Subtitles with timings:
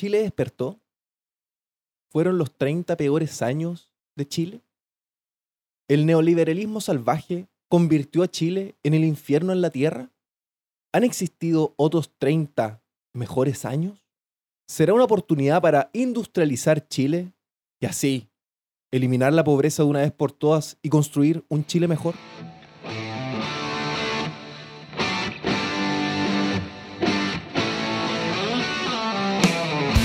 [0.00, 0.80] Chile despertó?
[2.10, 4.62] ¿Fueron los 30 peores años de Chile?
[5.88, 10.10] ¿El neoliberalismo salvaje convirtió a Chile en el infierno en la tierra?
[10.94, 12.82] ¿Han existido otros 30
[13.12, 14.02] mejores años?
[14.66, 17.34] ¿Será una oportunidad para industrializar Chile
[17.78, 18.30] y así
[18.90, 22.14] eliminar la pobreza de una vez por todas y construir un Chile mejor?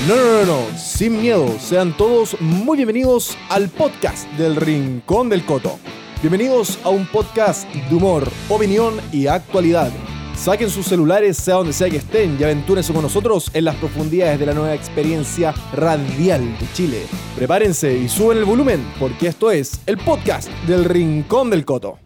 [0.07, 5.43] No, no, no, no, sin miedo, sean todos muy bienvenidos al podcast del Rincón del
[5.43, 5.79] Coto.
[6.21, 9.91] Bienvenidos a un podcast de humor, opinión y actualidad.
[10.35, 14.39] Saquen sus celulares, sea donde sea que estén, y aventúrense con nosotros en las profundidades
[14.39, 17.01] de la nueva experiencia radial de Chile.
[17.35, 21.97] Prepárense y suben el volumen, porque esto es el podcast del Rincón del Coto.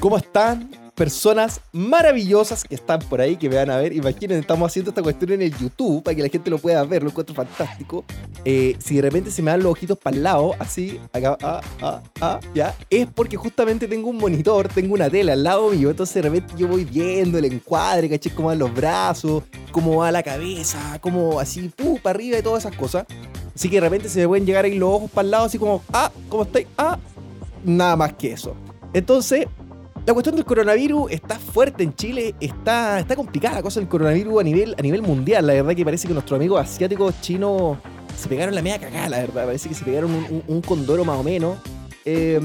[0.00, 0.70] ¿Cómo están?
[0.94, 3.94] Personas maravillosas que están por ahí, que me van a ver.
[3.94, 7.02] Imaginen, estamos haciendo esta cuestión en el YouTube para que la gente lo pueda ver,
[7.02, 8.04] lo encuentro fantástico.
[8.44, 11.60] Eh, si de repente se me dan los ojitos para el lado, así, acá, ah,
[11.82, 15.90] ah, ah, ya, es porque justamente tengo un monitor, tengo una tela al lado mío,
[15.90, 20.12] entonces de repente yo voy viendo el encuadre, caché cómo van los brazos, cómo va
[20.12, 23.06] la cabeza, cómo así, pu, para arriba y todas esas cosas.
[23.54, 25.58] Así que de repente se me pueden llegar ahí los ojos para el lado, así
[25.58, 26.66] como, ah, ¿cómo estáis?
[26.76, 26.98] Ah,
[27.64, 28.54] nada más que eso.
[28.92, 29.46] Entonces,
[30.06, 34.40] la cuestión del coronavirus está fuerte en Chile, está, está complicada la cosa del coronavirus
[34.40, 35.44] a nivel, a nivel mundial.
[35.44, 37.76] La verdad que parece que nuestros amigos asiáticos chinos
[38.16, 39.46] se pegaron la media cagada, la verdad.
[39.46, 41.58] Parece que se pegaron un, un condoro más o menos.
[42.04, 42.38] Eh,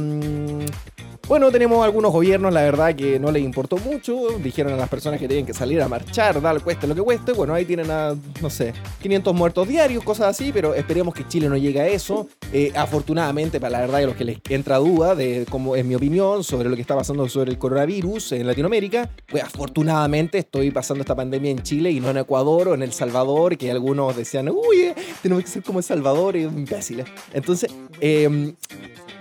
[1.32, 4.38] bueno, tenemos algunos gobiernos, la verdad, que no les importó mucho.
[4.44, 7.32] Dijeron a las personas que tienen que salir a marchar, dar cueste lo que cueste.
[7.32, 11.48] Bueno, ahí tienen a, no sé, 500 muertos diarios, cosas así, pero esperemos que Chile
[11.48, 12.28] no llegue a eso.
[12.52, 15.96] Eh, afortunadamente, para la verdad, de los que les entra duda de cómo es mi
[15.96, 21.00] opinión sobre lo que está pasando sobre el coronavirus en Latinoamérica, pues afortunadamente estoy pasando
[21.00, 24.50] esta pandemia en Chile y no en Ecuador o en El Salvador, que algunos decían,
[24.50, 27.08] uy, eh, tenemos que ser como El Salvador, y imbéciles.
[27.32, 28.54] Entonces, eh,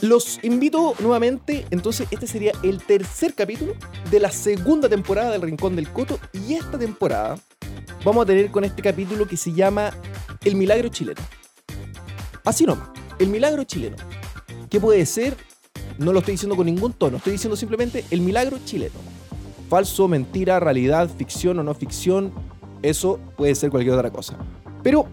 [0.03, 3.75] los invito nuevamente, entonces este sería el tercer capítulo
[4.11, 7.39] de la segunda temporada del Rincón del Coto y esta temporada
[8.05, 9.91] vamos a tener con este capítulo que se llama
[10.43, 11.21] El Milagro Chileno.
[12.45, 12.89] Así nomás,
[13.19, 13.97] El Milagro Chileno.
[14.71, 15.37] ¿Qué puede ser?
[15.99, 18.99] No lo estoy diciendo con ningún tono, estoy diciendo simplemente El Milagro Chileno.
[19.69, 22.33] Falso, mentira, realidad, ficción o no ficción,
[22.83, 24.39] eso puede ser cualquier otra cosa.
[24.83, 25.07] Pero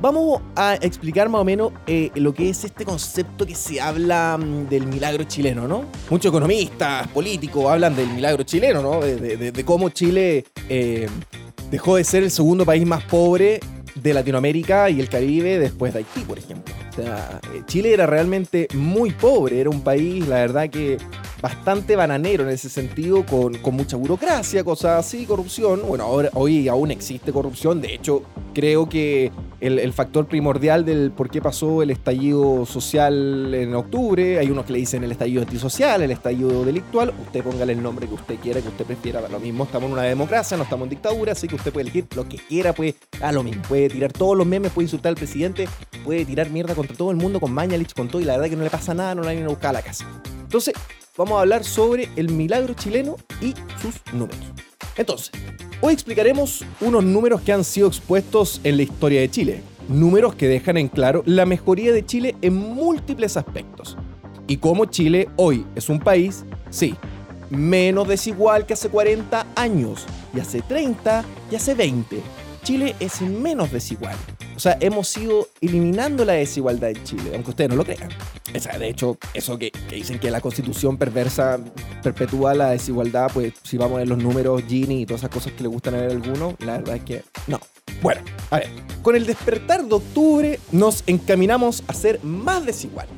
[0.00, 4.36] Vamos a explicar más o menos eh, lo que es este concepto que se habla
[4.36, 5.84] mm, del milagro chileno, ¿no?
[6.10, 9.00] Muchos economistas, políticos hablan del milagro chileno, ¿no?
[9.00, 11.08] De, cómo Chile eh,
[11.70, 13.60] dejó de ser el segundo país más pobre
[13.94, 16.74] de Latinoamérica y el Caribe después de Haití, por ejemplo.
[16.90, 20.98] O sea, eh, Chile era realmente muy pobre, era un país, la verdad que
[21.40, 25.82] bastante bananero en ese sentido, con, mucha burocracia, cosas así, corrupción.
[25.86, 28.22] Bueno, ahora, hoy aún existe corrupción, de hecho,
[28.54, 34.50] creo que el, factor primordial del por qué pasó el estallido social en octubre, hay
[34.50, 38.14] unos que le dicen el estallido antisocial, el estallido delictual, usted póngale el nombre que
[38.14, 41.32] usted quiera, que usted prefiera, lo mismo, estamos en una democracia, no estamos en dictadura,
[41.32, 44.36] así que usted puede elegir lo que quiera, puede, a lo mismo, puede tirar todos
[44.36, 45.68] los memes, puede insultar al presidente,
[46.04, 48.56] puede tirar mierda contra todo el mundo con Mañalich, con todo, y la verdad que
[48.56, 50.04] no le pasa nada, no le van a buscar a la casa.
[50.42, 50.74] Entonces,
[51.16, 54.71] vamos a hablar sobre el milagro chileno y sus números.
[54.96, 55.30] Entonces,
[55.80, 59.62] hoy explicaremos unos números que han sido expuestos en la historia de Chile.
[59.88, 63.96] Números que dejan en claro la mejoría de Chile en múltiples aspectos.
[64.46, 66.94] Y cómo Chile hoy es un país, sí,
[67.50, 70.04] menos desigual que hace 40 años,
[70.34, 72.20] y hace 30 y hace 20.
[72.62, 74.16] Chile es menos desigual.
[74.56, 78.10] O sea, hemos ido eliminando la desigualdad en Chile, aunque ustedes no lo crean.
[78.54, 81.58] O sea, de hecho, eso que, dicen que la constitución perversa
[82.02, 85.52] perpetúa la desigualdad, pues si vamos a ver los números Gini y todas esas cosas
[85.52, 87.58] que le gustan a ver a algunos, la verdad es que no.
[88.00, 88.68] Bueno, a ver,
[89.02, 93.12] con el despertar de octubre nos encaminamos a ser más desiguales.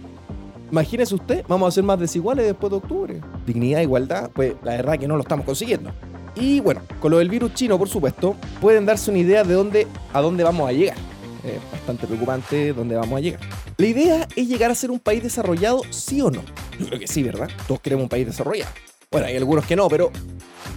[0.70, 3.20] Imagínese usted, vamos a ser más desiguales después de octubre.
[3.46, 5.92] Dignidad, igualdad, pues la verdad es que no lo estamos consiguiendo.
[6.36, 9.86] Y bueno, con lo del virus chino, por supuesto, pueden darse una idea de dónde,
[10.12, 10.96] a dónde vamos a llegar.
[11.44, 13.40] Es bastante preocupante dónde vamos a llegar.
[13.76, 16.42] La idea es llegar a ser un país desarrollado, sí o no.
[16.78, 17.48] Yo creo que sí, ¿verdad?
[17.68, 18.70] Todos queremos un país desarrollado.
[19.10, 20.10] Bueno, hay algunos que no, pero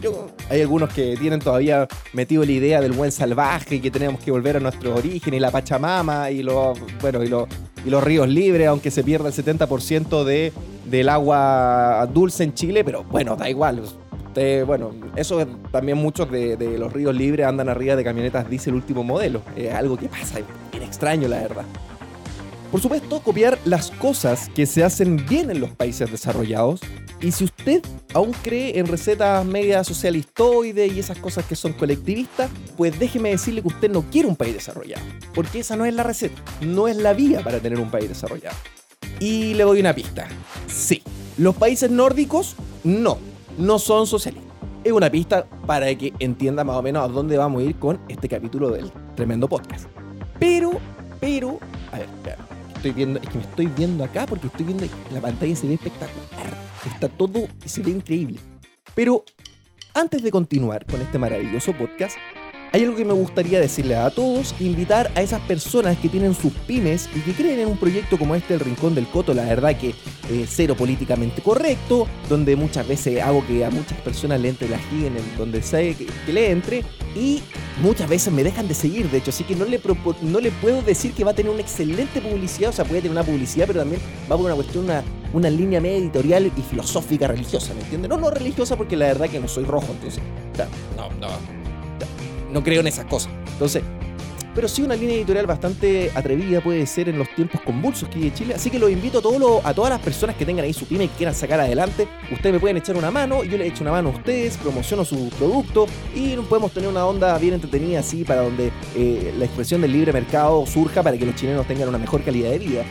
[0.01, 4.21] yo, hay algunos que tienen todavía metido la idea del buen salvaje y que tenemos
[4.21, 7.47] que volver a nuestros orígenes y la Pachamama y los, bueno, y los,
[7.83, 10.53] y los ríos libres, aunque se pierda el 70% de,
[10.85, 13.81] del agua dulce en Chile, pero bueno, da igual
[14.65, 19.03] bueno, eso también muchos de, los ríos libres andan arriba de camionetas dice el último
[19.03, 19.41] modelo.
[19.55, 21.65] Es algo que pasa, es extraño la verdad.
[22.71, 26.81] Por supuesto, copiar las cosas que se hacen bien en los países desarrollados.
[27.21, 27.81] Y si usted
[28.13, 33.61] aún cree en recetas media socialistoides y esas cosas que son colectivistas, pues déjeme decirle
[33.61, 35.01] que usted no quiere un país desarrollado.
[35.33, 38.57] Porque esa no es la receta, no es la vía para tener un país desarrollado.
[39.19, 40.27] Y le doy una pista.
[40.67, 41.01] Sí,
[41.37, 43.17] los países nórdicos no,
[43.57, 44.53] no son socialistas.
[44.83, 47.99] Es una pista para que entienda más o menos a dónde vamos a ir con
[48.07, 49.87] este capítulo del tremendo podcast.
[50.39, 50.71] Pero,
[51.19, 51.59] pero,
[51.91, 52.07] a ver,
[52.75, 55.73] estoy viendo, es que me estoy viendo acá porque estoy viendo la pantalla se ve
[55.73, 56.57] espectacular.
[56.85, 58.39] Está todo se ve increíble.
[58.95, 59.23] Pero
[59.93, 62.17] antes de continuar con este maravilloso podcast,
[62.71, 66.53] hay algo que me gustaría decirle a todos, invitar a esas personas que tienen sus
[66.53, 69.77] pymes y que creen en un proyecto como este, el Rincón del Coto, la verdad
[69.77, 69.89] que
[70.29, 74.77] eh, cero políticamente correcto, donde muchas veces hago que a muchas personas le entre la
[74.91, 76.83] en donde sé que, le entre,
[77.15, 77.41] y
[77.81, 79.79] muchas veces me dejan de seguir, de hecho, así que no le,
[80.21, 83.11] no le puedo decir que va a tener una excelente publicidad, o sea, puede tener
[83.11, 85.03] una publicidad, pero también va por una cuestión, una,
[85.33, 88.09] una línea media editorial y filosófica religiosa, ¿me entiendes?
[88.09, 90.21] No, no religiosa porque la verdad que no soy rojo, entonces,
[90.95, 91.56] no, no
[92.57, 93.31] no creo en esas cosas.
[93.53, 93.83] Entonces,
[94.55, 98.33] pero sí una línea editorial bastante atrevida puede ser en los tiempos convulsos que en
[98.33, 98.55] Chile.
[98.55, 101.03] Así que los invito a, todos a todas las personas que tengan ahí su pyme
[101.03, 102.07] y quieran sacar adelante.
[102.31, 105.29] Ustedes me pueden echar una mano, yo les echo una mano a ustedes, promociono su
[105.37, 109.91] producto y podemos tener una onda bien entretenida así para donde eh, la expresión del
[109.91, 112.83] libre mercado surja para que los chilenos tengan una mejor calidad de vida.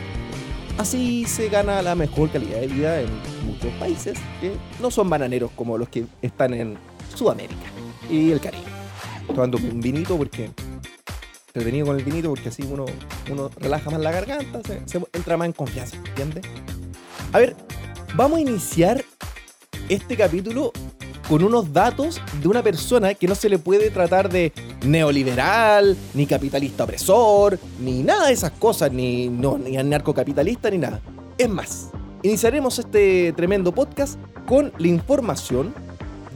[0.77, 3.09] Así se gana la mejor calidad de vida en
[3.45, 6.77] muchos países que no son bananeros como los que están en
[7.13, 7.65] Sudamérica
[8.09, 8.76] y el Caribe
[9.27, 10.51] tomando un vinito porque
[11.47, 12.85] entretenido con el vinito porque así uno,
[13.31, 16.45] uno relaja más la garganta, se, entra más en confianza, ¿entiendes?
[17.33, 17.55] A ver,
[18.15, 19.03] vamos a iniciar
[19.89, 20.71] este capítulo
[21.27, 24.53] con unos datos de una persona que no se le puede tratar de
[24.85, 31.01] neoliberal, ni capitalista opresor, ni nada de esas cosas, ni, no, ni narcocapitalista, ni nada.
[31.37, 31.89] Es más,
[32.23, 35.73] iniciaremos este tremendo podcast con la información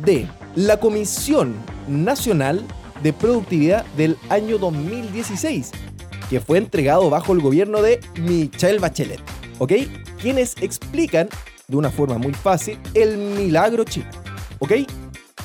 [0.03, 1.53] de la Comisión
[1.87, 2.65] Nacional
[3.03, 5.71] de Productividad del año 2016,
[6.29, 9.21] que fue entregado bajo el gobierno de Michelle Bachelet,
[9.59, 9.73] ¿ok?
[10.21, 11.29] Quienes explican
[11.67, 14.09] de una forma muy fácil el milagro chino,
[14.59, 14.71] ¿ok?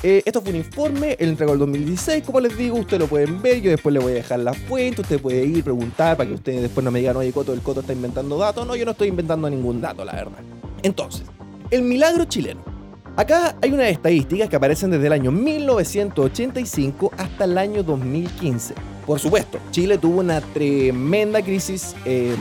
[0.03, 3.41] Eh, esto fue un informe, el entregó el 2016, como les digo, ustedes lo pueden
[3.41, 6.35] ver, yo después les voy a dejar la fuente, usted puede ir, preguntar, para que
[6.35, 8.91] ustedes después no me digan, oye, Coto, el Coto está inventando datos, no, yo no
[8.91, 10.37] estoy inventando ningún dato, la verdad.
[10.83, 11.23] Entonces,
[11.71, 12.76] el milagro chileno
[13.17, 18.75] Acá hay unas estadísticas que aparecen desde el año 1985 hasta el año 2015.
[19.07, 22.37] Por supuesto, Chile tuvo una tremenda crisis em,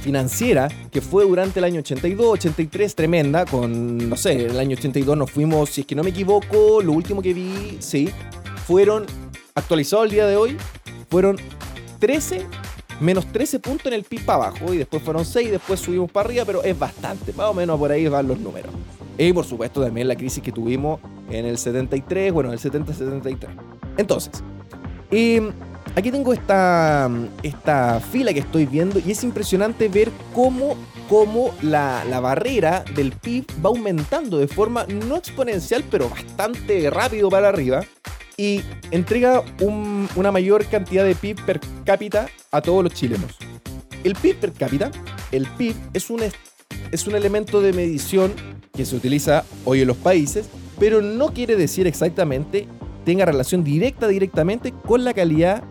[0.00, 5.14] financiera que fue durante el año 82, 83, tremenda, con, no sé, el año 82
[5.14, 8.08] nos fuimos, si es que no me equivoco, lo último que vi, sí,
[8.66, 9.04] fueron,
[9.54, 10.56] actualizado el día de hoy,
[11.10, 11.36] fueron
[11.98, 12.46] 13
[13.00, 16.10] menos 13 puntos en el PIB para abajo y después fueron 6 y después subimos
[16.10, 18.72] para arriba, pero es bastante, más o menos por ahí van los números.
[19.16, 21.00] Y por supuesto también la crisis que tuvimos
[21.30, 23.48] en el 73, bueno, en el 70-73.
[23.96, 24.42] Entonces,
[25.94, 27.08] aquí tengo esta,
[27.42, 30.76] esta fila que estoy viendo y es impresionante ver cómo,
[31.08, 37.28] cómo la, la barrera del PIB va aumentando de forma no exponencial, pero bastante rápido
[37.28, 37.84] para arriba
[38.36, 43.36] y entrega una mayor cantidad de PIB per cápita a todos los chilenos.
[44.02, 44.90] El PIB per cápita,
[45.32, 46.20] el PIB es un,
[46.90, 48.32] es un elemento de medición
[48.72, 50.48] que se utiliza hoy en los países,
[50.78, 52.66] pero no quiere decir exactamente
[53.04, 55.62] tenga relación directa directamente con la calidad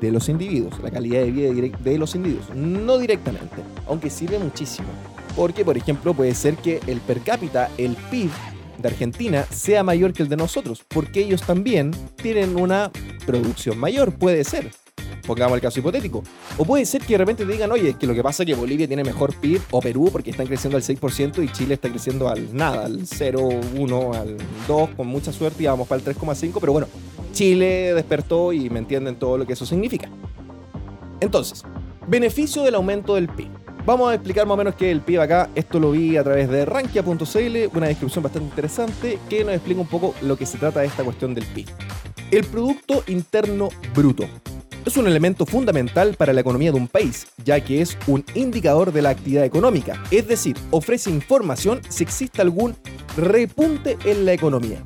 [0.00, 3.56] de los individuos, la calidad de vida de los individuos, no directamente,
[3.86, 4.88] aunque sirve muchísimo.
[5.36, 8.30] Porque, por ejemplo, puede ser que el per cápita, el PIB
[8.78, 12.90] de Argentina, sea mayor que el de nosotros, porque ellos también tienen una
[13.26, 14.70] producción mayor, puede ser
[15.28, 16.24] pongamos el caso hipotético.
[16.56, 18.46] O puede ser que de repente te digan, oye, es que lo que pasa es
[18.46, 21.90] que Bolivia tiene mejor PIB o Perú porque están creciendo al 6% y Chile está
[21.90, 26.16] creciendo al nada, al 0, 1, al 2, con mucha suerte y vamos para el
[26.16, 26.88] 3,5, pero bueno,
[27.32, 30.08] Chile despertó y me entienden todo lo que eso significa.
[31.20, 31.62] Entonces,
[32.06, 33.50] beneficio del aumento del PIB.
[33.88, 35.48] Vamos a explicar más o menos qué es el PIB acá.
[35.54, 39.86] Esto lo vi a través de rankia.cl, una descripción bastante interesante que nos explica un
[39.86, 41.66] poco lo que se trata de esta cuestión del PIB.
[42.30, 44.24] El Producto Interno Bruto
[44.84, 48.92] es un elemento fundamental para la economía de un país, ya que es un indicador
[48.92, 52.76] de la actividad económica, es decir, ofrece información si existe algún
[53.16, 54.84] repunte en la economía.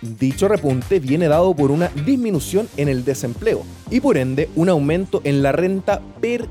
[0.00, 5.22] Dicho repunte viene dado por una disminución en el desempleo y por ende un aumento
[5.24, 6.46] en la renta per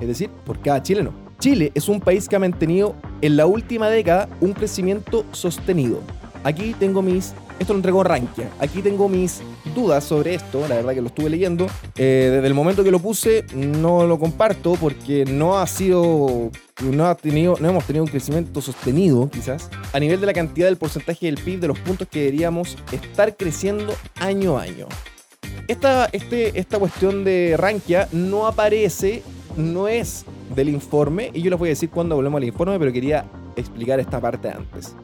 [0.00, 1.12] es decir, por cada chileno.
[1.38, 6.00] Chile es un país que ha mantenido en la última década un crecimiento sostenido.
[6.44, 8.02] aquí tengo mis esto lo entregó.
[8.58, 9.42] Aquí tengo mis
[9.74, 11.66] dudas sobre esto, la verdad que lo estuve leyendo.
[11.94, 16.50] Eh, desde el momento que lo puse, no lo comparto porque no ha sido.
[16.82, 20.68] No, ha tenido, no hemos tenido un crecimiento sostenido, quizás, a nivel de la cantidad
[20.68, 24.86] del porcentaje del PIB de los puntos que deberíamos estar creciendo año a año.
[25.68, 29.22] Esta, este, esta cuestión de Rankia no aparece,
[29.56, 30.24] no es
[30.54, 33.24] del informe, y yo les voy a decir cuando volvemos al informe, pero quería
[33.56, 34.96] explicar esta parte antes.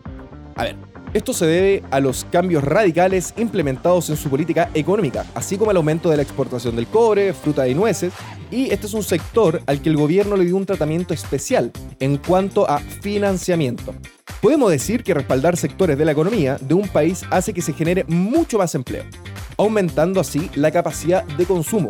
[0.56, 0.76] A ver,
[1.16, 5.78] esto se debe a los cambios radicales implementados en su política económica, así como al
[5.78, 8.12] aumento de la exportación del cobre, fruta y nueces,
[8.50, 12.18] y este es un sector al que el gobierno le dio un tratamiento especial en
[12.18, 13.94] cuanto a financiamiento.
[14.42, 18.04] Podemos decir que respaldar sectores de la economía de un país hace que se genere
[18.08, 19.04] mucho más empleo,
[19.56, 21.88] aumentando así la capacidad de consumo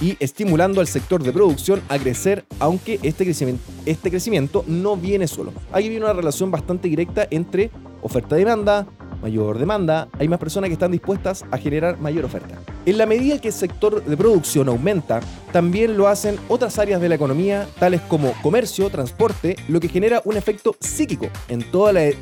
[0.00, 5.28] y estimulando al sector de producción a crecer, aunque este crecimiento, este crecimiento no viene
[5.28, 5.52] solo.
[5.72, 7.70] Aquí viene una relación bastante directa entre
[8.02, 8.86] oferta-demanda,
[9.20, 12.58] mayor demanda, hay más personas que están dispuestas a generar mayor oferta.
[12.86, 15.20] En la medida que el sector de producción aumenta,
[15.52, 20.22] también lo hacen otras áreas de la economía, tales como comercio, transporte, lo que genera
[20.24, 21.60] un efecto psíquico en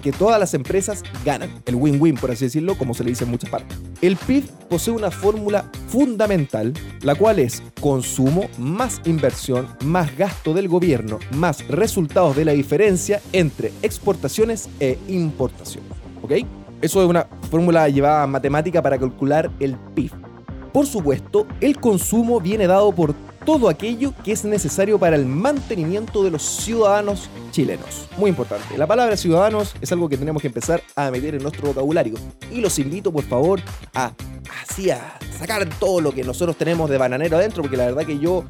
[0.02, 1.50] que todas las empresas ganan.
[1.66, 3.78] El win-win, por así decirlo, como se le dice en muchas partes.
[4.00, 10.68] El PIB posee una fórmula fundamental, la cual es consumo más inversión más gasto del
[10.68, 15.84] gobierno más resultados de la diferencia entre exportaciones e importación.
[16.22, 16.32] ¿Ok?
[16.80, 20.12] Eso es una fórmula llevada a matemática para calcular el PIB.
[20.72, 26.22] Por supuesto, el consumo viene dado por todo aquello que es necesario para el mantenimiento
[26.22, 28.06] de los ciudadanos chilenos.
[28.16, 28.76] Muy importante.
[28.76, 32.14] La palabra ciudadanos es algo que tenemos que empezar a meter en nuestro vocabulario.
[32.52, 33.60] Y los invito, por favor,
[33.94, 34.12] a
[34.62, 38.18] así a sacar todo lo que nosotros tenemos de bananero adentro, porque la verdad que
[38.18, 38.44] yo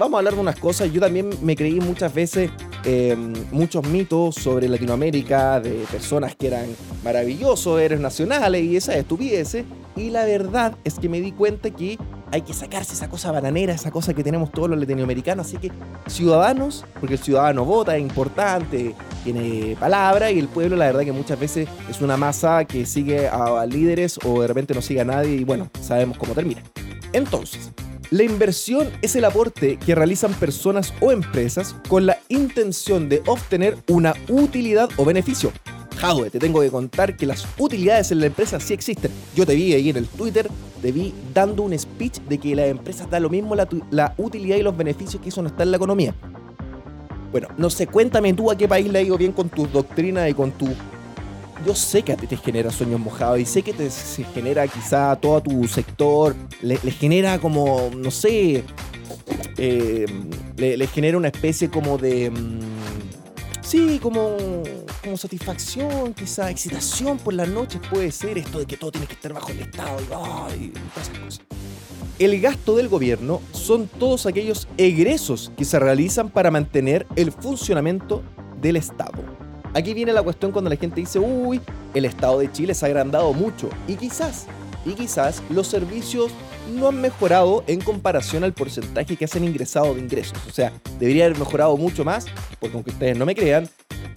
[0.00, 0.90] vamos a hablar de unas cosas.
[0.90, 2.50] Yo también me creí muchas veces
[2.84, 3.14] eh,
[3.52, 6.66] muchos mitos sobre Latinoamérica de personas que eran
[7.04, 9.64] maravillosos, héroes nacionales y esas estupideces.
[9.96, 11.98] Y la verdad es que me di cuenta que
[12.32, 15.46] hay que sacarse esa cosa bananera, esa cosa que tenemos todos los latinoamericanos.
[15.46, 15.70] Así que
[16.06, 21.12] ciudadanos, porque el ciudadano vota, es importante, tiene palabra y el pueblo la verdad que
[21.12, 25.04] muchas veces es una masa que sigue a líderes o de repente no sigue a
[25.04, 26.62] nadie y bueno, sabemos cómo termina.
[27.12, 27.72] Entonces,
[28.10, 33.76] la inversión es el aporte que realizan personas o empresas con la intención de obtener
[33.88, 35.52] una utilidad o beneficio.
[35.96, 39.12] Jadwe, te tengo que contar que las utilidades en la empresa sí existen.
[39.36, 40.48] Yo te vi ahí en el Twitter,
[40.82, 44.56] te vi dando un speech de que las empresas da lo mismo la, la utilidad
[44.56, 46.14] y los beneficios que eso no está en la economía.
[47.30, 50.28] Bueno, no sé, cuéntame tú a qué país le ha ido bien con tus doctrinas
[50.28, 50.66] y con tu...
[51.66, 53.90] Yo sé que a ti te genera sueños mojados y sé que te
[54.34, 58.64] genera quizá todo tu sector, le, genera como, no sé,
[59.58, 60.06] eh,
[60.56, 62.30] le, genera una especie como de...
[62.30, 62.60] Mm,
[63.60, 64.36] sí, como,
[65.02, 69.14] como satisfacción, quizá excitación por las noches puede ser esto de que todo tiene que
[69.14, 69.98] estar bajo el Estado
[70.58, 71.40] y, todas esas cosas.
[72.18, 78.22] El gasto del gobierno son todos aquellos egresos que se realizan para mantener el funcionamiento
[78.60, 79.39] del Estado.
[79.72, 81.60] Aquí viene la cuestión cuando la gente dice, uy,
[81.94, 83.68] el Estado de Chile se ha agrandado mucho.
[83.86, 84.46] Y quizás,
[84.84, 86.32] y quizás los servicios
[86.74, 90.38] no han mejorado en comparación al porcentaje que hacen ingresado de ingresos.
[90.48, 92.26] O sea, debería haber mejorado mucho más,
[92.58, 93.68] porque aunque ustedes no me crean,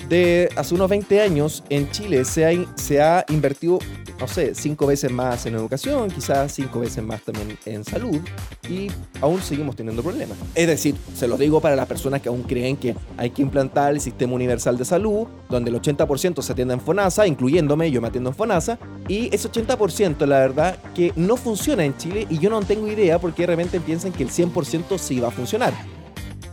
[0.10, 3.80] de hace unos 20 años en Chile se ha, se ha invertido,
[4.24, 8.22] no sé, cinco veces más en educación, quizás cinco veces más también en salud
[8.70, 8.88] y
[9.20, 10.38] aún seguimos teniendo problemas.
[10.56, 13.92] Es decir, se los digo para las personas que aún creen que hay que implantar
[13.92, 18.08] el sistema universal de salud, donde el 80% se atiende en FONASA, incluyéndome, yo me
[18.08, 22.50] atiendo en FONASA, y ese 80% la verdad que no funciona en Chile y yo
[22.50, 25.74] no tengo idea porque realmente piensan que el 100% sí va a funcionar.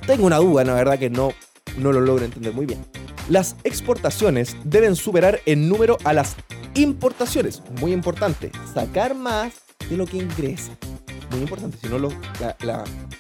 [0.09, 1.31] Tengo una duda, la verdad que no,
[1.79, 2.85] no lo logro entender muy bien.
[3.29, 6.35] Las exportaciones deben superar en número a las
[6.75, 7.62] importaciones.
[7.81, 9.55] Muy importante, sacar más
[9.89, 10.73] de lo que ingresa.
[11.31, 12.12] Muy importante, si no los,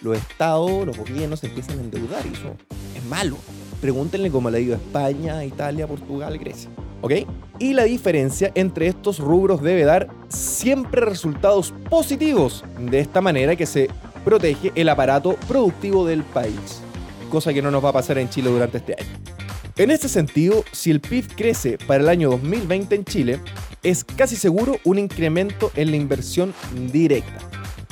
[0.02, 2.56] los estados, los gobiernos empiezan a endeudar y eso
[2.96, 3.36] es malo.
[3.80, 6.70] Pregúntenle cómo le ha ido a España, Italia, Portugal, Grecia.
[7.02, 7.12] ¿Ok?
[7.58, 12.64] Y la diferencia entre estos rubros debe dar siempre resultados positivos.
[12.78, 13.88] De esta manera que se
[14.24, 16.82] protege el aparato productivo del país.
[17.30, 19.39] Cosa que no nos va a pasar en Chile durante este año.
[19.80, 23.40] En este sentido, si el PIB crece para el año 2020 en Chile,
[23.82, 26.52] es casi seguro un incremento en la inversión
[26.92, 27.38] directa.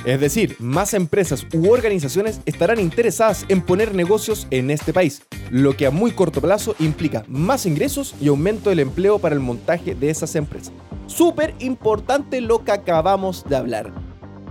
[0.05, 5.79] Es decir, más empresas u organizaciones estarán interesadas en poner negocios en este país, lo
[5.79, 9.95] que a muy corto plazo implica más ingresos y aumento del empleo para el montaje
[9.95, 10.75] de esas empresas.
[11.07, 13.95] Súper importante lo que acabamos de hablar.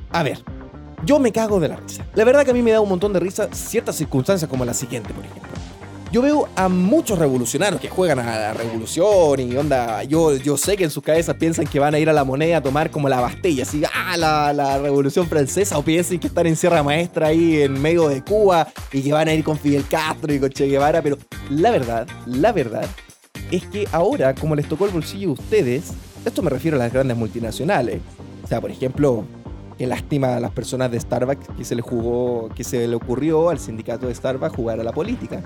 [0.09, 0.43] A ver,
[1.05, 2.03] yo me cago de la risa.
[2.15, 4.73] La verdad que a mí me da un montón de risa ciertas circunstancias como la
[4.73, 5.66] siguiente, por ejemplo.
[6.11, 10.77] Yo veo a muchos revolucionarios que juegan a la revolución y onda, yo, yo sé
[10.77, 13.09] que en sus cabezas piensan que van a ir a la moneda a tomar como
[13.09, 17.27] la Bastilla, así, ah, la, la revolución francesa, o piensan que están en Sierra Maestra
[17.27, 20.49] ahí en medio de Cuba y que van a ir con Fidel Castro y con
[20.49, 21.17] Che Guevara, pero
[21.49, 22.85] la verdad, la verdad
[23.51, 25.91] es que ahora, como les tocó el bolsillo a ustedes,
[26.25, 27.99] esto me refiero a las grandes multinacionales,
[28.43, 29.25] o sea, por ejemplo,
[29.77, 33.51] Qué lástima a las personas de Starbucks que se le jugó, que se le ocurrió
[33.51, 35.43] al sindicato de Starbucks jugar a la política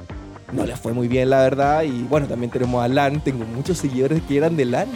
[0.52, 1.84] no le fue muy bien, la verdad.
[1.84, 3.24] Y bueno, también tenemos a LAN.
[3.24, 4.88] Tengo muchos seguidores que eran de LAN.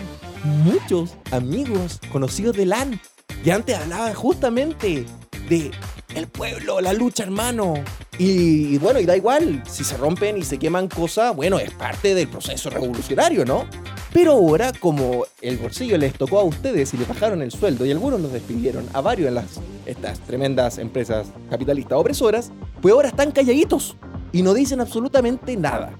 [0.63, 2.99] Muchos amigos conocidos de LAN.
[3.43, 5.05] Y antes hablaba justamente
[5.49, 5.71] de
[6.15, 7.73] el pueblo, la lucha, hermano.
[8.17, 12.15] Y, bueno, y da igual, si se rompen y se queman cosas, bueno, es parte
[12.15, 13.65] del proceso revolucionario, ¿no?
[14.13, 17.91] Pero ahora, como el bolsillo les tocó a ustedes y les bajaron el sueldo y
[17.91, 23.31] algunos los despidieron, a varios en las, estas tremendas empresas capitalistas opresoras, pues ahora están
[23.31, 23.97] calladitos
[24.35, 25.93] y no dicen absolutamente nada.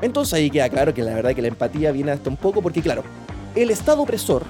[0.00, 2.80] Entonces ahí queda claro que la verdad que la empatía viene hasta un poco porque
[2.80, 3.02] claro,
[3.56, 4.44] el Estado opresor,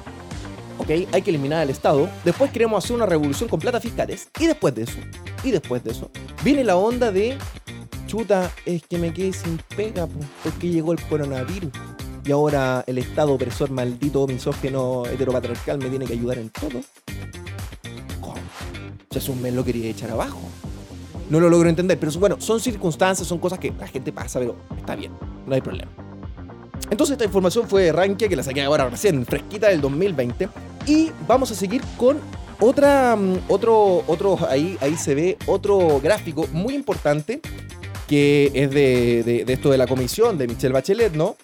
[0.76, 4.47] ok, hay que eliminar al Estado, después queremos hacer una revolución con plata fiscales y
[4.47, 4.99] después de eso,
[5.42, 6.11] y después de eso,
[6.44, 7.38] viene la onda de,
[8.06, 10.06] chuta, es que me quedé sin pega
[10.44, 11.73] porque llegó el coronavirus.
[12.23, 16.82] Y ahora el Estado opresor maldito, misógeno, heteropatriarcal me tiene que ayudar en todo.
[18.20, 18.35] ¿Cómo?
[19.09, 20.42] O sea, mes lo quería echar abajo
[21.30, 21.99] no lo logro entender.
[21.99, 25.12] Pero bueno, son circunstancias, son cosas que la gente pasa, pero está bien,
[25.46, 25.90] no hay problema.
[26.90, 30.49] Entonces esta información fue de Rankia, que la saqué ahora recién, fresquita del 2020.
[30.87, 32.18] Y vamos a seguir con
[32.58, 37.40] otra, mm, otro, otro, ahí, ahí se ve otro gráfico muy importante,
[38.06, 41.37] que es de, de, esto de la comisión de Michelle Bachelet, ¿no?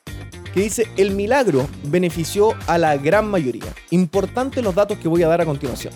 [0.52, 3.74] que dice, el milagro benefició a la gran mayoría.
[3.90, 5.92] Importantes los datos que voy a dar a continuación.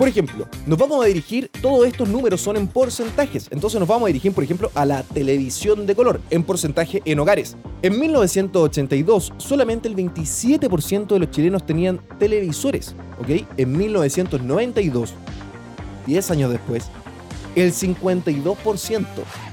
[0.00, 4.04] Por ejemplo, nos vamos a dirigir, todos estos números son en porcentajes, entonces nos vamos
[4.04, 7.54] a dirigir, por ejemplo, a la televisión de color, en porcentaje en hogares.
[7.82, 13.46] En 1982, solamente el 27% de los chilenos tenían televisores, ¿ok?
[13.58, 15.12] En 1992,
[16.06, 16.90] 10 años después,
[17.54, 19.06] el 52%,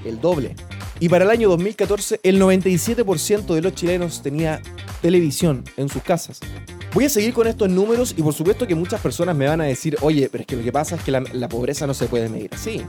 [0.06, 0.56] el doble.
[1.00, 4.62] Y para el año 2014, el 97% de los chilenos tenía
[5.02, 6.40] televisión en sus casas.
[6.94, 9.66] Voy a seguir con estos números y por supuesto que muchas personas me van a
[9.66, 12.30] decir, oye, pero es que lo que pasa es que la, pobreza no se puede
[12.30, 12.82] medir así.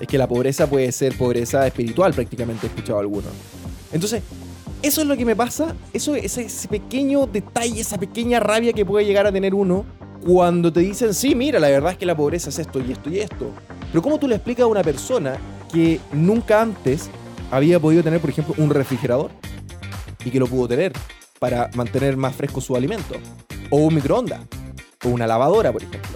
[0.00, 3.30] Es que la pobreza puede ser pobreza espiritual prácticamente, he escuchado algunos.
[3.92, 4.22] Entonces,
[4.80, 8.86] eso es lo que me pasa, eso, ese, ese pequeño detalle, esa pequeña rabia que
[8.86, 9.84] puede llegar a tener uno
[10.24, 13.10] cuando te dicen, sí, mira, la verdad es que la pobreza es esto y esto
[13.10, 13.50] y esto.
[13.90, 15.36] Pero ¿cómo tú le explicas a una persona
[15.70, 17.10] que nunca antes
[17.52, 19.30] había podido tener, por ejemplo, un refrigerador
[20.24, 20.92] y que lo pudo tener?
[21.42, 23.16] para mantener más fresco su alimento.
[23.68, 24.42] O un microondas.
[25.04, 26.12] O una lavadora, por ejemplo.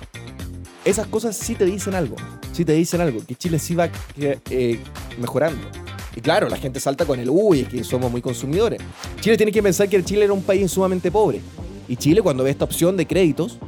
[0.85, 2.15] Esas cosas sí te dicen algo.
[2.53, 3.19] Sí te dicen algo.
[3.27, 4.79] Que Chile sí va eh,
[5.19, 5.67] mejorando.
[6.15, 8.81] Y claro, la gente salta con el uy, es que somos muy consumidores.
[9.21, 11.41] Chile tiene que pensar que Chile era un país sumamente pobre.
[11.89, 13.59] Y Chile, cuando ve esta opción de créditos,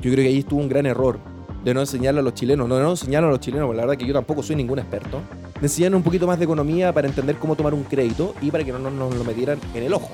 [0.00, 1.18] yo creo que ahí estuvo un gran error
[1.64, 3.98] de no enseñarle a los chilenos, no, no enseñarle a los chilenos, porque la verdad
[3.98, 5.22] que yo tampoco soy ningún experto,
[5.60, 8.64] de enseñarle un poquito más de economía para entender cómo tomar un crédito y para
[8.64, 10.10] que no nos lo metieran en el ojo.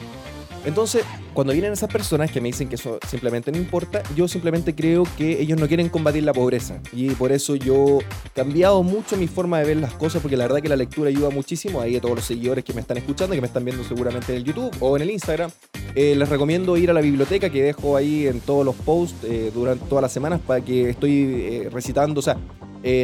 [0.67, 4.75] Entonces, cuando vienen esas personas que me dicen que eso simplemente no importa, yo simplemente
[4.75, 6.81] creo que ellos no quieren combatir la pobreza.
[6.93, 10.45] Y por eso yo he cambiado mucho mi forma de ver las cosas, porque la
[10.45, 11.81] verdad que la lectura ayuda muchísimo.
[11.81, 14.39] Ahí a todos los seguidores que me están escuchando, que me están viendo seguramente en
[14.39, 15.53] el YouTube o en el Instagram,
[15.95, 19.53] eh, les recomiendo ir a la biblioteca que dejo ahí en todos los posts eh,
[19.55, 22.37] durante todas las semanas para que estoy eh, recitando, o sea,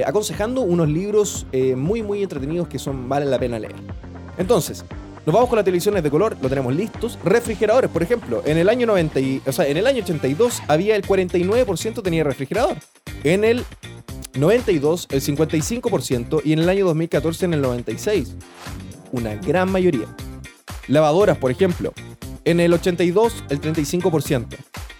[0.07, 1.45] aconsejando unos libros
[1.77, 3.75] muy, muy entretenidos que son valen la pena leer.
[4.39, 4.85] Entonces,
[5.25, 7.19] nos vamos con las televisiones de color, lo tenemos listos.
[7.25, 11.03] Refrigeradores, por ejemplo, en el año 90, o sea, en el año 82 había el
[11.03, 12.77] 49% tenía refrigerador.
[13.23, 13.65] En el
[14.35, 18.35] 92 el 55% y en el año 2014 en el 96.
[19.13, 20.07] Una gran mayoría.
[20.89, 21.93] Lavadoras, por ejemplo,
[22.45, 24.47] en el 82 el 35%,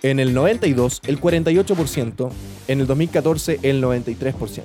[0.03, 2.31] en el 92 el 48%,
[2.69, 4.63] en el 2014 el 93%.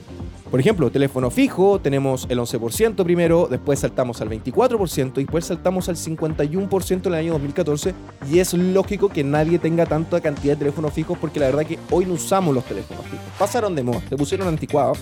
[0.50, 5.90] Por ejemplo, teléfono fijo, tenemos el 11% primero, después saltamos al 24% y después saltamos
[5.90, 7.94] al 51% en el año 2014.
[8.32, 11.78] Y es lógico que nadie tenga tanta cantidad de teléfonos fijos porque la verdad que
[11.92, 13.26] hoy no usamos los teléfonos fijos.
[13.38, 15.00] Pasaron de moda, se pusieron anticuados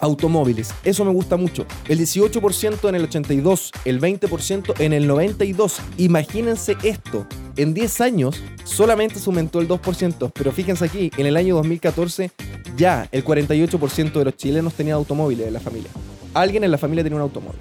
[0.00, 0.74] automóviles.
[0.82, 1.66] Eso me gusta mucho.
[1.88, 5.80] El 18% en el 82, el 20% en el 92.
[5.98, 7.26] Imagínense esto.
[7.56, 12.30] En 10 años solamente se aumentó el 2%, pero fíjense aquí, en el año 2014
[12.76, 15.90] ya el 48% de los chilenos tenía automóviles en la familia.
[16.32, 17.60] Alguien en la familia tenía un automóvil.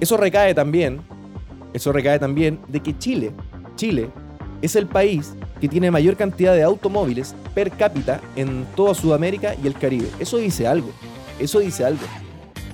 [0.00, 1.00] Eso recae también,
[1.72, 3.32] eso recae también de que Chile,
[3.76, 4.10] Chile
[4.62, 9.66] es el país que tiene mayor cantidad de automóviles per cápita en toda Sudamérica y
[9.66, 10.08] el Caribe.
[10.18, 10.90] Eso dice algo.
[11.38, 12.04] Eso dice algo.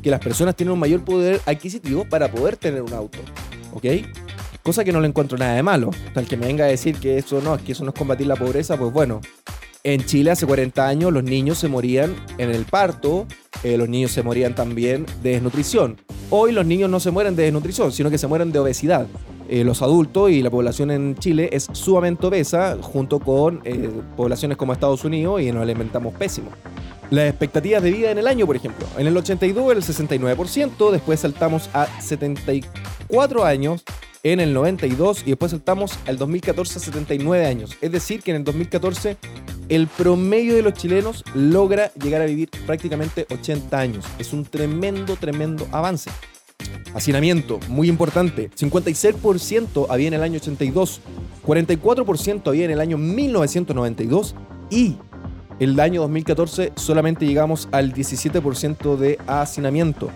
[0.02, 3.18] Que las personas tienen un mayor poder adquisitivo para poder tener un auto.
[3.72, 3.84] ¿ok?
[4.62, 5.90] Cosa que no le encuentro nada de malo.
[6.14, 8.36] El que me venga a decir que eso no, que eso no es combatir la
[8.36, 9.20] pobreza, pues bueno.
[9.82, 13.26] En Chile hace 40 años los niños se morían en el parto,
[13.62, 15.96] eh, los niños se morían también de desnutrición.
[16.28, 19.06] Hoy los niños no se mueren de desnutrición, sino que se mueren de obesidad.
[19.48, 24.58] Eh, los adultos y la población en Chile es sumamente obesa, junto con eh, poblaciones
[24.58, 26.50] como Estados Unidos, y nos alimentamos pésimo.
[27.10, 28.86] Las expectativas de vida en el año, por ejemplo.
[28.98, 33.82] En el 82 era el 69%, después saltamos a 74 años
[34.22, 37.76] en el 92 y después saltamos al 2014 a 79 años.
[37.80, 39.16] Es decir, que en el 2014
[39.68, 44.04] el promedio de los chilenos logra llegar a vivir prácticamente 80 años.
[44.18, 46.10] Es un tremendo, tremendo avance.
[46.94, 48.50] Hacinamiento, muy importante.
[48.50, 51.00] 56% había en el año 82,
[51.46, 54.34] 44% había en el año 1992
[54.70, 54.96] y
[55.60, 60.10] el año 2014 solamente llegamos al 17% de hacinamiento.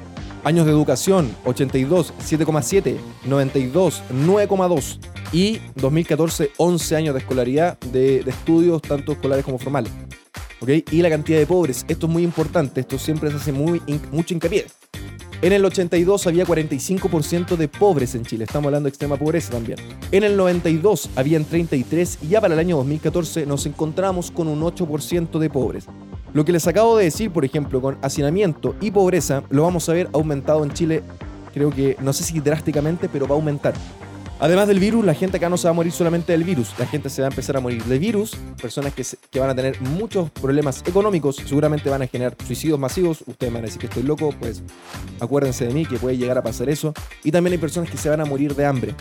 [0.44, 4.98] Años de educación, 82, 7,7, 92, 9,2
[5.32, 9.90] y 2014, 11 años de escolaridad, de, estudios tanto escolares como formales.
[10.60, 10.84] ¿Okay?
[10.90, 13.80] Y la cantidad de pobres, esto es muy importante, esto siempre se hace muy,
[14.12, 14.66] mucho hincapié.
[15.40, 19.78] En el 82 había 45% de pobres en Chile, estamos hablando de extrema pobreza también.
[20.12, 24.60] En el 92 habían 33 y ya para el año 2014 nos encontramos con un
[24.60, 25.86] 8% de pobres.
[26.34, 29.92] Lo que les acabo de decir, por ejemplo, con hacinamiento y pobreza, lo vamos a
[29.92, 31.04] ver aumentado en Chile,
[31.54, 33.72] creo que, no sé si drásticamente, pero va a aumentar.
[34.40, 36.86] Además del virus, la gente acá no se va a morir solamente del virus, la
[36.86, 39.80] gente se va a empezar a morir de virus, personas que, que van a tener
[39.80, 43.86] muchos problemas económicos, seguramente van a generar suicidios masivos, ustedes me van a decir que
[43.86, 44.64] estoy loco, pues
[45.20, 46.92] acuérdense de mí que puede llegar a pasar eso,
[47.22, 48.94] y también hay personas que se van a morir de hambre.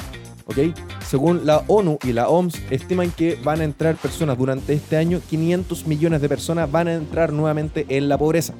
[1.07, 5.21] Según la ONU y la OMS, estiman que van a entrar personas durante este año,
[5.29, 8.53] 500 millones de personas van a entrar nuevamente en la pobreza.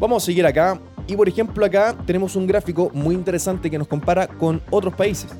[0.00, 3.88] Vamos a seguir acá y por ejemplo acá tenemos un gráfico muy interesante que nos
[3.88, 5.30] compara con otros países,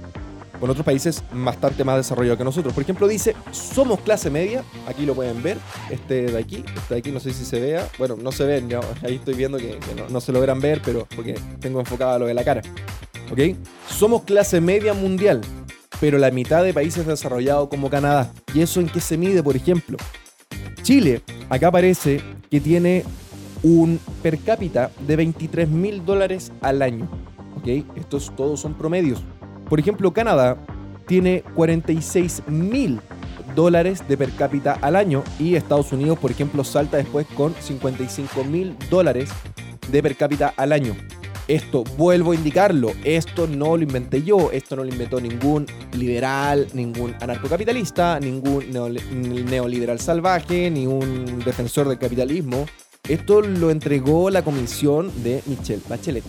[0.61, 2.73] con otros países bastante más desarrollados que nosotros.
[2.73, 5.59] Por ejemplo dice, somos clase media, aquí lo pueden ver,
[5.90, 8.68] este de aquí, este de aquí no sé si se vea, bueno, no se ven,
[9.03, 12.35] ahí estoy viendo que, no, no, se logran ver, pero porque tengo enfocado lo de
[12.35, 12.62] la cara.
[13.33, 13.57] ¿Ok?
[13.88, 15.40] Somos clase media mundial,
[16.05, 18.31] pero la mitad de países desarrollados como Canadá.
[18.53, 19.97] ¿Y eso en qué se mide, por ejemplo?
[20.83, 23.05] Chile, acá aparece que tiene
[23.62, 27.09] un per cápita de 23 mil dólares al año.
[27.57, 27.87] ¿Ok?
[27.97, 29.25] Estos todos son promedios.
[29.67, 30.59] Por ejemplo, Canadá
[31.07, 33.01] tiene 46 mil
[33.55, 38.45] dólares de per cápita al año y Estados Unidos, por ejemplo, salta después con 55
[38.45, 39.31] mil dólares
[39.90, 40.95] de per cápita al año.
[41.46, 46.66] Esto, vuelvo a indicarlo, esto no lo inventé yo, esto no lo inventó ningún liberal,
[46.72, 52.64] ningún anarcocapitalista, ningún neoliberal salvaje, ni un defensor del capitalismo.
[53.07, 56.24] Esto lo entregó la comisión de Michelle Bachelet.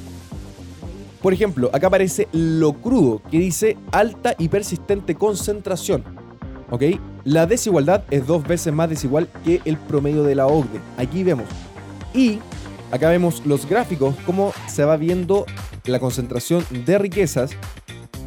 [1.21, 6.03] Por ejemplo, acá aparece lo crudo, que dice alta y persistente concentración.
[6.69, 6.83] ¿Ok?
[7.23, 10.81] La desigualdad es dos veces más desigual que el promedio de la OCDE.
[10.97, 11.45] Aquí vemos.
[12.13, 12.39] Y
[12.91, 15.45] Acá vemos los gráficos, cómo se va viendo
[15.85, 17.51] la concentración de riquezas.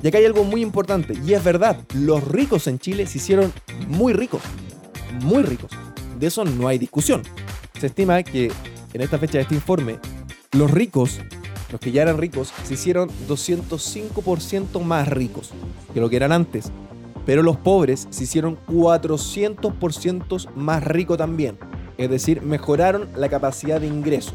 [0.02, 3.52] Y acá hay algo muy importante, y es verdad, los ricos en Chile se hicieron
[3.88, 4.42] muy ricos,
[5.22, 5.70] muy ricos.
[6.18, 7.22] De eso no hay discusión.
[7.80, 8.52] Se estima que
[8.92, 9.98] en esta fecha de este informe,
[10.52, 11.20] los ricos,
[11.70, 15.50] los que ya eran ricos, se hicieron 205% más ricos
[15.92, 16.70] que lo que eran antes.
[17.26, 21.58] Pero los pobres se hicieron 400% más ricos también.
[21.98, 24.32] Es decir, mejoraron la capacidad de ingreso.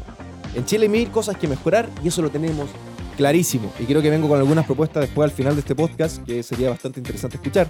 [0.54, 2.68] En Chile hay mil cosas que mejorar y eso lo tenemos
[3.16, 3.72] clarísimo.
[3.78, 6.70] Y creo que vengo con algunas propuestas después al final de este podcast que sería
[6.70, 7.68] bastante interesante escuchar.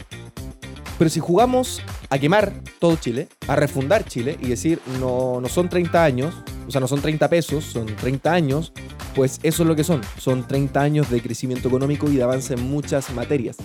[0.99, 5.69] Pero si jugamos a quemar todo Chile, a refundar Chile y decir no, no son
[5.69, 6.35] 30 años,
[6.67, 8.73] o sea, no son 30 pesos, son 30 años,
[9.15, 10.03] pues eso es lo que son.
[10.19, 13.57] Son 30 años de crecimiento económico y de avance en muchas materias.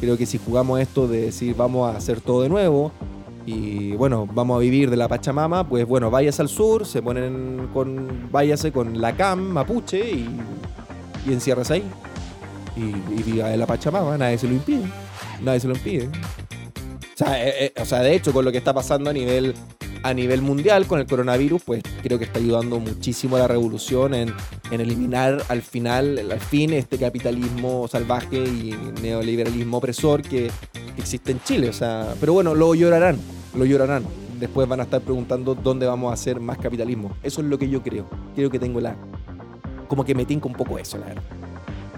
[0.00, 2.92] Creo que si jugamos esto de decir vamos a hacer todo de nuevo,
[3.50, 7.68] y bueno, vamos a vivir de la Pachamama, pues bueno, váyase al sur, se ponen
[7.72, 10.28] con, váyase con la CAM mapuche y,
[11.26, 11.84] y enciérrese ahí.
[12.76, 14.84] Y, viva de la Pachamama, nadie se lo impide.
[15.42, 16.06] Nadie se lo impide.
[16.06, 19.54] O sea, eh, eh, o sea, de hecho, con lo que está pasando a nivel,
[20.04, 24.14] a nivel mundial con el coronavirus, pues creo que está ayudando muchísimo a la revolución
[24.14, 24.32] en,
[24.70, 30.50] en eliminar al final, al fin, este capitalismo salvaje y neoliberalismo opresor que
[30.96, 31.68] existe en Chile.
[31.68, 33.18] O sea, pero bueno, lo llorarán,
[33.54, 34.04] lo llorarán.
[34.38, 37.14] Después van a estar preguntando dónde vamos a hacer más capitalismo.
[37.22, 38.06] Eso es lo que yo creo.
[38.34, 38.96] Creo que tengo la.
[39.88, 41.22] Como que me tinca un poco eso, la verdad.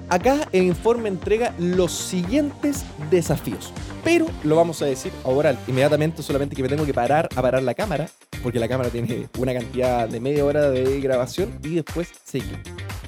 [0.08, 3.72] Acá el informe entrega los siguientes desafíos.
[4.04, 7.62] Pero lo vamos a decir ahora inmediatamente, solamente que me tengo que parar a parar
[7.62, 8.08] la cámara,
[8.42, 12.58] porque la cámara tiene una cantidad de media hora de grabación y después seguir.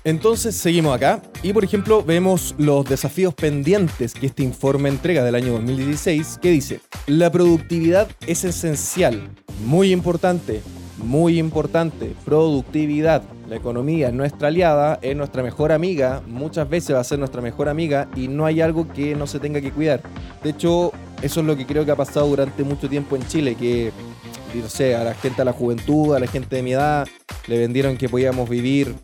[0.04, 5.34] Entonces seguimos acá y por ejemplo vemos los desafíos pendientes que este informe entrega del
[5.34, 9.30] año 2016 que dice, la productividad es esencial,
[9.64, 10.60] muy importante,
[10.98, 13.22] muy importante, productividad.
[13.48, 17.42] La economía es nuestra aliada, es nuestra mejor amiga, muchas veces va a ser nuestra
[17.42, 20.00] mejor amiga y no hay algo que no se tenga que cuidar.
[20.42, 23.54] De hecho, eso es lo que creo que ha pasado durante mucho tiempo en Chile,
[23.54, 23.92] que,
[24.54, 27.06] no sé, a la gente, a la juventud, a la gente de mi edad,
[27.46, 28.94] le vendieron que podíamos vivir,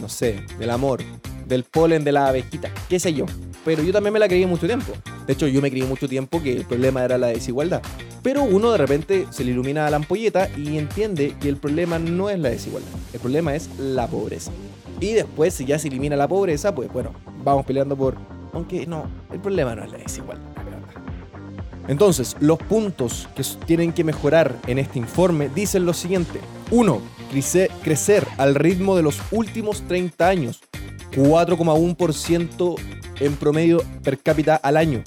[0.00, 1.00] no sé, del amor,
[1.46, 3.26] del polen de la abejita, qué sé yo.
[3.64, 4.92] Pero yo también me la creí mucho tiempo.
[5.26, 7.82] De hecho, yo me creí mucho tiempo que el problema era la desigualdad.
[8.22, 12.30] Pero uno de repente se le ilumina la ampolleta y entiende que el problema no
[12.30, 14.52] es la desigualdad, el problema es la pobreza.
[15.00, 18.16] Y después, si ya se elimina la pobreza, pues bueno, vamos peleando por...
[18.52, 20.52] Aunque no, el problema no es la desigualdad.
[21.88, 26.40] Entonces, los puntos que tienen que mejorar en este informe dicen lo siguiente.
[26.70, 27.00] 1.
[27.82, 30.60] Crecer al ritmo de los últimos 30 años.
[31.12, 32.76] 4,1%
[33.20, 35.02] en promedio per cápita al año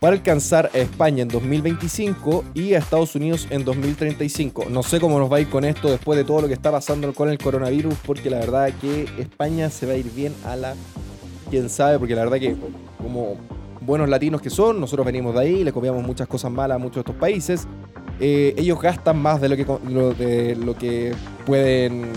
[0.00, 4.66] para alcanzar a España en 2025 y a Estados Unidos en 2035.
[4.70, 6.70] No sé cómo nos va a ir con esto después de todo lo que está
[6.70, 10.56] pasando con el coronavirus, porque la verdad que España se va a ir bien a
[10.56, 10.74] la...
[11.50, 12.56] quién sabe, porque la verdad que
[13.02, 13.36] como
[13.80, 16.96] buenos latinos que son, nosotros venimos de ahí, le copiamos muchas cosas malas a muchos
[16.96, 17.66] de estos países.
[18.20, 21.12] Eh, ellos gastan más de lo, que, de lo que
[21.46, 22.12] pueden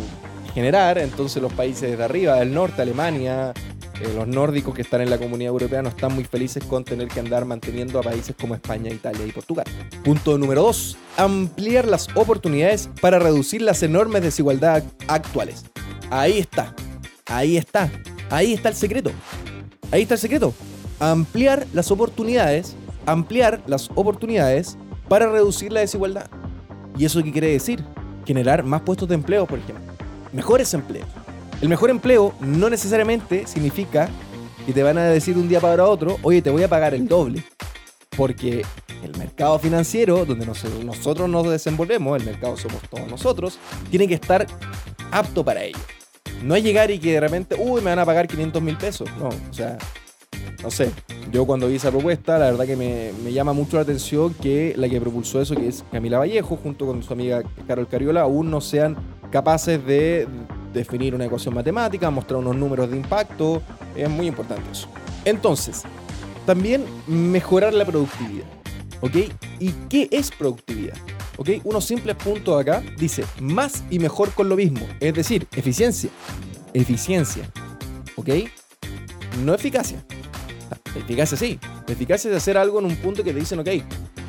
[0.54, 3.54] generar, entonces los países de arriba, del norte, Alemania,
[4.02, 7.08] eh, los nórdicos que están en la comunidad europea no están muy felices con tener
[7.08, 9.66] que andar manteniendo a países como España, Italia y Portugal.
[10.04, 10.98] Punto número 2.
[11.18, 15.66] Ampliar las oportunidades para reducir las enormes desigualdades actuales.
[16.10, 16.74] Ahí está.
[17.28, 17.92] Ahí está.
[18.30, 19.12] Ahí está el secreto.
[19.92, 20.54] Ahí está el secreto.
[21.00, 22.76] Ampliar las oportunidades.
[23.06, 26.28] Ampliar las oportunidades para reducir la desigualdad.
[26.98, 27.84] ¿Y eso qué quiere decir?
[28.26, 29.91] Generar más puestos de empleo, por ejemplo.
[30.34, 31.08] Mejores empleos
[31.62, 34.10] el mejor empleo no necesariamente significa
[34.66, 37.08] que te van a decir un día para otro, oye, te voy a pagar el
[37.08, 37.44] doble.
[38.18, 38.64] Porque
[39.04, 44.46] el mercado financiero, donde nosotros nos desenvolvemos, el mercado somos todos nosotros, tiene que estar
[45.12, 45.80] apto para ello.
[46.44, 49.08] No es llegar y que de repente, uy, me van a pagar 500 mil pesos.
[49.18, 49.78] No, o sea,
[50.64, 50.92] no sé.
[51.32, 54.74] Yo cuando vi esa propuesta, la verdad que me, me, llama mucho la atención que
[54.76, 58.50] la que propulsó eso, que es Camila Vallejo, junto con su amiga Carol Cariola, aún
[58.50, 58.98] no sean
[59.32, 60.28] capaces de
[60.74, 63.62] definir una ecuación matemática, mostrar unos números de impacto,
[63.96, 64.88] es muy importante eso.
[65.26, 65.84] Entonces,
[66.46, 68.46] también mejorar la productividad.
[69.02, 69.16] ¿Ok?
[69.60, 70.96] ¿Y qué es productividad?
[71.38, 71.50] ¿Ok?
[71.64, 76.10] Unos simples puntos acá dice más y mejor con lo mismo, es decir, eficiencia.
[76.74, 77.50] Eficiencia.
[78.16, 78.30] ¿Ok?
[79.44, 80.04] No eficacia.
[80.96, 81.60] Eficacia sí.
[81.88, 83.70] Eficacia es hacer algo en un punto que te dicen, ok,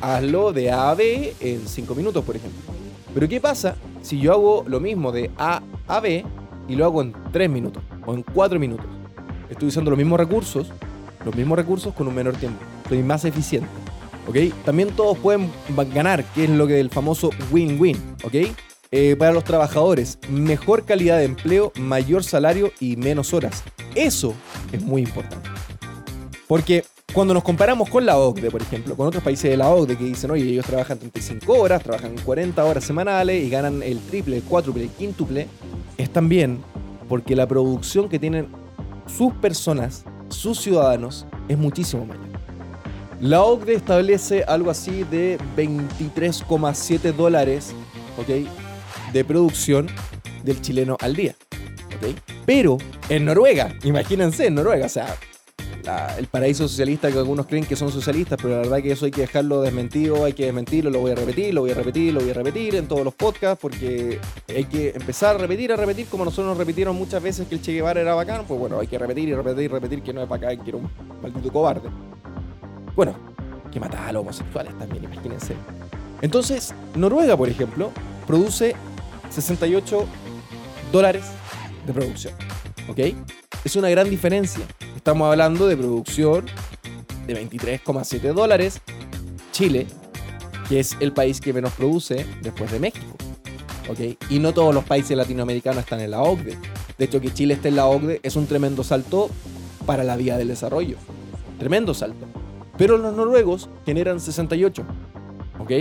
[0.01, 2.82] hazlo de A a B en 5 minutos, por ejemplo.
[3.13, 6.25] Pero ¿qué pasa si yo hago lo mismo de A a B
[6.67, 8.87] y lo hago en 3 minutos o en 4 minutos?
[9.49, 10.71] Estoy usando los mismos recursos,
[11.23, 12.59] los mismos recursos con un menor tiempo.
[12.89, 13.69] Soy más eficiente.
[14.27, 14.37] ¿Ok?
[14.65, 15.51] También todos pueden
[15.93, 17.97] ganar, que es lo que el famoso win-win.
[18.23, 18.35] ¿Ok?
[18.91, 23.63] Eh, para los trabajadores, mejor calidad de empleo, mayor salario y menos horas.
[23.95, 24.33] Eso
[24.71, 25.49] es muy importante.
[26.47, 29.97] Porque cuando nos comparamos con la OCDE, por ejemplo, con otros países de la OCDE
[29.97, 34.37] que dicen, oye, ellos trabajan 35 horas, trabajan 40 horas semanales y ganan el triple,
[34.37, 35.47] el cuádruple, el quíntuple,
[35.97, 36.63] es también
[37.07, 38.47] porque la producción que tienen
[39.05, 42.25] sus personas, sus ciudadanos, es muchísimo mayor.
[43.21, 47.75] La OCDE establece algo así de 23,7 dólares
[48.19, 48.47] ¿okay?
[49.13, 49.87] de producción
[50.43, 51.35] del chileno al día.
[51.95, 52.15] ¿okay?
[52.47, 55.15] Pero en Noruega, imagínense, en Noruega, o sea,
[56.17, 59.11] el paraíso socialista que algunos creen que son socialistas, pero la verdad que eso hay
[59.11, 62.21] que dejarlo desmentido, hay que desmentirlo, lo voy a repetir, lo voy a repetir, lo
[62.21, 66.07] voy a repetir en todos los podcasts, porque hay que empezar a repetir, a repetir,
[66.07, 68.87] como nosotros nos repitieron muchas veces que el Che Guevara era bacán, pues bueno, hay
[68.87, 70.89] que repetir y repetir y repetir que no es bacán, que era un
[71.21, 71.89] maldito cobarde.
[72.95, 73.15] Bueno,
[73.71, 75.55] que mataba a los homosexuales también, imagínense.
[76.21, 77.91] Entonces, Noruega, por ejemplo,
[78.25, 78.75] produce
[79.29, 80.05] 68
[80.91, 81.25] dólares
[81.85, 82.33] de producción.
[82.87, 82.99] ¿Ok?
[83.63, 84.65] Es una gran diferencia.
[84.95, 86.45] Estamos hablando de producción
[87.27, 88.81] de 23,7 dólares.
[89.51, 89.87] Chile,
[90.67, 93.15] que es el país que menos produce después de México.
[93.89, 94.17] ¿ok?
[94.29, 96.57] Y no todos los países latinoamericanos están en la OCDE.
[96.97, 99.29] De hecho, que Chile esté en la OCDE es un tremendo salto
[99.85, 100.97] para la vía del desarrollo.
[101.59, 102.25] Tremendo salto.
[102.77, 104.83] Pero los noruegos generan 68.
[105.59, 105.71] ¿Ok?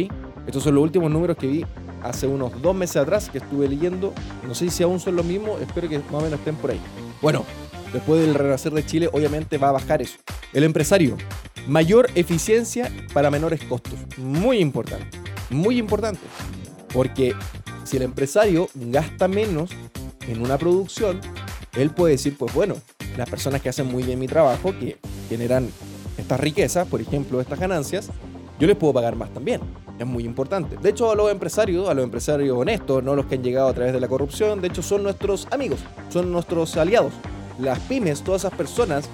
[0.46, 1.64] Estos son los últimos números que vi
[2.02, 4.12] hace unos dos meses atrás que estuve leyendo.
[4.46, 6.80] No sé si aún son los mismos, espero que más o menos estén por ahí.
[7.20, 7.44] Bueno,
[7.92, 10.18] después del renacer de Chile, obviamente va a bajar eso.
[10.52, 11.16] El empresario,
[11.66, 13.94] mayor eficiencia para menores costos.
[14.16, 15.06] Muy importante,
[15.50, 16.20] muy importante.
[16.92, 17.34] Porque
[17.84, 19.70] si el empresario gasta menos
[20.28, 21.20] en una producción,
[21.74, 22.74] él puede decir, pues bueno,
[23.16, 25.68] las personas que hacen muy bien mi trabajo, que generan
[26.18, 28.08] estas riquezas, por ejemplo, estas ganancias,
[28.58, 29.60] yo les puedo pagar más también.
[30.02, 30.76] Es muy importante.
[30.82, 33.72] De hecho, a los empresarios, a los empresarios honestos, no los que han llegado a
[33.72, 37.12] través de la corrupción, de hecho son nuestros amigos, son nuestros aliados.
[37.60, 39.08] Las pymes, todas esas personas,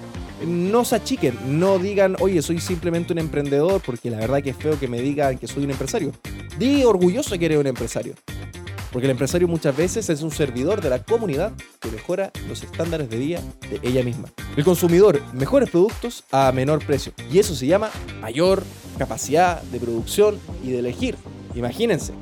[0.47, 4.55] no se achiquen, no digan, oye, soy simplemente un emprendedor, porque la verdad que es
[4.55, 6.11] feo que me digan que soy un empresario.
[6.57, 8.15] Di orgulloso que eres un empresario.
[8.91, 13.09] Porque el empresario muchas veces es un servidor de la comunidad que mejora los estándares
[13.09, 14.29] de vida de ella misma.
[14.55, 17.13] El consumidor, mejores productos a menor precio.
[17.31, 17.89] Y eso se llama
[18.21, 18.63] mayor
[18.97, 21.15] capacidad de producción y de elegir.
[21.55, 22.13] Imagínense.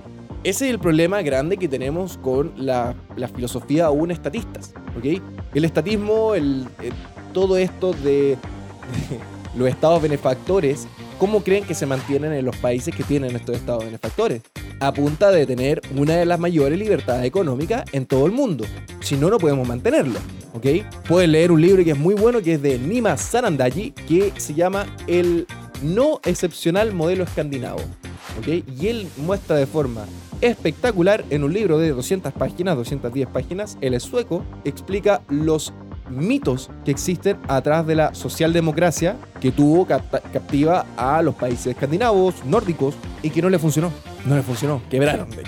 [0.43, 2.95] Ese es el problema grande que tenemos con la,
[3.35, 4.73] filosofía aún estatistas.
[4.97, 5.21] ¿ok?
[5.53, 6.67] El estatismo, el,
[7.33, 8.37] todo esto de
[9.55, 10.87] los estados benefactores
[11.19, 14.43] ¿Cómo creen que se mantienen en los países que tienen estos estados benefactores?
[14.79, 18.65] A punta de tener una de las mayores libertades económicas en todo el mundo.
[19.01, 20.19] Si no, no podemos mantenerlo.
[20.53, 20.65] ¿Ok?
[21.07, 24.53] Pueden leer un libro que es muy bueno, que es de Nima Sanandaji, que se
[24.53, 25.47] llama El
[25.81, 27.79] no excepcional modelo escandinavo.
[28.39, 28.63] ¿Ok?
[28.79, 30.05] Y él muestra de forma
[30.41, 35.73] espectacular en un libro de 200 páginas, 210 páginas, es sueco, explica los
[36.09, 42.95] mitos que existen atrás de la socialdemocracia que tuvo captiva a los países escandinavos, nórdicos,
[43.21, 43.91] y que no le funcionó.
[44.25, 45.43] No le funcionó, quebraron, de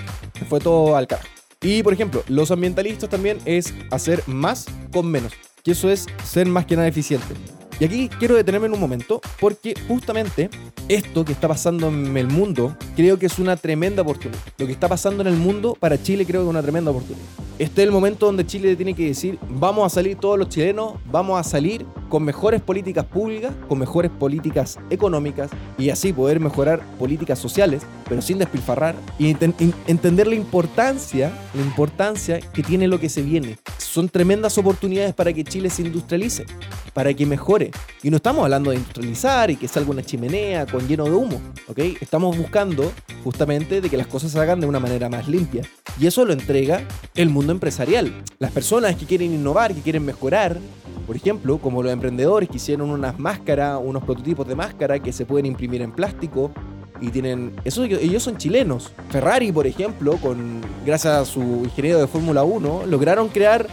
[0.48, 1.28] Fue todo al carajo.
[1.62, 5.32] Y por ejemplo, los ambientalistas también es hacer más con menos.
[5.62, 7.34] Que eso es ser más que nada eficiente.
[7.80, 10.50] Y aquí quiero detenerme en un momento porque justamente
[10.90, 14.38] esto que está pasando en el mundo creo que es una tremenda oportunidad.
[14.58, 17.24] Lo que está pasando en el mundo para Chile creo que es una tremenda oportunidad.
[17.58, 20.94] Este es el momento donde Chile tiene que decir, vamos a salir todos los chilenos,
[21.10, 26.80] vamos a salir con mejores políticas públicas, con mejores políticas económicas y así poder mejorar
[26.98, 33.10] políticas sociales, pero sin despilfarrar y entender la importancia, la importancia que tiene lo que
[33.10, 33.58] se viene.
[33.76, 36.46] Son tremendas oportunidades para que Chile se industrialice,
[36.94, 37.69] para que mejore.
[38.02, 41.40] Y no estamos hablando de industrializar y que salga una chimenea con lleno de humo,
[41.68, 41.78] ¿ok?
[42.00, 42.92] Estamos buscando
[43.24, 45.62] justamente de que las cosas se hagan de una manera más limpia.
[45.98, 46.82] Y eso lo entrega
[47.14, 48.12] el mundo empresarial.
[48.38, 50.58] Las personas que quieren innovar, que quieren mejorar,
[51.06, 55.26] por ejemplo, como los emprendedores que hicieron unas máscaras, unos prototipos de máscara que se
[55.26, 56.52] pueden imprimir en plástico
[57.00, 57.52] y tienen.
[57.64, 58.92] Eso, ellos son chilenos.
[59.10, 63.66] Ferrari, por ejemplo, con, gracias a su ingeniero de Fórmula 1, lograron crear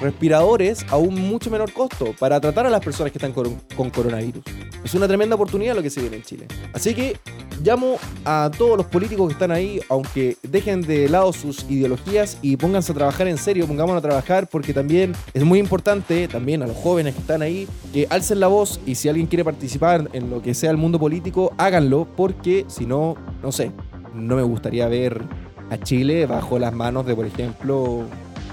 [0.00, 4.42] respiradores a un mucho menor costo para tratar a las personas que están con, coronavirus.
[4.84, 6.46] Es una tremenda oportunidad lo que se viene en Chile.
[6.72, 7.16] Así que
[7.62, 12.56] llamo a todos los políticos que están ahí, aunque dejen de lado sus ideologías y
[12.56, 16.66] pónganse a trabajar en serio, pongámonos a trabajar porque también es muy importante, también a
[16.66, 20.30] los jóvenes que están ahí, que alcen la voz y si alguien quiere participar en
[20.30, 23.72] lo que sea el mundo político, háganlo porque si no, no sé,
[24.14, 25.22] no me gustaría ver
[25.70, 28.04] a Chile bajo las manos de, por ejemplo,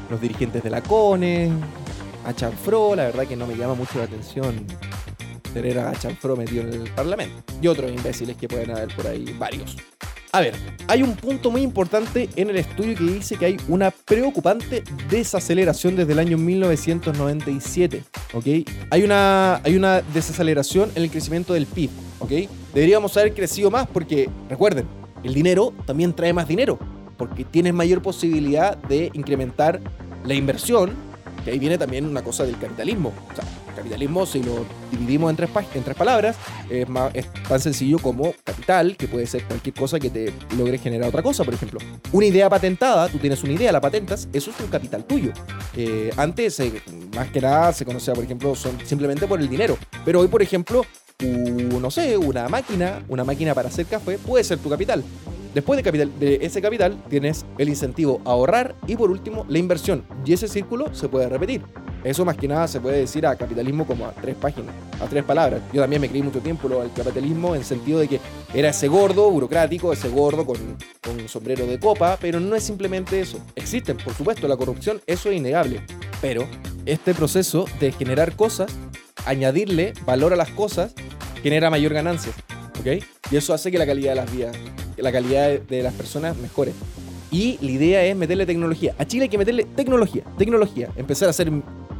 [0.09, 1.51] los dirigentes de la CONE,
[2.25, 4.65] a Chanfro, la verdad que no me llama mucho la atención
[5.53, 7.53] tener a Chanfro metido en el Parlamento.
[7.61, 9.77] Y otros imbéciles que pueden haber por ahí, varios.
[10.33, 10.53] A ver,
[10.87, 15.95] hay un punto muy importante en el estudio que dice que hay una preocupante desaceleración
[15.95, 18.45] desde el año 1997, ¿ok?
[18.89, 21.89] Hay una, hay una desaceleración en el crecimiento del PIB,
[22.19, 22.31] ¿ok?
[22.73, 24.85] Deberíamos haber crecido más porque, recuerden,
[25.23, 26.77] el dinero también trae más dinero,
[27.17, 29.79] porque tienes mayor posibilidad de incrementar
[30.25, 30.91] la inversión,
[31.43, 33.13] que ahí viene también una cosa del capitalismo.
[33.31, 33.45] O sea,
[33.77, 36.35] capitalismo, si lo dividimos en tres, en tres palabras,
[36.69, 40.77] es, más, es tan sencillo como capital, que puede ser cualquier cosa que te logre
[40.77, 41.43] generar otra cosa.
[41.43, 41.79] Por ejemplo,
[42.11, 45.31] una idea patentada, tú tienes una idea, la patentas, eso es un capital tuyo.
[45.75, 46.61] Eh, antes,
[47.15, 49.77] más que nada, se conocía, por ejemplo, son simplemente por el dinero.
[50.03, 50.83] Pero hoy, por ejemplo,
[51.87, 55.03] no sé, una máquina, una máquina para hacer café puede ser tu capital.
[55.53, 60.03] Después de, capital, ese capital tienes el incentivo a ahorrar y por último la inversión.
[60.25, 61.63] Y ese círculo se puede repetir.
[62.03, 65.23] Eso más que nada se puede decir a capitalismo como a tres páginas, a tres
[65.23, 65.61] palabras.
[65.73, 68.19] Yo también me creí mucho tiempo al capitalismo en sentido de que
[68.53, 70.57] era ese gordo burocrático, ese gordo con,
[71.01, 73.39] con sombrero de copa, pero no es simplemente eso.
[73.55, 75.81] Existen, por supuesto, la corrupción, eso es innegable.
[76.21, 76.47] Pero
[76.85, 78.71] este proceso de generar cosas,
[79.27, 80.93] añadirle valor a las cosas,
[81.43, 82.31] genera mayor ganancia.
[82.79, 83.03] ¿Ok?
[83.31, 84.55] Y eso hace que la calidad de las vidas
[85.01, 86.73] la calidad de las personas mejore.
[87.29, 88.95] Y la idea es meterle tecnología.
[88.97, 90.89] A Chile hay que meterle tecnología, tecnología.
[90.95, 91.51] Empezar a hacer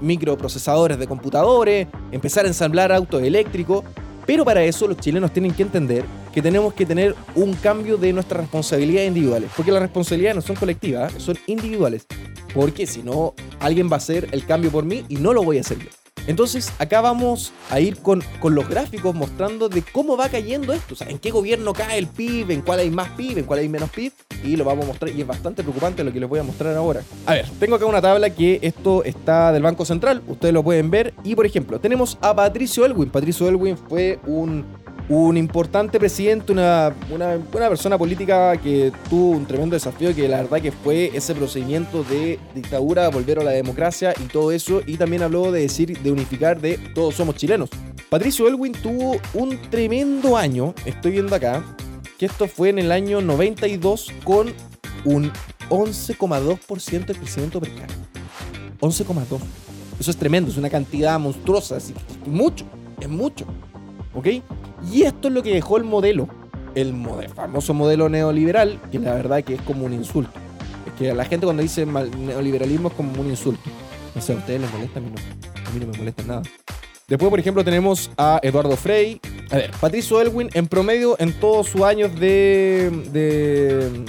[0.02, 3.84] microprocesadores de computadores, empezar a ensamblar autos eléctricos.
[4.26, 8.12] Pero para eso los chilenos tienen que entender que tenemos que tener un cambio de
[8.12, 9.50] nuestras responsabilidades individuales.
[9.56, 12.06] Porque las responsabilidades no son colectivas, son individuales.
[12.54, 15.58] Porque si no, alguien va a hacer el cambio por mí y no lo voy
[15.58, 16.07] a hacer yo.
[16.28, 20.94] Entonces, acá vamos a ir con, los gráficos mostrando de cómo va cayendo esto.
[20.94, 23.60] O sea, en qué gobierno cae el PIB, en cuál hay más PIB, en cuál
[23.60, 24.12] hay menos PIB.
[24.44, 26.76] y lo vamos a mostrar y es bastante preocupante lo que les voy a mostrar
[26.76, 27.02] ahora.
[27.26, 30.92] A ver, tengo acá una tabla que esto está del Banco Central, ustedes lo pueden
[30.92, 33.10] ver y por ejemplo, tenemos a Patricio Elwin.
[33.10, 34.66] Patricio Elwin fue un
[35.10, 37.40] un importante presidente, una, una,
[37.70, 42.40] persona política que tuvo un tremendo desafío, que la verdad que fue ese procedimiento de
[42.54, 46.60] dictadura, volver a la democracia y todo eso, y también habló de decir, de unificar
[46.60, 47.70] de todos somos chilenos.
[48.10, 51.64] Patricio Elwin tuvo un tremendo año, estoy viendo acá,
[52.18, 54.54] que esto fue en el año 92 con
[55.06, 55.32] un
[55.70, 57.96] 11,2% de crecimiento per cápita.
[58.82, 59.40] 11,2.
[60.00, 61.94] Eso es tremendo, es una cantidad monstruosa, es
[62.26, 62.66] mucho,
[63.00, 63.46] es mucho.
[64.14, 64.28] ¿Ok?
[64.92, 66.28] Y esto es lo que dejó el modelo,
[66.76, 66.94] el,
[67.36, 70.32] famoso modelo neoliberal, que la verdad que es como un insulto.
[70.86, 73.70] Es que a la gente cuando dice neoliberalismo es como un insulto.
[74.16, 75.68] No sé, a ustedes les molesta, a mí no.
[75.68, 76.42] A mí no me molesta nada.
[77.08, 79.22] Después, por ejemplo, tenemos a Eduardo Frey.
[79.50, 84.06] A ver, Patricio Elwin, en promedio, en todos sus años de, de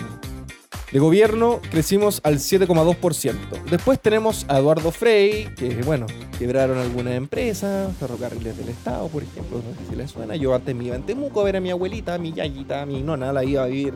[0.92, 3.34] de gobierno crecimos al 7,2%.
[3.70, 6.06] Después tenemos a Eduardo Frey, que bueno,
[6.38, 10.36] quebraron algunas empresas, ferrocarriles del Estado, por ejemplo, no sé si les suena.
[10.36, 12.86] Yo antes me iba en Temuco a ver a mi abuelita, a mi yayita, a
[12.86, 13.94] mi nona, la iba a vivir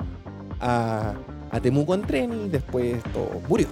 [0.60, 1.14] a,
[1.50, 3.68] a Temuco en tren y después todo murió.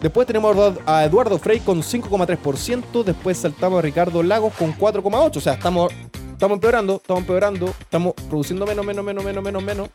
[0.00, 3.02] Después tenemos a Eduardo Frey con 5,3%.
[3.02, 5.36] Después saltamos a Ricardo Lagos con 4,8%.
[5.36, 5.92] O sea, estamos
[6.36, 9.88] Estamos empeorando, estamos empeorando, estamos produciendo menos, menos, menos, menos, menos, menos.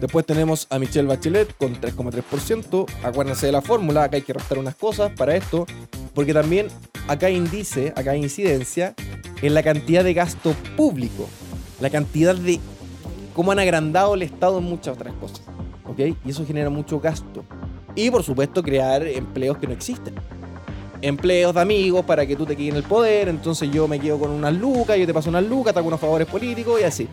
[0.00, 2.86] Después tenemos a Michelle Bachelet con 3,3%.
[3.02, 5.66] Acuérdense de la fórmula, acá hay que restar unas cosas para esto,
[6.14, 6.68] porque también
[7.08, 8.94] acá hay índice, acá hay incidencia
[9.42, 11.28] en la cantidad de gasto público,
[11.80, 12.60] la cantidad de
[13.34, 15.40] cómo han agrandado el Estado en muchas otras cosas.
[15.84, 15.98] ¿Ok?
[16.24, 17.44] Y eso genera mucho gasto.
[17.96, 20.14] Y por supuesto crear empleos que no existen
[21.02, 24.18] empleos de amigos para que tú te quedes en el poder, entonces yo me quedo
[24.18, 27.08] con unas lucas, yo te paso unas lucas, te hago unos favores políticos y así.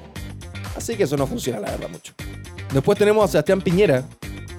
[0.76, 2.14] Así que eso no funciona, la verdad, mucho.
[2.74, 4.04] Después tenemos a Sebastián Piñera,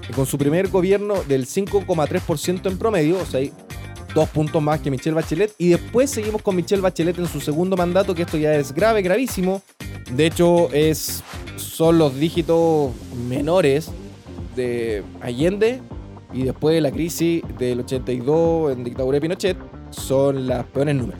[0.06, 3.52] que con su primer gobierno del 5,3% en promedio, o sea, hay
[4.14, 7.76] dos puntos más que Michelle Bachelet, y después seguimos con Michelle Bachelet en su segundo
[7.76, 9.62] mandato, que esto ya es grave, gravísimo.
[10.10, 11.22] De hecho, es,
[11.56, 12.92] son los dígitos
[13.28, 13.90] menores
[14.54, 15.82] de Allende
[16.36, 19.56] y después de la crisis del 82 en dictadura de Pinochet
[19.90, 21.18] son los peores números.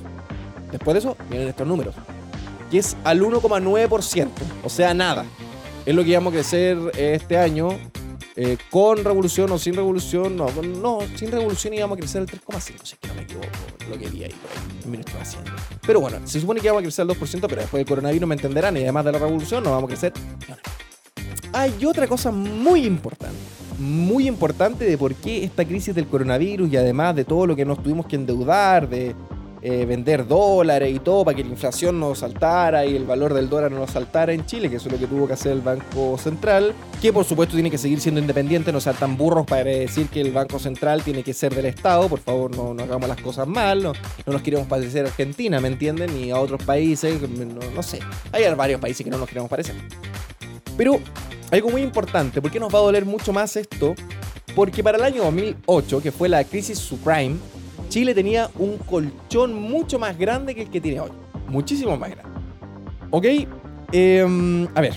[0.71, 1.95] Después de eso vienen estos números,
[2.71, 4.29] que es al 1,9%,
[4.63, 5.25] o sea, nada.
[5.87, 7.71] Es lo que íbamos a crecer este año.
[8.39, 12.85] Eh, con revolución o sin revolución, no, no, sin revolución íbamos a crecer al 3,5,
[12.85, 13.47] si que no me equivoco,
[13.89, 15.53] lo que vi ahí por ahí, haciendo.
[15.87, 18.35] Pero bueno, se supone que íbamos a crecer al 2%, pero después del coronavirus me
[18.35, 20.13] entenderán, y además de la revolución, no vamos a crecer.
[21.55, 23.39] Hay otra cosa muy importante
[23.79, 27.65] muy importante de por qué esta crisis del coronavirus y además de todo lo que
[27.65, 29.15] nos tuvimos que endeudar, de
[29.69, 33.49] eh, vender dólares y todo para que la inflación no saltara y el valor del
[33.49, 36.17] dólar no saltara en Chile, que eso es lo que tuvo que hacer el Banco
[36.19, 36.73] Central,
[37.03, 40.21] que por supuesto tiene que seguir siendo independiente, no sean tan burros para decir que
[40.21, 43.49] el Banco Central tiene que ser del Estado, por favor no, no hagamos las cosas
[43.49, 43.93] mal, no,
[44.27, 46.15] nos queremos parecer a Argentina, ¿me entienden?
[46.15, 47.99] Ni a otros países, no, no sé,
[48.31, 49.75] hay varios países que no nos queremos parecer.
[50.77, 51.01] Pero
[51.51, 53.95] algo muy importante, ¿por qué nos va a doler mucho más esto?
[54.55, 57.37] Porque para el año 2008, que fue la crisis subprime,
[57.89, 61.11] Chile tenía un colchón mucho más grande que el que tiene hoy.
[61.49, 62.41] Muchísimo más grande.
[63.11, 63.27] ¿Ok?
[63.93, 64.95] Em, a ver,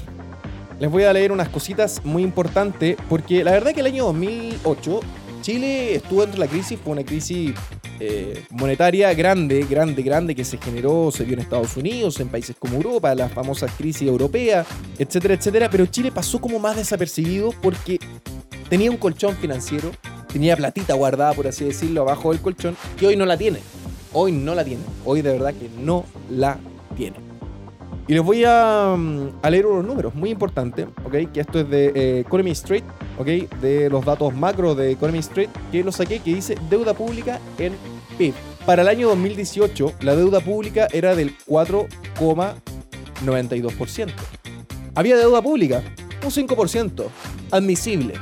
[0.80, 5.02] les voy a leer unas cositas muy importantes, porque la verdad que el año 2008
[5.42, 7.54] Chile estuvo dentro de la crisis, fue una crisis
[8.00, 12.56] eh, monetaria grande, grande, grande que se generó, se vio en Estados Unidos, en países
[12.58, 14.66] como Europa, la famosa crisis europea,
[14.98, 15.70] etcétera, etcétera.
[15.70, 18.00] Pero Chile pasó como más desapercibido porque
[18.70, 19.92] tenía un colchón financiero,
[20.32, 23.60] tenía platita guardada, por así decirlo, abajo del colchón, que hoy no la tiene.
[24.14, 24.84] Hoy no la tiene.
[25.06, 26.58] Hoy de verdad que no la
[26.96, 27.29] tiene.
[28.10, 31.32] Y les voy a, mm, leer unos números muy importantes, ¿ok?
[31.32, 32.84] Que esto es de eh, Economy Street,
[33.20, 33.28] ¿ok?
[33.62, 37.74] De los datos macro de Economy Street, que lo saqué, que dice deuda pública en
[38.18, 38.34] PIB.
[38.66, 44.12] Para el año 2018, la deuda pública era del 4,92%.
[44.96, 45.84] Había deuda pública,
[46.24, 47.06] un 5%,
[47.52, 48.16] admisible.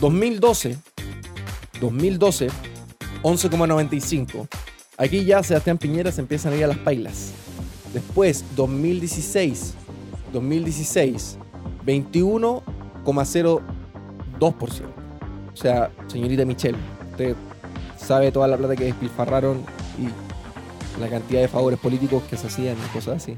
[0.00, 0.78] 2012,
[1.82, 2.48] 2012,
[3.22, 4.48] 11,95.
[4.96, 7.34] Aquí ya Sebastián Piñera se empiezan a ir a las pailas.
[7.92, 9.74] Después, 2016,
[10.32, 11.38] 2016,
[11.86, 14.40] 21,02%.
[14.40, 16.78] O sea, señorita Michelle,
[17.10, 17.34] usted
[17.96, 19.62] sabe toda la plata que despilfarraron
[19.98, 23.34] y la cantidad de favores políticos que se hacían y cosas así.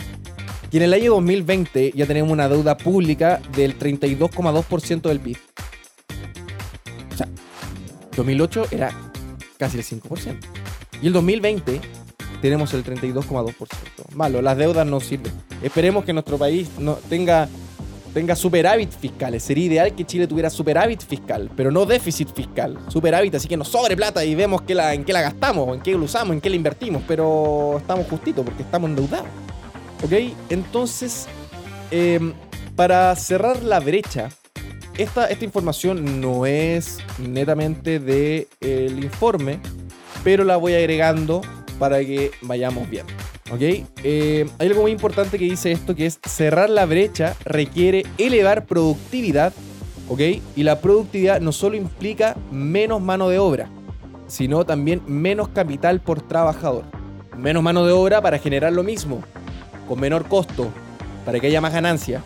[0.73, 5.39] Y en el año 2020 ya tenemos una deuda pública del 32,2% del PIB.
[7.13, 7.29] O sea,
[8.17, 8.91] 2008 era
[9.59, 10.37] casi el 5%.
[11.03, 11.81] Y el 2020
[12.41, 13.55] tenemos el 32,2%.
[14.15, 15.33] Malo, las deudas no sirven.
[15.63, 17.49] Esperemos que nuestro país no tenga
[18.13, 19.43] tenga superávit fiscales.
[19.43, 22.79] Sería ideal que Chile tuviera superávit fiscal, pero no déficit fiscal.
[22.89, 25.83] Superávit, así que nos sobre plata y vemos que la, en qué la gastamos, en
[25.83, 29.29] qué la usamos, en qué la invertimos, pero estamos justitos porque estamos endeudados.
[30.05, 30.13] ¿Ok?
[30.49, 31.27] Entonces,
[31.91, 32.33] em,
[32.75, 34.31] para cerrar la brecha,
[34.99, 39.61] esta, esta información no es netamente del el informe,
[40.25, 41.43] pero la voy agregando
[41.81, 43.07] para que vayamos bien.
[43.51, 43.61] ¿Ok?
[44.05, 48.67] Eh, hay algo muy importante que dice esto, que es cerrar la brecha requiere elevar
[48.67, 49.53] productividad,
[50.09, 50.21] ¿ok?
[50.55, 53.69] Y la productividad no solo implica menos mano de obra,
[54.29, 56.85] sino también menos capital por trabajador.
[57.37, 59.23] Menos mano de obra para generar lo mismo,
[59.89, 60.69] con menor costo,
[61.25, 62.23] para que haya más ganancia.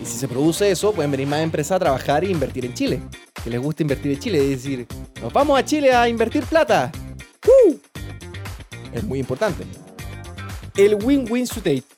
[0.00, 3.02] Y si se produce eso, pueden venir más empresas a trabajar e invertir en Chile.
[3.44, 4.86] Que les gusta invertir en Chile, es decir,
[5.22, 6.90] nos vamos a Chile a invertir plata.
[8.96, 9.64] Es muy importante.
[10.76, 11.46] El win-win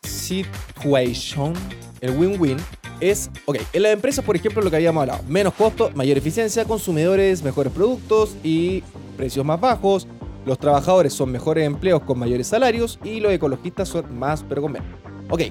[0.02, 1.54] situation,
[2.00, 2.56] el win-win
[3.00, 6.64] es, ok, en las empresas, por ejemplo, lo que habíamos hablado, menos costo, mayor eficiencia,
[6.64, 8.82] consumidores, mejores productos y
[9.16, 10.08] precios más bajos,
[10.44, 14.72] los trabajadores son mejores empleos con mayores salarios y los ecologistas son más pero con
[14.72, 14.88] menos.
[15.30, 15.42] Ok,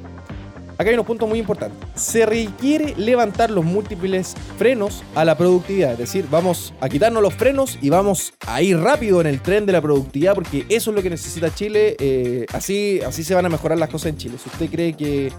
[0.78, 1.78] acá hay unos puntos muy importantes.
[1.96, 5.94] Se requiere levantar los múltiples frenos a la productividad.
[5.94, 9.66] Es decir, vamos a quitarnos los frenos y vamos a ir rápido en el tren
[9.66, 11.96] de la productividad porque eso es lo que necesita Chile.
[12.00, 14.38] Eh, así, así se van a mejorar las cosas en Chile.
[14.42, 15.32] Si usted cree que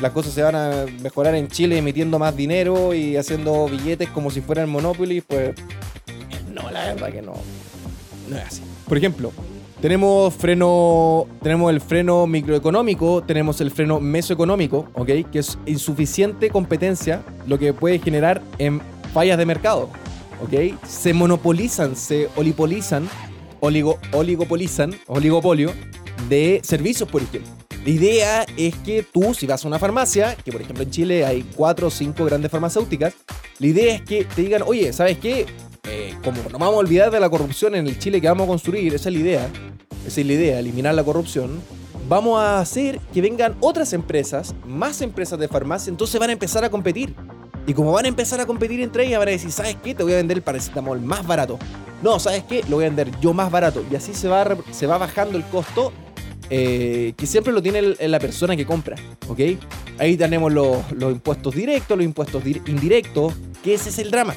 [0.00, 4.30] las cosas se van a mejorar en Chile emitiendo más dinero y haciendo billetes como
[4.30, 5.54] si fueran Monopoly, pues
[6.52, 7.34] no, la verdad que no.
[8.28, 8.62] No es así.
[8.88, 9.32] Por ejemplo,
[9.80, 15.10] tenemos freno, tenemos el freno microeconómico, tenemos el freno mesoeconómico, ¿ok?
[15.30, 18.80] Que es insuficiente competencia, lo que puede generar en
[19.12, 19.90] fallas de mercado,
[20.42, 20.78] ¿ok?
[20.86, 23.08] Se monopolizan, se olipolizan,
[23.60, 25.72] oligo, oligopolizan, oligopolio
[26.28, 27.50] de servicios, por ejemplo.
[27.84, 31.26] La idea es que tú, si vas a una farmacia, que por ejemplo en Chile
[31.26, 33.12] hay cuatro o cinco grandes farmacéuticas,
[33.58, 35.44] la idea es que te digan, oye, ¿sabes qué?
[35.86, 38.48] Eh, como no vamos a olvidar de la corrupción en el Chile que vamos a
[38.48, 39.48] construir, esa es la idea,
[40.06, 41.60] esa es la idea, eliminar la corrupción,
[42.08, 46.64] vamos a hacer que vengan otras empresas, más empresas de farmacia, entonces van a empezar
[46.64, 47.14] a competir.
[47.66, 49.94] Y como van a empezar a competir entre ellas, van a decir, ¿sabes qué?
[49.94, 51.58] Te voy a vender el paracetamol más barato.
[52.02, 52.62] No, ¿sabes qué?
[52.68, 53.82] Lo voy a vender yo más barato.
[53.90, 55.90] Y así se va, se va bajando el costo
[56.50, 58.96] eh, que siempre lo tiene la persona que compra,
[59.28, 59.40] ¿ok?
[59.98, 63.32] Ahí tenemos los, los impuestos directos, los impuestos indirectos,
[63.62, 64.34] que ese es el drama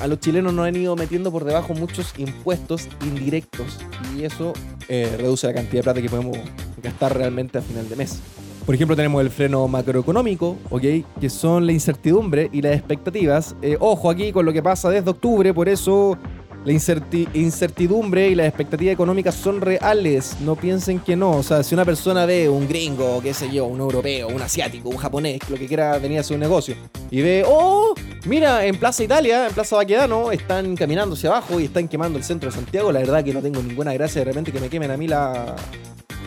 [0.00, 3.78] a los chilenos nos han ido metiendo por debajo muchos impuestos indirectos
[4.16, 4.52] y eso
[4.88, 6.38] eh, reduce la cantidad de plata que podemos
[6.82, 8.20] gastar realmente a final de mes.
[8.64, 10.82] Por ejemplo, tenemos el freno macroeconómico, ¿ok?
[11.20, 13.56] Que son la incertidumbre y las expectativas.
[13.62, 16.16] Eh, ojo aquí con lo que pasa desde octubre, por eso
[16.64, 20.36] la incertidumbre y las expectativas económicas son reales.
[20.40, 21.32] No piensen que no.
[21.32, 24.88] O sea, si una persona ve un gringo, qué sé yo, un europeo, un asiático,
[24.88, 26.74] un japonés, lo que quiera venir a hacer un negocio,
[27.10, 27.94] y ve, oh,
[28.26, 32.24] mira, en Plaza Italia, en Plaza Baquedano, están caminando hacia abajo y están quemando el
[32.24, 32.92] centro de Santiago.
[32.92, 35.56] La verdad que no tengo ninguna gracia de repente que me quemen a mí la,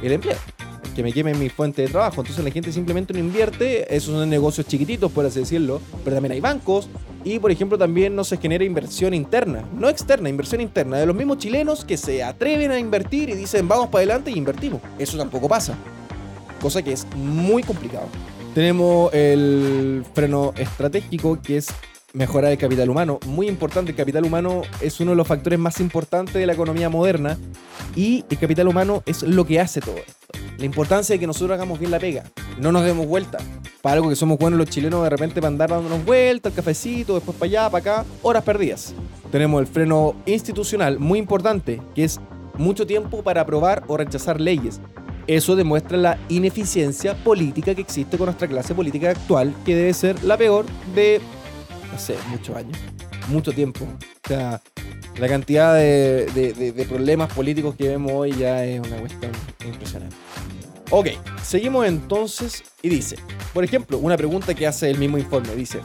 [0.01, 0.38] el empleo
[0.93, 2.21] que me quemen mi fuente de trabajo.
[2.21, 3.93] Entonces la gente simplemente no invierte.
[3.95, 5.81] Esos son negocios chiquititos, por así decirlo.
[6.03, 6.89] Pero también hay bancos.
[7.23, 9.63] Y por ejemplo también no se genera inversión interna.
[9.77, 10.97] No externa, inversión interna.
[10.97, 14.37] De los mismos chilenos que se atreven a invertir y dicen vamos para adelante y
[14.37, 14.81] invertimos.
[14.99, 15.75] Eso tampoco pasa.
[16.61, 18.07] Cosa que es muy complicado.
[18.53, 21.67] Tenemos el freno estratégico que es
[22.14, 23.20] mejorar el capital humano.
[23.26, 26.88] Muy importante, el capital humano es uno de los factores más importantes de la economía
[26.88, 27.39] moderna
[27.95, 30.14] y el capital humano es lo que hace todo esto.
[30.59, 32.24] La importancia de que nosotros hagamos bien la pega,
[32.59, 33.39] no nos demos vuelta.
[33.82, 37.16] Para algo que somos buenos los chilenos de repente para andar dándonos vueltas, el cafecito,
[37.16, 38.93] después para allá, para acá, horas perdidas.
[39.32, 42.20] Tenemos el freno institucional, muy importante, que es
[42.59, 44.80] mucho tiempo para aprobar o rechazar leyes.
[45.26, 50.24] Eso demuestra la ineficiencia política que existe con nuestra clase política actual, que debe ser
[50.24, 51.20] la peor de
[51.93, 52.75] no sé, muchos años,
[53.27, 53.85] mucho tiempo.
[53.85, 54.59] O sea,
[55.19, 59.31] la cantidad de, problemas políticos que vemos hoy ya es una cuestión
[59.63, 60.15] impresionante.
[60.89, 61.09] Ok,
[61.43, 63.15] seguimos entonces y dice,
[63.53, 65.81] por ejemplo, una pregunta que hace el mismo informe, dice,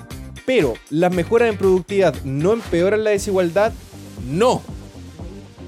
[0.46, 3.72] pero las mejoras en productividad no empeoran la desigualdad?
[4.26, 4.62] No.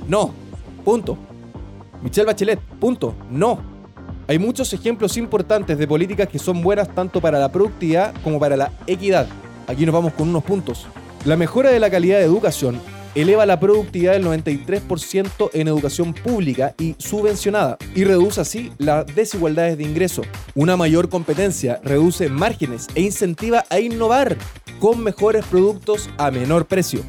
[0.08, 0.32] No.
[0.84, 1.18] Punto.
[2.02, 3.14] Michelle Bachelet, punto.
[3.30, 3.60] No.
[4.26, 8.56] Hay muchos ejemplos importantes de políticas que son buenas tanto para la productividad como para
[8.56, 9.26] la equidad.
[9.70, 10.88] Aquí nos vamos con unos puntos.
[11.24, 12.80] La mejora de la calidad de educación
[13.14, 19.78] eleva la productividad del 93% en educación pública y subvencionada y reduce así las desigualdades
[19.78, 20.22] de ingreso.
[20.56, 24.36] Una mayor competencia reduce márgenes e incentiva a innovar
[24.80, 27.02] con mejores productos a menor precio.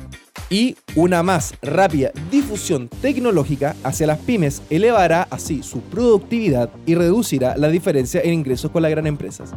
[0.51, 7.57] Y una más rápida difusión tecnológica hacia las pymes elevará así su productividad y reducirá
[7.57, 9.51] la diferencia en ingresos con las grandes empresas.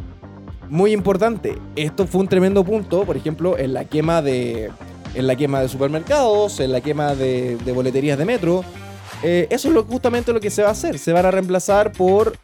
[0.69, 4.71] Muy importante, esto fue un tremendo punto, por ejemplo, en la quema de,
[5.13, 8.63] en la quema de supermercados, en la quema de, boleterías de metro.
[9.23, 10.99] Eh, eso es lo, justamente lo que se va a hacer.
[10.99, 12.37] Se van a reemplazar por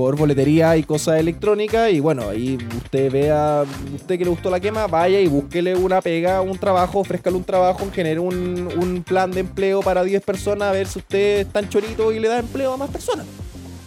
[0.00, 1.92] por boletería y cosas electrónicas.
[1.92, 6.00] Y bueno, ahí usted vea, usted que le gustó la quema, vaya y búsquele una
[6.00, 10.68] pega, un trabajo, ofrézcale un trabajo, genere un, un plan de empleo para 10 personas,
[10.68, 13.26] a ver si usted es tan chorito y le da empleo a más personas.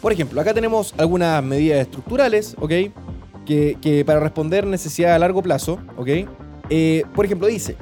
[0.01, 2.73] Por ejemplo, acá tenemos algunas medidas estructurales, ¿ok?
[3.45, 6.07] Que, para responder necesidades a largo plazo, ¿ok?
[6.69, 7.75] Eh, por ejemplo, dice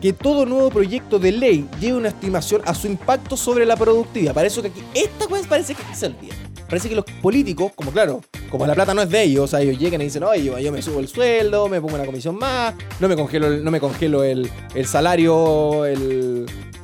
[0.00, 4.34] que todo nuevo proyecto de ley lleve una estimación a su impacto sobre la productividad.
[4.34, 6.34] Para eso que aquí, esta cosa parece que el día
[6.68, 8.20] parece que los políticos, como claro,
[8.50, 10.72] como la plata no es de ellos, o sea, ellos llegan y dicen, oye, yo,
[10.72, 13.80] me subo el sueldo, me pongo una comisión más, no me congelo, el, no me
[13.80, 14.50] congelo el,
[14.84, 15.84] salario,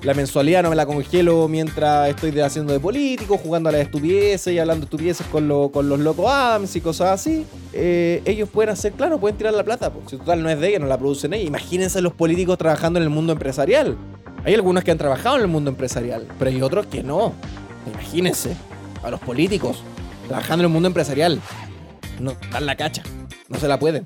[0.02, 4.52] la mensualidad no me la congelo mientras estoy haciendo de político, jugando a las estupideces
[4.52, 7.46] y hablando estupideces con, con los locos AMS y cosas así.
[7.72, 10.68] Eh, ellos pueden hacer, claro, pueden tirar la plata, porque si total no es de
[10.68, 11.46] ellos, no la producen ellos.
[11.46, 13.96] Imagínense los políticos trabajando en el mundo empresarial.
[14.44, 17.32] Hay algunos que han trabajado en el mundo empresarial, pero hay otros que no.
[17.86, 18.56] Imagínense
[19.04, 19.84] a los políticos,
[20.26, 21.40] trabajando en el mundo empresarial.
[22.18, 23.04] No, dan la cacha.
[23.48, 24.02] No se la pueden.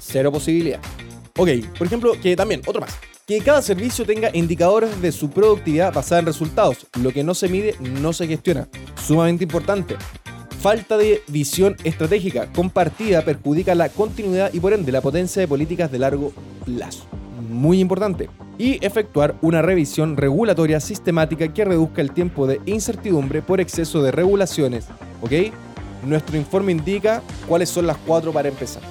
[0.00, 0.80] Cero posibilidad.
[1.36, 2.96] Ok, por ejemplo, que también, otro más.
[3.28, 6.86] Que cada servicio tenga indicadores de su productividad basada en resultados.
[6.98, 8.68] Lo que no se mide no se gestiona.
[9.06, 9.96] Sumamente importante.
[10.62, 15.92] Falta de visión estratégica compartida perjudica la continuidad y por ende la potencia de políticas
[15.92, 16.32] de largo
[16.64, 17.04] plazo.
[17.50, 23.60] Muy importante y efectuar una revisión regulatoria sistemática que reduzca el tiempo de incertidumbre por
[23.60, 24.86] exceso de regulaciones.
[25.20, 25.52] ¿Ok?
[26.06, 28.82] Nuestro informe indica cuáles son las cuatro para empezar.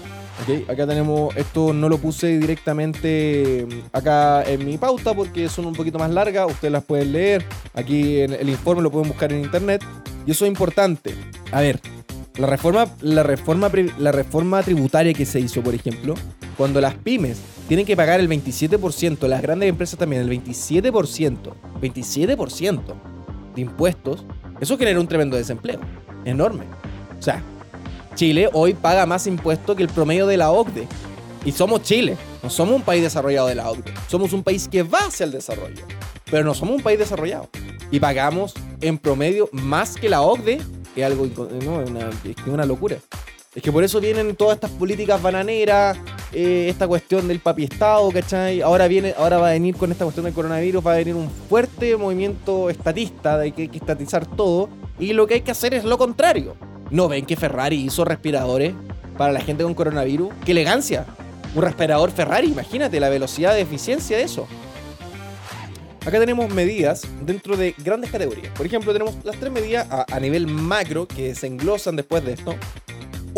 [0.41, 0.69] ¿Ok?
[0.69, 5.73] Acá tenemos, esto no lo puse directamente mm, acá en mi pauta porque son un
[5.73, 7.45] poquito más largas, ustedes las pueden leer.
[7.73, 9.83] Aquí en el informe lo pueden buscar en internet.
[10.25, 11.15] Y eso es importante.
[11.51, 11.79] A ver,
[12.37, 16.13] la reforma, la reforma, la reforma tributaria que se hizo, por ejemplo,
[16.55, 22.81] cuando las pymes tienen que pagar el 27%, las grandes empresas también el 27%, 27%
[23.55, 24.25] de impuestos,
[24.59, 25.79] eso genera un tremendo desempleo,
[26.25, 26.65] enorme.
[27.17, 27.43] O sea,
[28.17, 30.87] Chile hoy paga más impuestos que el promedio de la OCDE.
[31.45, 34.81] Y somos Chile, no somos un país desarrollado de la OCDE, somos un país que
[34.81, 35.85] va hacia el desarrollo,
[36.29, 37.47] pero no somos un país desarrollado.
[37.91, 40.59] Y pagamos en promedio más que la OCDE,
[40.95, 41.27] es algo,
[41.61, 42.97] no, es una locura.
[43.57, 45.97] Es que por eso vienen todas estas políticas bananeras,
[46.31, 48.61] eh, esta cuestión del papi estado, ¿cachai?
[48.61, 51.27] Ahora, viene, ahora va a venir con esta cuestión del coronavirus, va a venir un
[51.49, 55.73] fuerte movimiento estatista, de que hay que estatizar todo, y lo que hay que hacer
[55.73, 56.55] es lo contrario.
[56.91, 58.75] ¿No ven que Ferrari hizo respiradores
[59.17, 60.29] para la gente con coronavirus?
[60.45, 61.07] ¡Qué elegancia!
[61.55, 64.47] Un respirador Ferrari, imagínate la velocidad de eficiencia de eso.
[66.05, 68.53] Acá tenemos medidas dentro de grandes categorías.
[68.55, 72.33] Por ejemplo, tenemos las tres medidas a, a nivel macro que se englosan después de
[72.33, 72.53] esto.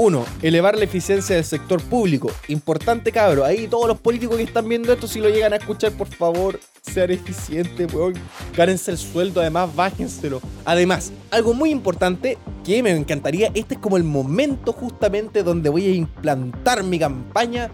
[0.02, 2.32] Uno, elevar la eficiencia del sector público.
[2.48, 3.44] Importante, cabro.
[3.44, 6.58] Ahí todos los políticos que están viendo esto, si lo llegan a escuchar, por favor,
[6.82, 8.14] sean eficientes, weón.
[8.56, 10.40] Gánense el sueldo, además, bájenselo.
[10.64, 15.88] Además, algo muy importante que me encantaría, este es como el momento justamente donde voy
[15.88, 17.70] a implantar mi campaña.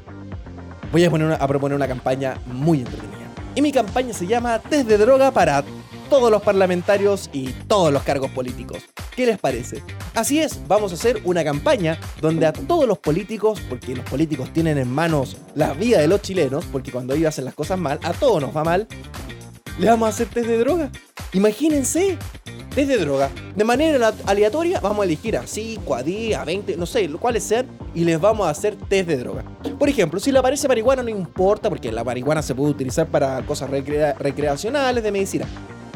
[0.91, 3.30] Voy a, poner a proponer una campaña muy entretenida.
[3.53, 5.63] Y mi campaña se llama Test de droga para
[6.10, 8.84] todos los parlamentarios y todos los cargos políticos.
[9.16, 9.82] ¿Qué les parece?
[10.14, 14.51] Así es, vamos a hacer una campaña donde a todos los políticos, porque los políticos
[14.51, 17.99] tienen en manos la vida de los chilenos, porque cuando ellos hacen las cosas mal,
[18.03, 18.88] a todos nos va mal,
[19.80, 20.91] le vamos a hacer test de droga.
[21.34, 22.18] Imagínense,
[22.74, 23.30] test de droga.
[23.56, 27.43] De manera aleatoria vamos a elegir a 5, a 10, a 20, no sé, cuáles
[27.43, 29.43] sean, y les vamos a hacer test de droga.
[29.80, 33.45] Por ejemplo, si le aparece marihuana no importa, porque la marihuana se puede utilizar para
[33.45, 35.45] cosas recreacionales, de medicina.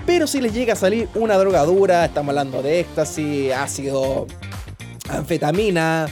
[0.09, 4.25] Pero si les llega a salir una drogadura, estamos hablando de éxtasis, ácido,
[5.07, 6.07] anfetamina,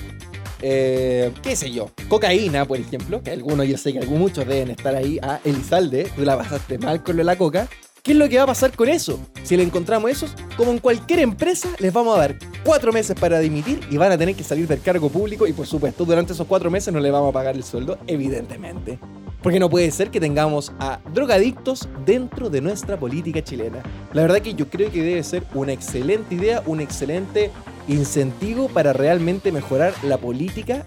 [0.62, 4.70] eh, qué sé yo, cocaína, por ejemplo, que algunos, yo sé que algunos, muchos deben
[4.70, 7.68] estar ahí a Elizalde, tú la pasaste mal con lo de la coca.
[8.04, 9.20] ¿Qué es lo que va a pasar con eso?
[9.42, 13.40] Si le encontramos esos, como en cualquier empresa, les vamos a dar cuatro meses para
[13.40, 16.46] dimitir y van a tener que salir del cargo público y por supuesto durante esos
[16.46, 19.00] cuatro meses no le vamos a pagar el sueldo, evidentemente.
[19.42, 23.84] Porque no puede ser que tengamos a drogadictos dentro de nuestra política chilena.
[24.14, 27.52] La verdad que yo creo que debe ser una excelente idea, un excelente
[27.88, 30.84] incentivo para realmente mejorar la política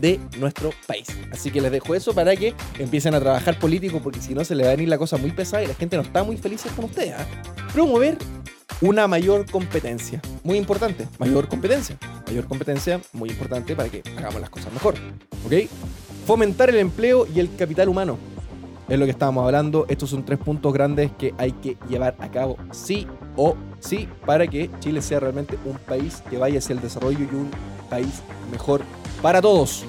[0.00, 1.06] de nuestro país.
[1.32, 4.54] Así que les dejo eso para que empiecen a trabajar político porque si no se
[4.54, 6.64] le va a venir la cosa muy pesada y la gente no está muy feliz
[6.74, 7.14] con ustedes.
[7.16, 7.26] ¿ah?
[7.72, 8.18] Promover
[8.80, 10.20] una mayor competencia.
[10.42, 11.96] Muy importante, mayor competencia.
[12.26, 14.94] Mayor competencia, muy importante para que hagamos las cosas mejor.
[15.46, 15.68] ¿Ok?
[16.26, 18.18] Fomentar el empleo y el capital humano.
[18.88, 19.86] Es lo que estábamos hablando.
[19.88, 23.06] Estos son tres puntos grandes que hay que llevar a cabo sí
[23.36, 27.34] o sí para que Chile sea realmente un país que vaya hacia el desarrollo y
[27.34, 27.50] un
[27.88, 28.82] país mejor
[29.22, 29.84] para todos.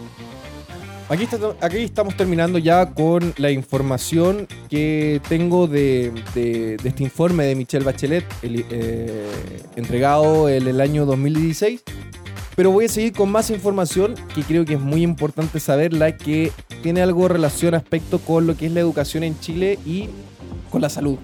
[1.07, 1.27] Aquí,
[1.83, 6.11] estamos terminando ya con la información que tengo de,
[6.83, 9.27] este informe de Michelle Bachelet, eh,
[9.75, 11.83] entregado en el año 2016.
[12.55, 16.51] Pero voy a seguir con más información que creo que es muy importante saberla, que
[16.81, 20.09] tiene algo relación aspecto con lo que es la educación en Chile y
[20.71, 21.17] con la salud.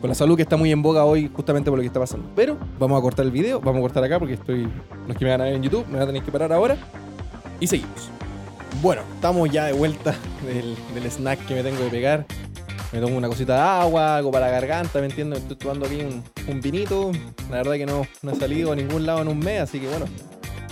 [0.00, 2.28] Con la salud que está muy en boga hoy justamente por lo que está pasando.
[2.34, 4.68] Pero vamos a cortar el video, vamos a cortar acá porque estoy...
[5.06, 6.76] Los que me van a ver en YouTube me van a tener que parar ahora.
[7.60, 8.10] Y seguimos.
[8.82, 10.76] Bueno, estamos ya de vuelta del,
[11.10, 12.26] snack que me tengo que pegar.
[12.92, 15.40] Me tomo una cosita de agua, algo para la garganta, ¿me entiendes?
[15.40, 16.00] Estoy tomando aquí
[16.48, 17.12] un, vinito.
[17.50, 19.88] La verdad que no, no he salido a ningún lado en un mes, así que
[19.88, 20.06] bueno.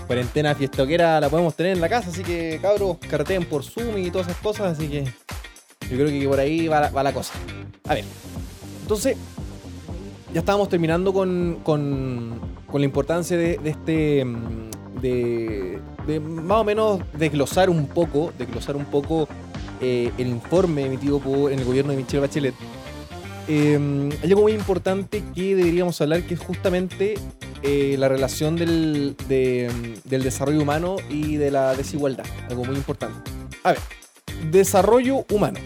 [0.06, 4.10] Cuarentena fiestoquera la podemos tener en la casa, así que cabros, carteen por Zoom y
[4.10, 7.34] todas esas cosas, así que yo creo que por ahí va la, cosa.
[7.88, 8.04] A ver,
[8.82, 9.16] entonces,
[10.32, 12.40] ya estábamos terminando con, con,
[12.72, 18.84] la importancia de, de este mm, de, más o menos desglosar un poco, desglosar un
[18.84, 19.28] poco
[19.80, 22.54] eh, el informe emitido por, en el gobierno de Michelle Bachelet.
[23.48, 27.14] Eh, hay algo muy importante que deberíamos hablar, que es justamente
[27.62, 32.26] eh, la relación del, del desarrollo humano y de la desigualdad.
[32.48, 33.30] Algo muy importante.
[33.62, 33.80] A ver,
[34.50, 35.58] desarrollo humano.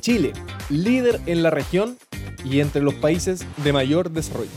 [0.00, 0.32] Chile,
[0.68, 1.96] líder en la región
[2.44, 4.50] y entre los países de mayor desarrollo.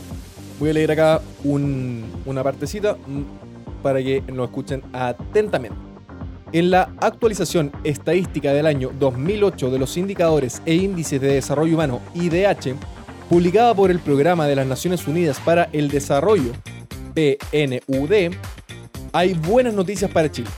[0.60, 2.96] Voy a leer acá una partecita
[3.82, 5.87] para que nos escuchen atentamente.
[6.50, 12.00] En la actualización estadística del año 2008 de los indicadores e índices de desarrollo humano
[12.14, 12.74] IDH,
[13.28, 16.52] publicada por el Programa de las Naciones Unidas para el Desarrollo,
[17.14, 18.34] PNUD,
[19.12, 20.48] hay buenas noticias para Chile.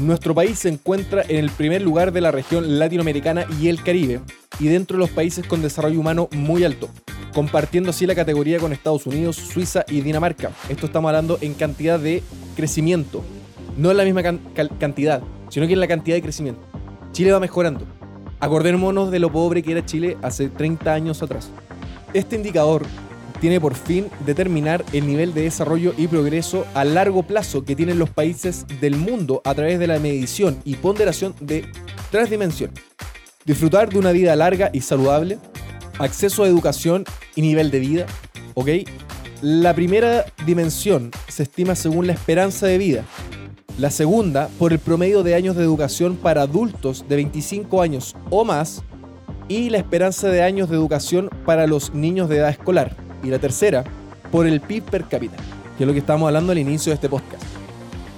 [0.00, 4.20] Nuestro país se encuentra en el primer lugar de la región latinoamericana y el Caribe,
[4.58, 6.88] y dentro de los países con desarrollo humano muy alto,
[7.32, 10.50] compartiendo así la categoría con Estados Unidos, Suiza y Dinamarca.
[10.68, 12.24] Esto estamos hablando en cantidad de
[12.56, 13.22] crecimiento.
[13.76, 14.22] No es la misma
[14.78, 16.60] cantidad, sino que en la cantidad de crecimiento.
[17.12, 17.86] Chile va mejorando.
[18.40, 21.50] Acordémonos de lo pobre que era Chile hace 30 años atrás.
[22.12, 22.84] Este indicador
[23.40, 27.98] tiene por fin determinar el nivel de desarrollo y progreso a largo plazo que tienen
[27.98, 31.66] los países del mundo a través de la medición y ponderación de
[32.10, 32.80] tres dimensiones.
[33.44, 35.38] Disfrutar de una vida larga y saludable,
[35.98, 38.06] acceso a educación y nivel de vida,
[38.54, 38.68] ¿ok?
[39.42, 43.04] La primera dimensión se estima según la esperanza de vida.
[43.78, 48.42] La segunda, por el promedio de años de educación para adultos de 25 años o
[48.42, 48.82] más.
[49.48, 52.96] Y la esperanza de años de educación para los niños de edad escolar.
[53.22, 53.84] Y la tercera,
[54.32, 55.36] por el PIB per cápita,
[55.76, 57.42] que es lo que estábamos hablando al inicio de este podcast.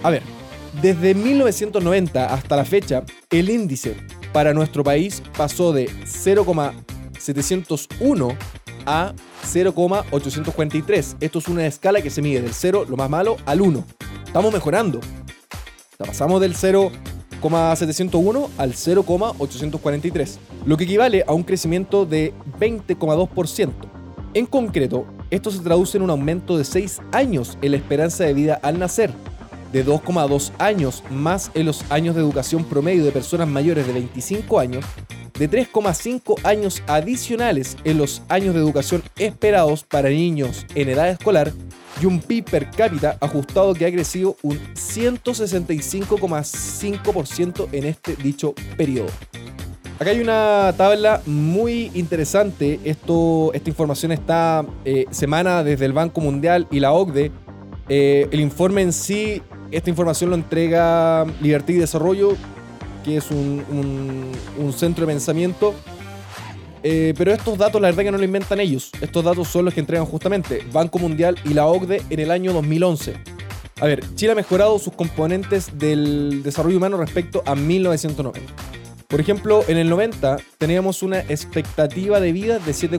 [0.04, 0.22] A ver,
[0.80, 3.96] desde 1990 hasta la fecha, el índice
[4.32, 8.28] para nuestro país pasó de 0,701
[8.86, 9.12] a
[9.44, 11.16] 0,843.
[11.18, 13.84] Esto es una escala que se mide del 0, lo más malo, al 1.
[14.24, 15.00] Estamos mejorando.
[15.98, 23.72] Pasamos del 0,701 al 0,843, lo que equivale a un crecimiento de 20,2%.
[24.34, 28.32] En concreto, esto se traduce en un aumento de 6 años en la esperanza de
[28.32, 29.10] vida al nacer,
[29.72, 34.60] de 2,2 años más en los años de educación promedio de personas mayores de 25
[34.60, 34.84] años
[35.38, 41.52] de 3,5 años adicionales en los años de educación esperados para niños en edad escolar
[42.00, 49.08] y un PIB per cápita ajustado que ha crecido un 165,5% en este dicho periodo.
[49.98, 52.78] Acá hay una tabla muy interesante.
[52.84, 57.32] Esto, esta información está eh, semana desde el Banco Mundial y la OCDE.
[57.88, 59.42] Eh, el informe en sí,
[59.72, 62.36] esta información lo entrega Libertad y Desarrollo
[63.04, 64.32] que es un,
[64.76, 65.74] centro de pensamiento.
[66.82, 68.90] Eh, pero estos datos, la verdad que no lo inventan ellos.
[69.00, 72.52] Estos datos son los que entregan justamente Banco Mundial y la OCDE en el año
[72.52, 73.14] 2011.
[73.80, 78.52] A ver, Chile ha mejorado sus componentes del desarrollo humano respecto a 1990.
[79.06, 82.98] Por ejemplo, en el 90 teníamos una expectativa de vida de, 7,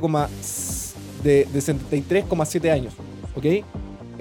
[1.24, 2.94] de, de 73,7 años.
[3.36, 3.46] ¿Ok?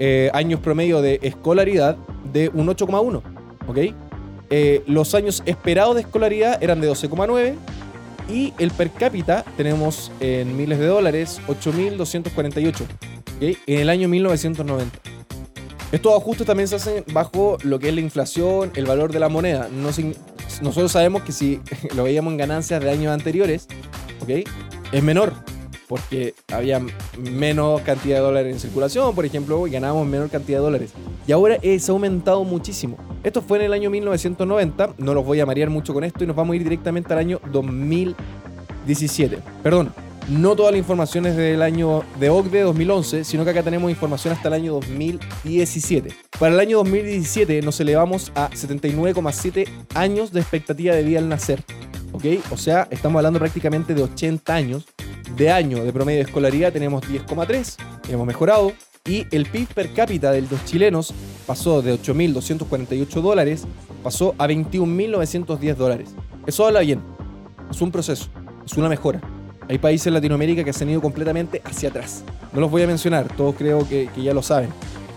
[0.01, 1.97] Eh, años promedio de escolaridad
[2.31, 3.21] de un 8,1.
[3.67, 3.77] ¿Ok?
[4.49, 7.55] Eh, los años esperados de escolaridad eran de 12,9
[8.29, 12.85] y el per cápita tenemos en miles de dólares 8.248
[13.41, 14.99] en el año 1990.
[15.91, 19.29] Estos ajustes también se hacen bajo lo que es la inflación, el valor de la
[19.29, 19.67] moneda.
[20.61, 21.61] nosotros sabemos que si
[21.95, 23.67] lo veíamos en ganancias de años anteriores,
[24.91, 25.33] es menor
[25.89, 26.79] porque había
[27.17, 30.91] menos cantidad de dólares en circulación, por ejemplo, y ganábamos menor cantidad de dólares.
[31.25, 32.95] Y ahora se ha aumentado muchísimo.
[33.23, 36.27] Esto fue en el año 1990, no los voy a marear mucho con esto y
[36.27, 39.39] nos vamos a ir directamente al año 2017.
[39.63, 39.91] Perdón,
[40.29, 44.35] no toda la información es del año de OCDE 2011, sino que acá tenemos información
[44.35, 46.13] hasta el año 2017.
[46.37, 51.63] Para el año 2017 nos elevamos a 79,7 años de expectativa de vida al nacer.
[52.11, 52.25] ¿Ok?
[52.51, 54.85] O sea, estamos hablando prácticamente de 80 años.
[55.35, 57.75] De año de promedio de escolaridad tenemos 10,3.
[58.09, 58.73] Hemos mejorado.
[59.05, 61.13] Y el PIB per cápita de los chilenos
[61.47, 63.65] pasó de 8.248 dólares,
[64.03, 66.09] pasó a 21.910 dólares.
[66.45, 67.01] Eso habla bien.
[67.71, 68.29] Es un proceso.
[68.65, 69.21] Es una mejora.
[69.69, 72.23] Hay países en Latinoamérica que se han ido completamente hacia atrás.
[72.53, 74.69] No los voy a mencionar, todos creo que, ya lo saben.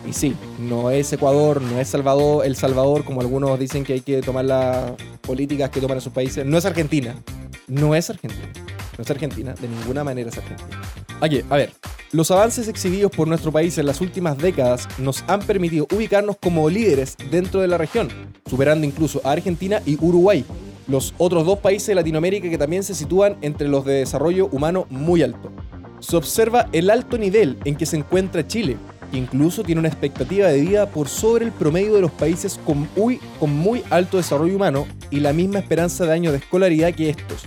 [0.06, 4.00] Y sí, no es Ecuador, no es Salvador, El Salvador, como algunos dicen que hay
[4.00, 4.92] que tomar las
[5.22, 6.44] políticas que toman esos países.
[6.44, 7.14] No es Argentina.
[7.68, 8.48] No es Argentina.
[8.98, 9.54] No es Argentina.
[9.60, 10.80] De ninguna manera es Argentina.
[11.20, 11.72] Aquí, a ver.
[12.12, 16.68] Los avances exhibidos por nuestro país en las últimas décadas nos han permitido ubicarnos como
[16.68, 18.10] líderes dentro de la región,
[18.44, 20.44] superando incluso a Argentina y Uruguay,
[20.88, 24.86] los otros dos países de Latinoamérica que también se sitúan entre los de desarrollo humano
[24.90, 25.50] muy alto.
[26.00, 28.76] Se observa el alto nivel en que se encuentra Chile,
[29.12, 33.82] incluso tiene una expectativa de vida por sobre el promedio de los países con muy,
[33.90, 37.46] alto desarrollo humano y la misma esperanza de año de escolaridad que estos.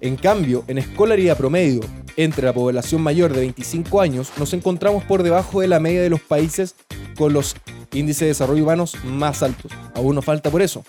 [0.00, 1.80] En cambio, en escolaridad promedio
[2.16, 6.10] entre la población mayor de 25 años, nos encontramos por debajo de la media de
[6.10, 6.74] los países
[7.16, 7.54] con los
[7.92, 9.70] índices de desarrollo humanos más altos.
[9.94, 10.84] Aún nos falta por eso.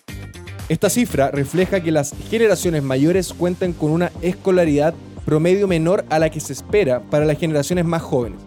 [0.69, 4.93] Esta cifra refleja que las generaciones mayores cuentan con una escolaridad
[5.25, 8.39] promedio menor a la que se espera para las generaciones más jóvenes.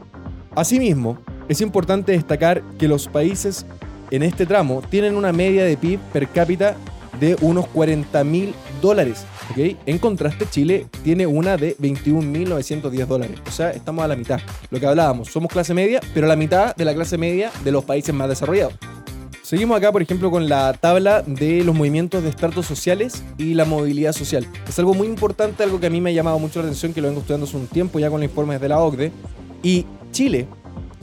[0.54, 1.18] Asimismo,
[1.48, 3.66] es importante destacar que los países
[4.10, 6.76] en este tramo tienen una media de PIB per cápita
[7.20, 9.24] de unos 40 mil dólares.
[9.56, 13.38] En contraste, Chile tiene una de 21.910 dólares.
[13.46, 14.40] O sea, estamos a la mitad.
[14.70, 17.84] Lo que hablábamos, somos clase media, pero la mitad de la clase media de los
[17.84, 18.74] países más desarrollados.
[19.42, 23.66] Seguimos acá, por ejemplo, con la tabla de los movimientos de estratos sociales y la
[23.66, 24.46] movilidad social.
[24.66, 27.02] Es algo muy importante, algo que a mí me ha llamado mucho la atención, que
[27.02, 29.12] lo vengo estudiando hace un tiempo ya con los informes de la OCDE.
[29.62, 30.48] Y Chile,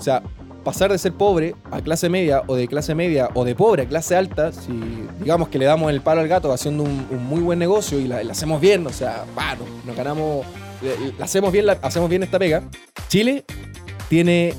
[0.01, 0.23] o sea,
[0.63, 3.85] pasar de ser pobre a clase media o de clase media o de pobre a
[3.85, 4.71] clase alta, si
[5.19, 8.17] digamos que le damos el palo al gato haciendo un, muy buen negocio y la,
[8.17, 10.43] hacemos bien, o sea, bueno, nos ganamos,
[11.19, 12.63] la hacemos bien, la, hacemos bien esta pega,
[13.09, 13.45] Chile
[14.09, 14.55] tiene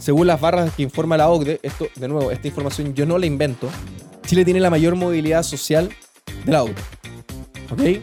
[0.00, 3.26] según las barras que informa la OCDE, esto, de nuevo, esta información yo no la
[3.26, 3.68] invento,
[4.26, 5.90] Chile tiene la mayor movilidad social
[6.44, 6.82] de la OCDE.
[7.70, 8.02] ¿Ok?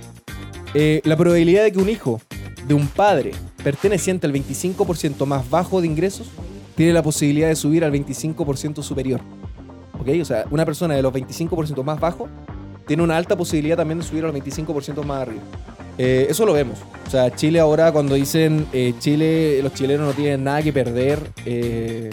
[0.75, 2.21] Eh, la probabilidad de que un hijo
[2.65, 3.31] de un padre
[3.65, 6.29] perteneciente al 25% más bajo de ingresos
[6.75, 9.21] tiene la posibilidad de subir al 25% superior.
[9.99, 10.09] ¿Ok?
[10.21, 12.27] O sea, una persona de los 25% más bajo
[12.85, 15.41] tiene una alta posibilidad también de subir al 25% más arriba.
[15.97, 16.79] Eh, eso lo vemos.
[17.07, 21.19] O sea, Chile ahora cuando dicen eh, Chile, los chilenos no tienen nada que perder,
[21.45, 22.09] eh,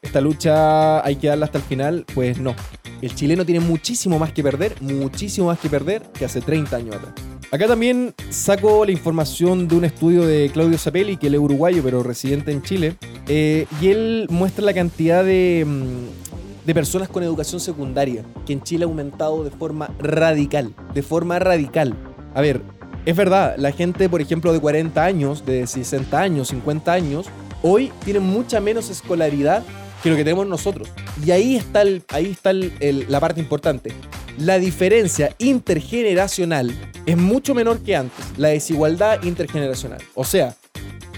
[0.00, 2.54] esta lucha hay que darla hasta el final, pues no.
[3.02, 6.96] El chileno tiene muchísimo más que perder, muchísimo más que perder que hace 30 años
[6.96, 7.33] atrás.
[7.50, 11.82] Acá también saco la información de un estudio de Claudio Zapelli, que él es uruguayo
[11.84, 12.96] pero residente en Chile,
[13.28, 18.84] y él muestra la cantidad de, mm, de personas con educación secundaria que en Chile
[18.84, 21.94] ha aumentado de forma radical, de forma radical.
[22.34, 22.62] A ver,
[23.06, 27.26] es verdad, la gente, por ejemplo, de 40 años, de 60 años, 50 años,
[27.62, 29.62] hoy tiene mucha menos escolaridad
[30.04, 30.90] que lo que tenemos nosotros.
[31.24, 33.90] Y ahí está, ahí está la parte importante.
[34.36, 36.74] La diferencia intergeneracional
[37.06, 40.02] es mucho menor que antes, la desigualdad intergeneracional.
[40.14, 40.54] O sea,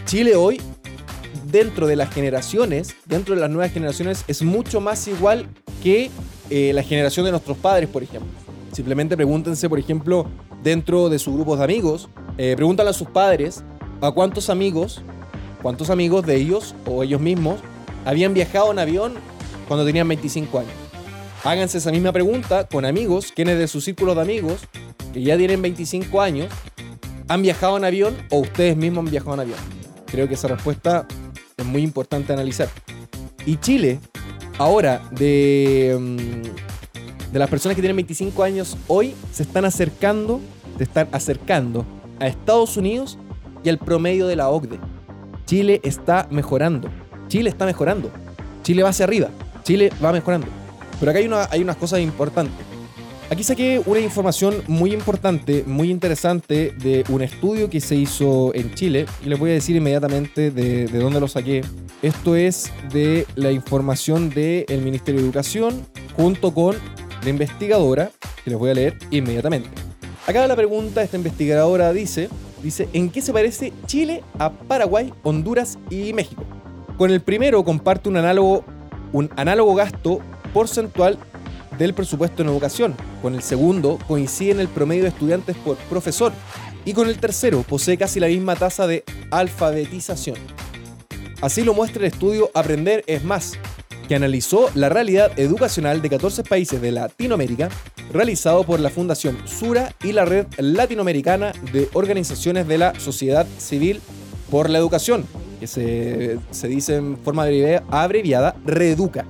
[0.05, 0.61] Chile hoy,
[1.51, 5.49] dentro de las generaciones, dentro de las nuevas generaciones, es mucho más igual
[5.83, 6.09] que
[6.49, 8.31] eh, la generación de nuestros padres, por ejemplo.
[8.71, 10.31] Simplemente pregúntense, por ejemplo,
[10.63, 12.09] dentro de sus grupos de amigos,
[12.39, 13.65] eh, pregúntale a sus padres
[14.01, 15.03] a cuántos amigos,
[15.61, 17.59] cuántos amigos de ellos o ellos mismos
[18.07, 19.15] habían viajado en avión
[19.69, 20.73] cuando tenían 25 años.
[21.45, 24.63] Háganse esa misma pregunta con amigos, quienes de su círculo de amigos,
[25.13, 26.49] que ya tienen 25 años,
[27.29, 29.59] han viajado en avión o ustedes mismos han viajado en avión.
[30.07, 31.07] Creo que esa respuesta
[31.57, 32.69] es muy importante analizar.
[33.45, 34.01] Y Chile,
[34.57, 40.41] ahora de, mm, de las personas que tienen 25 años hoy, se están acercando
[40.79, 41.85] de estar acercando
[42.21, 43.19] a Estados Unidos
[43.65, 44.79] y al promedio de la OCDE.
[45.47, 46.89] Chile está mejorando.
[47.29, 48.11] Chile está mejorando.
[48.63, 49.29] Chile va hacia arriba.
[49.63, 50.47] Chile va mejorando.
[50.99, 52.65] Pero acá hay, una, hay unas cosas importantes.
[53.29, 58.73] Aquí saqué una información muy importante, muy interesante de un estudio que se hizo en
[58.75, 59.07] Chile.
[59.25, 61.63] Y les voy a decir inmediatamente de, de dónde lo saqué.
[62.03, 66.77] Esto es de la información del Ministerio de Educación junto con
[67.23, 68.11] la investigadora,
[68.45, 69.69] que les voy a leer inmediatamente.
[70.27, 72.29] Acá la pregunta, esta investigadora dice,
[72.63, 76.45] dice, ¿en qué se parece Chile a Paraguay, Honduras y México?
[76.99, 78.65] Con el primero comparte un análogo,
[79.75, 80.21] gasto
[80.55, 81.19] porcentual
[81.79, 82.97] del presupuesto en educación.
[83.21, 86.33] Con el segundo coincide en el promedio de estudiantes por profesor.
[86.87, 90.39] Y con el tercero posee casi la misma tasa de alfabetización.
[91.43, 93.59] Así lo muestra el estudio Aprender es más,
[94.09, 97.69] que analizó la realidad educacional de 14 países de Latinoamérica,
[98.11, 104.01] realizado por la Fundación Sura y la Red Latinoamericana de Organizaciones de la Sociedad Civil
[104.51, 105.27] por la Educación,
[105.59, 107.45] que se, se dice en forma
[107.91, 109.27] abreviada REDUCA.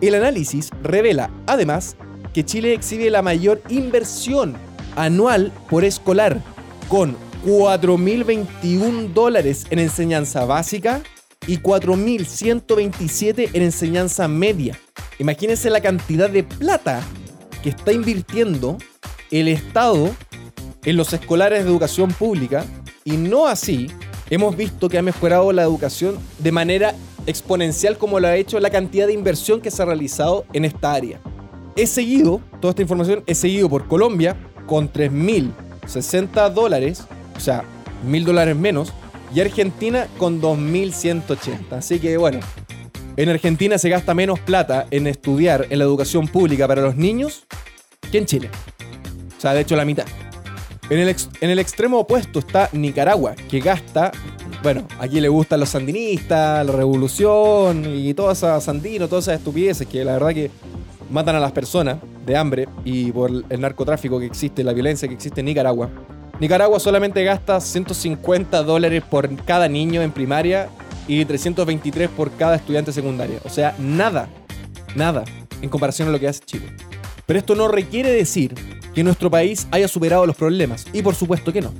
[0.00, 1.96] El análisis revela, además,
[2.32, 4.54] que Chile exhibe la mayor inversión
[4.96, 6.40] anual por escolar,
[6.88, 7.16] con
[7.46, 11.02] 4.021 dólares en enseñanza básica
[11.46, 14.78] y 4.127 en enseñanza media.
[15.18, 17.02] Imagínense la cantidad de plata
[17.62, 18.78] que está invirtiendo
[19.30, 20.10] el Estado
[20.84, 22.64] en los escolares de educación pública
[23.04, 23.88] y no así
[24.30, 26.94] hemos visto que ha mejorado la educación de manera
[27.26, 30.92] exponencial como lo ha hecho la cantidad de inversión que se ha realizado en esta
[30.92, 31.20] área.
[31.76, 37.04] He seguido, toda esta información, he seguido por Colombia con 3.060 dólares,
[37.36, 37.64] o sea,
[38.06, 38.92] 1.000 dólares menos,
[39.34, 41.72] y Argentina con 2.180.
[41.72, 42.40] Así que bueno,
[43.16, 47.44] en Argentina se gasta menos plata en estudiar en la educación pública para los niños
[48.12, 48.50] que en Chile.
[49.36, 50.06] O sea, de hecho la mitad.
[50.90, 50.98] En
[51.50, 54.12] el, extremo opuesto está Nicaragua, que gasta,
[54.62, 59.86] bueno, aquí le gustan los sandinistas, la revolución y toda esa sandino, todas esas estupideces
[59.86, 60.50] que la verdad que
[61.10, 65.14] matan a las personas de hambre y por el narcotráfico que existe, la violencia que
[65.14, 65.88] existe en Nicaragua.
[66.38, 70.68] Nicaragua solamente gasta 150 dólares por cada niño en primaria
[71.08, 73.38] y 323 por cada estudiante secundaria.
[73.44, 74.28] O sea, nada,
[74.94, 75.24] nada
[75.62, 76.66] en comparación a lo que hace Chile.
[77.24, 78.54] Pero esto no requiere decir
[78.94, 81.72] que nuestro país haya superado los problemas, y por supuesto que no.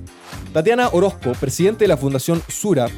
[0.52, 2.88] Tatiana Orozco, presidente de la Fundación Sura,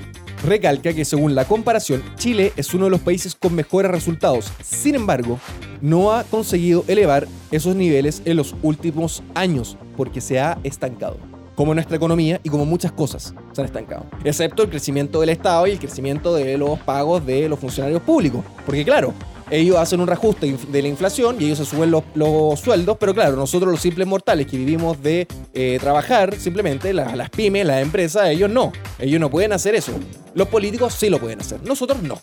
[0.45, 4.53] recalca que según la comparación, Chile es uno de los países con mejores resultados.
[4.63, 5.39] Sin embargo,
[5.81, 11.19] no ha conseguido elevar esos niveles en los últimos años porque se ha estancado
[11.57, 14.07] como nuestra economía y como muchas cosas se han estancado.
[14.25, 18.45] Excepto el crecimiento del Estado y el crecimiento de los pagos de los funcionarios públicos.
[18.67, 19.15] Porque claro,
[19.51, 23.37] ellos hacen un reajuste de la inflación y ellos se suben los, sueldos, pero claro,
[23.37, 28.51] nosotros los simples mortales que vivimos de eh, trabajar, simplemente las pymes, las empresas, ellos
[28.51, 28.73] no.
[28.99, 29.93] Ellos no pueden hacer eso.
[30.35, 32.21] Los políticos sí lo pueden hacer, nosotros no.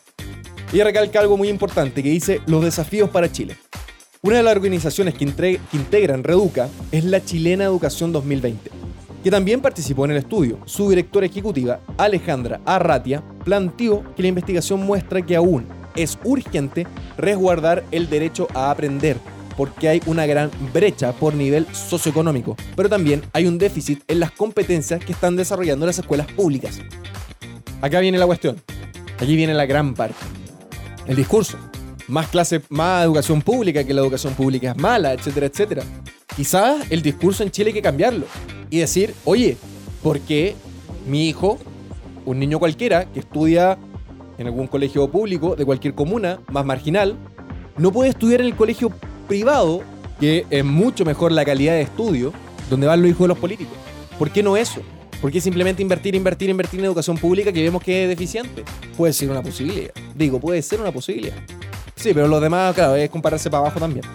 [0.71, 3.55] Y recalca algo muy importante que dice los desafíos para Chile.
[4.21, 8.71] Una de las organizaciones que, que integran Reduca es la Chilena Educación 2020
[9.23, 10.59] que también participó en el estudio.
[10.65, 15.65] Su directora ejecutiva, Alejandra Arratia, planteó que la investigación muestra que aún
[15.95, 16.87] es urgente
[17.17, 19.17] resguardar el derecho a aprender,
[19.57, 24.31] porque hay una gran brecha por nivel socioeconómico, pero también hay un déficit en las
[24.31, 26.79] competencias que están desarrollando las escuelas públicas.
[27.81, 28.61] Acá viene la cuestión,
[29.19, 30.15] allí viene la gran parte.
[31.05, 31.57] El discurso.
[32.07, 35.83] Más clase, más educación pública, que la educación pública es mala, etcétera, etcétera.
[36.35, 38.25] Quizás el discurso en Chile hay que cambiarlo
[38.69, 39.55] y decir, oye,
[40.01, 40.55] ¿por qué
[41.07, 41.57] mi hijo,
[42.25, 43.77] un niño cualquiera que estudia
[44.37, 47.15] en algún colegio público de cualquier comuna más marginal,
[47.77, 48.91] no puede estudiar en el colegio
[49.27, 49.81] privado,
[50.19, 52.33] que es mucho mejor la calidad de estudio,
[52.69, 53.73] donde van los hijos de los políticos?
[54.17, 54.81] ¿Por qué no eso?
[55.21, 58.63] ¿Por qué simplemente invertir, invertir, invertir en educación pública que vemos que es deficiente?
[58.97, 59.91] Puede ser una posibilidad.
[60.15, 61.35] Digo, puede ser una posibilidad.
[61.95, 64.05] Sí, pero lo demás, claro, es compararse para abajo también.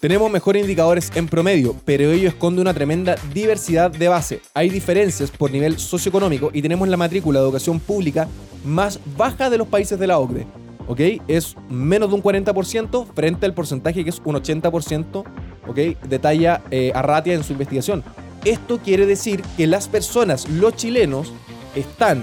[0.00, 4.42] Tenemos mejores indicadores en promedio, pero ello esconde una tremenda diversidad de base.
[4.52, 8.28] Hay diferencias por nivel socioeconómico y tenemos la matrícula de educación pública
[8.62, 10.46] más baja de los países de la OCDE.
[10.86, 11.00] ¿Ok?
[11.28, 15.24] Es menos de un 40% frente al porcentaje que es un 80%,
[15.66, 15.78] ¿ok?
[16.06, 18.04] Detalla eh, Arratia en su investigación.
[18.44, 21.32] Esto quiere decir que las personas, los chilenos,
[21.74, 22.22] están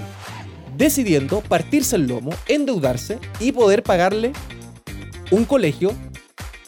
[0.76, 4.32] decidiendo partirse el lomo, endeudarse y poder pagarle
[5.30, 5.92] un colegio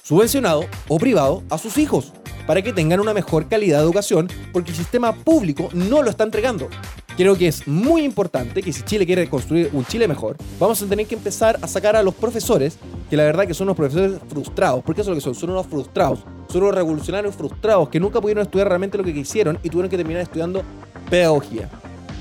[0.07, 2.13] subvencionado o privado a sus hijos
[2.47, 6.23] para que tengan una mejor calidad de educación porque el sistema público no lo está
[6.23, 6.69] entregando.
[7.17, 10.87] Creo que es muy importante que si Chile quiere construir un Chile mejor, vamos a
[10.87, 12.79] tener que empezar a sacar a los profesores,
[13.11, 15.51] que la verdad que son unos profesores frustrados, porque eso es lo que son, son
[15.51, 19.71] unos frustrados, son unos revolucionarios frustrados que nunca pudieron estudiar realmente lo que quisieron y
[19.71, 20.63] tuvieron que terminar estudiando
[21.11, 21.69] pedagogía.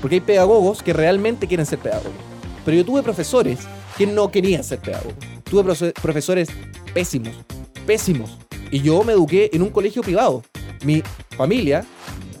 [0.00, 2.10] Porque hay pedagogos que realmente quieren ser pedagogos.
[2.64, 3.60] Pero yo tuve profesores
[3.96, 5.14] que no querían ser pedagogos.
[5.44, 6.48] Tuve profesores
[6.92, 7.34] pésimos,
[7.86, 8.36] pésimos.
[8.70, 10.42] Y yo me eduqué en un colegio privado.
[10.84, 11.02] Mi
[11.36, 11.84] familia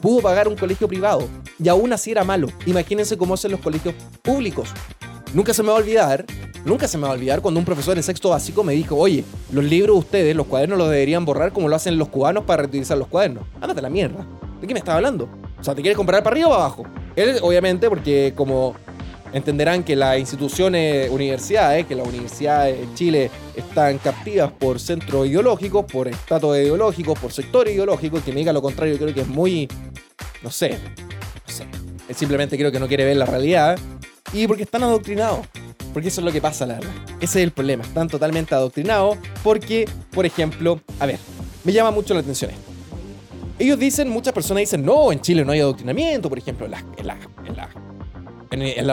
[0.02, 1.28] pudo pagar un colegio privado
[1.58, 2.48] y aún así era malo.
[2.66, 4.68] Imagínense cómo hacen los colegios públicos.
[5.32, 6.24] Nunca se me va a olvidar,
[6.64, 9.24] nunca se me va a olvidar cuando un profesor en sexto básico me dijo, oye,
[9.52, 12.62] los libros de ustedes, los cuadernos los deberían borrar como lo hacen los cubanos para
[12.62, 13.44] reutilizar los cuadernos.
[13.60, 14.26] Ándate la mierda.
[14.60, 15.28] ¿De qué me estaba hablando?
[15.58, 16.84] O sea, ¿te quieres comprar para arriba o para abajo?
[17.16, 18.74] Él, obviamente, porque como
[19.36, 25.84] entenderán que las instituciones, universidades, que las universidades en Chile están captivas por centros ideológicos,
[25.84, 29.68] por estatus ideológicos, por sectores ideológicos, que me diga lo contrario creo que es muy,
[30.42, 31.66] no sé, no sé,
[32.14, 33.78] simplemente creo que no quiere ver la realidad
[34.32, 35.46] y porque están adoctrinados,
[35.92, 36.92] Porque eso es lo que pasa, la verdad.
[37.20, 37.82] Ese es el problema.
[37.82, 41.18] Están totalmente adoctrinados porque, por ejemplo, a ver,
[41.64, 42.70] me llama mucho la atención esto.
[43.58, 46.84] Ellos dicen, muchas personas dicen, no, en Chile no hay adoctrinamiento, por ejemplo, en las,
[47.02, 47.68] las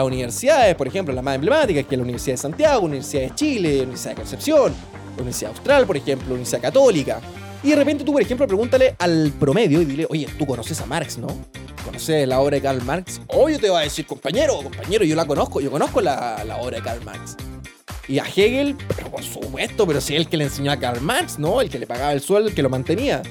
[0.04, 3.80] universidades, por ejemplo, las más emblemáticas, que es la Universidad de Santiago, Universidad de Chile,
[3.82, 4.74] Universidad de Concepción,
[5.16, 7.20] Universidad Austral, por ejemplo, Universidad Católica.
[7.62, 10.86] Y de repente tú, por ejemplo, pregúntale al promedio y dile, oye, tú conoces a
[10.86, 11.28] Marx, ¿no?
[11.84, 13.20] ¿Conoces la obra de Karl Marx?
[13.28, 16.78] Obvio te va a decir, compañero, compañero, yo la conozco, yo conozco la, la obra
[16.78, 17.36] de Karl Marx.
[18.06, 21.00] Y a Hegel, pero por supuesto, pero si es el que le enseñó a Karl
[21.00, 21.62] Marx, ¿no?
[21.62, 23.22] El que le pagaba el sueldo, el que lo mantenía.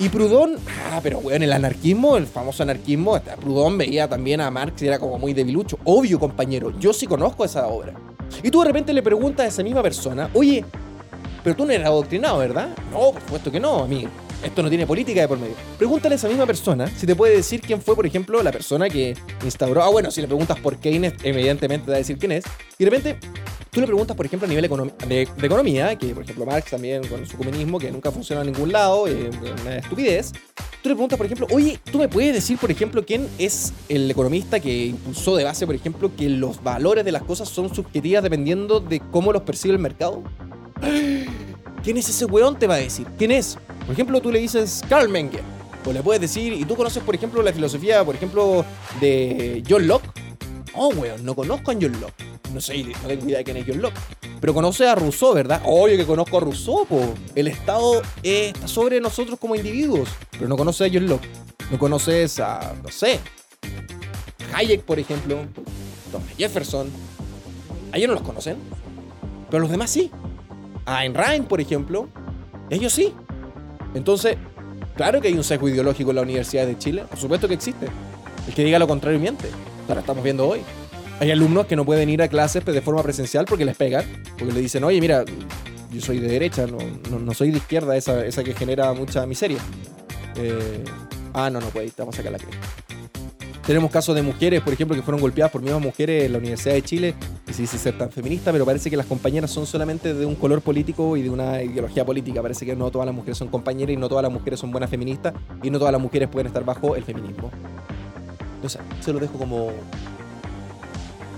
[0.00, 0.56] Y Proudhon,
[0.90, 4.98] ah, pero weón, el anarquismo, el famoso anarquismo, Proudhon veía también a Marx y era
[4.98, 5.78] como muy debilucho.
[5.84, 7.92] Obvio, compañero, yo sí conozco esa obra.
[8.42, 10.64] Y tú de repente le preguntas a esa misma persona, oye,
[11.44, 12.70] pero tú no eres adoctrinado, ¿verdad?
[12.90, 14.08] No, por supuesto que no, amigo.
[14.42, 15.54] Esto no tiene política de por medio.
[15.76, 18.88] Pregúntale a esa misma persona si te puede decir quién fue, por ejemplo, la persona
[18.88, 19.82] que instauró.
[19.82, 22.44] Ah, bueno, si le preguntas por Keynes, evidentemente te va a decir quién es.
[22.78, 23.18] Y de repente
[23.70, 24.68] Tú le preguntas, por ejemplo, a nivel
[25.06, 28.72] de, economía, que por ejemplo Marx también con su comunismo, que nunca funciona en ningún
[28.72, 29.30] lado, eh,
[29.62, 30.32] una estupidez.
[30.82, 34.10] Tú le preguntas, por ejemplo, oye, ¿tú me puedes decir, por ejemplo, quién es el
[34.10, 38.24] economista que impulsó de base, por ejemplo, que los valores de las cosas son subjetivas
[38.24, 40.24] dependiendo de cómo los percibe el mercado?
[41.84, 42.58] ¿Quién es ese weón?
[42.58, 43.06] Te va a decir.
[43.18, 43.56] ¿Quién es?
[43.86, 45.42] Por ejemplo, tú le dices Carl Menger.
[45.86, 48.64] O le puedes decir, y tú conoces, por ejemplo, la filosofía, por ejemplo,
[49.00, 50.10] de John Locke.
[50.74, 53.64] Oh, weón, no conozco a John Locke no sé, no tengo idea de quién es
[53.66, 53.98] John Locke.
[54.40, 55.62] Pero conoce a Rousseau, ¿verdad?
[55.64, 57.14] Oye, que conozco a Rousseau, po.
[57.34, 60.08] El Estado está sobre nosotros como individuos.
[60.30, 61.28] Pero no conoce a John Locke.
[61.70, 63.20] No conoces a, no sé,
[64.54, 65.38] Hayek, por ejemplo.
[66.10, 66.90] Thomas Jefferson.
[67.92, 68.56] Ellos no los conocen.
[69.50, 70.10] Pero los demás sí.
[70.86, 72.08] A Ayn Rand, por ejemplo.
[72.68, 73.14] Ellos sí.
[73.94, 74.36] Entonces,
[74.96, 77.04] claro que hay un sesgo ideológico en la Universidad de Chile.
[77.08, 77.86] Por supuesto que existe.
[78.46, 79.48] El que diga lo contrario miente.
[79.88, 80.60] Lo estamos viendo hoy.
[81.20, 84.06] Hay alumnos que no pueden ir a clases de forma presencial porque les pegan,
[84.38, 85.22] porque le dicen, oye, mira,
[85.92, 89.58] yo soy de derecha, no, soy de izquierda, esa, esa que genera mucha miseria.
[90.36, 90.82] Eh,
[91.34, 92.56] ah, no, no puede ir, vamos a la cresta.
[93.66, 96.74] Tenemos casos de mujeres, por ejemplo, que fueron golpeadas por mismas mujeres en la Universidad
[96.74, 97.14] de Chile,
[97.46, 100.36] y se dice ser tan feminista, pero parece que las compañeras son solamente de un
[100.36, 102.40] color político y de una ideología política.
[102.40, 104.88] Parece que no todas las mujeres son compañeras y no todas las mujeres son buenas
[104.88, 107.50] feministas y no todas las mujeres pueden estar bajo el feminismo.
[108.62, 109.70] No sé, se lo dejo como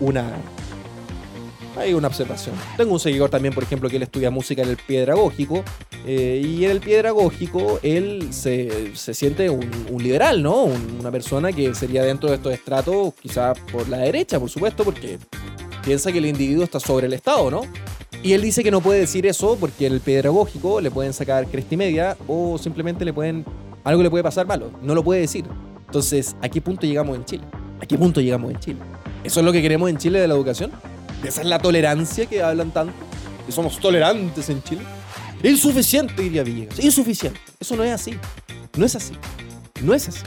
[0.02, 0.32] una
[1.76, 2.54] hay una observación.
[2.76, 5.64] Tengo un seguidor también, por ejemplo, que él estudia música en el Piedragógico.
[6.06, 10.64] Eh, y en el Piedragógico él se, se siente un, liberal, ¿no?
[10.64, 15.18] una persona que sería dentro de estos estratos, quizás por la derecha, por supuesto, porque
[15.84, 17.62] piensa que el individuo está sobre el Estado, ¿no?
[18.22, 21.46] Y él dice que no puede decir eso porque en el Piedragógico le pueden sacar
[21.46, 23.44] cresta y media o simplemente le pueden.
[23.84, 24.70] algo le puede pasar malo.
[24.82, 25.44] No lo puede decir.
[25.86, 27.44] Entonces, ¿a qué punto llegamos en Chile?
[27.80, 28.78] ¿A qué punto llegamos en Chile?
[29.24, 30.72] ¿Eso es lo que queremos en Chile de la educación?
[31.24, 32.94] ¿Esa es la tolerancia que hablan tanto?
[33.46, 34.82] ¿Que somos tolerantes en Chile?
[35.42, 36.78] Insuficiente, diría Villegas.
[36.82, 37.40] Insuficiente.
[37.58, 38.14] Eso no es así.
[38.76, 39.14] No es así.
[39.82, 40.20] No es así.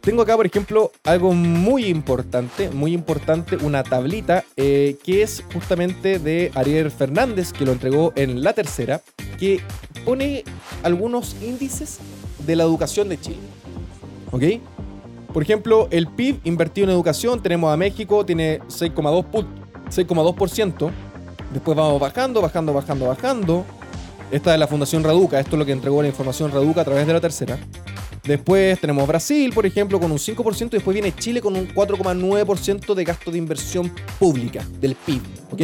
[0.00, 6.18] Tengo acá, por ejemplo, algo muy importante, muy importante, una tablita eh, que es justamente
[6.18, 9.02] de Ariel Fernández, que lo entregó en la tercera,
[9.38, 9.60] que
[10.06, 10.44] pone
[10.82, 11.98] algunos índices
[12.46, 13.38] de la educación de Chile.
[14.30, 14.44] ¿Ok?
[15.38, 20.90] Por ejemplo, el PIB invertido en educación, tenemos a México, tiene 6,2%.
[21.52, 23.64] Después vamos bajando, bajando, bajando, bajando.
[24.32, 27.06] Esta es la Fundación Raduca, esto es lo que entregó la información Raduca a través
[27.06, 27.56] de la tercera.
[28.24, 32.94] Después tenemos Brasil, por ejemplo, con un 5%, y después viene Chile con un 4,9%
[32.94, 35.22] de gasto de inversión pública del PIB,
[35.52, 35.62] ¿ok?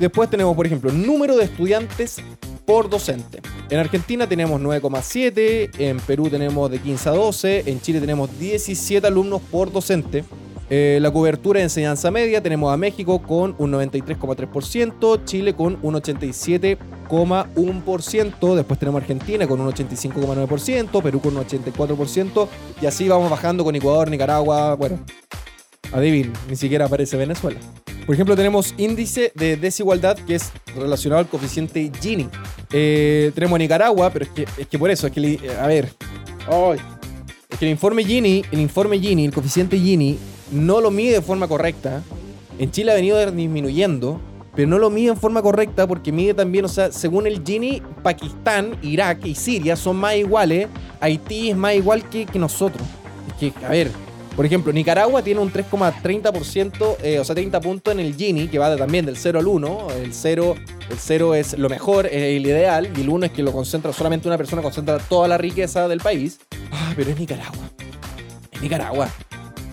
[0.00, 2.16] Después tenemos, por ejemplo, número de estudiantes
[2.64, 3.40] por docente.
[3.70, 9.06] En Argentina tenemos 9,7, en Perú tenemos de 15 a 12, en Chile tenemos 17
[9.06, 10.24] alumnos por docente.
[10.70, 15.94] Eh, la cobertura de enseñanza media tenemos a México con un 93,3%, Chile con un
[15.94, 22.48] 87,1%, después tenemos Argentina con un 85,9%, Perú con un 84%
[22.80, 25.04] y así vamos bajando con Ecuador, Nicaragua, bueno,
[25.92, 27.60] adivin, ni siquiera aparece Venezuela.
[28.06, 32.28] Por ejemplo, tenemos índice de desigualdad que es relacionado al coeficiente Gini.
[32.70, 35.90] Eh, tenemos Nicaragua, pero es que, es que por eso, es que, a ver,
[37.48, 40.18] es que el informe Gini, el informe Gini, el coeficiente Gini,
[40.52, 42.02] no lo mide de forma correcta.
[42.58, 44.20] En Chile ha venido disminuyendo,
[44.54, 47.80] pero no lo mide en forma correcta porque mide también, o sea, según el Gini,
[48.02, 50.68] Pakistán, Irak y Siria son más iguales,
[51.00, 52.86] Haití es más igual que, que nosotros.
[53.28, 53.90] Es que, a ver,
[54.36, 58.58] por ejemplo, Nicaragua tiene un 3,30%, eh, o sea, 30 puntos en el Gini, que
[58.58, 59.88] va también del 0 al 1.
[60.02, 60.54] El 0,
[60.90, 63.92] el 0 es lo mejor, es el ideal, y el 1 es que lo concentra
[63.92, 66.40] solamente una persona, concentra toda la riqueza del país.
[66.72, 67.70] Ah, pero es Nicaragua.
[68.50, 69.08] Es Nicaragua.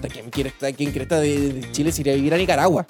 [0.10, 2.86] ¿Quién quiere, estar de, Chile si iría a vivir a Nicaragua?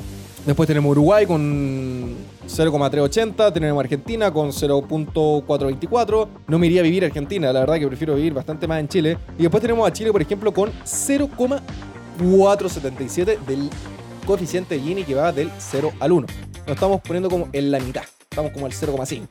[0.45, 2.15] Después tenemos Uruguay con
[2.51, 6.27] 0,380, tenemos Argentina con 0.424.
[6.47, 9.17] No me iría a vivir Argentina, la verdad que prefiero vivir bastante más en Chile.
[9.37, 13.69] Y después tenemos a Chile, por ejemplo, con 0,477 del
[14.25, 16.27] coeficiente Gini que va del 0 al 1.
[16.67, 19.27] Nos estamos poniendo como en la mitad, estamos como al 0,5.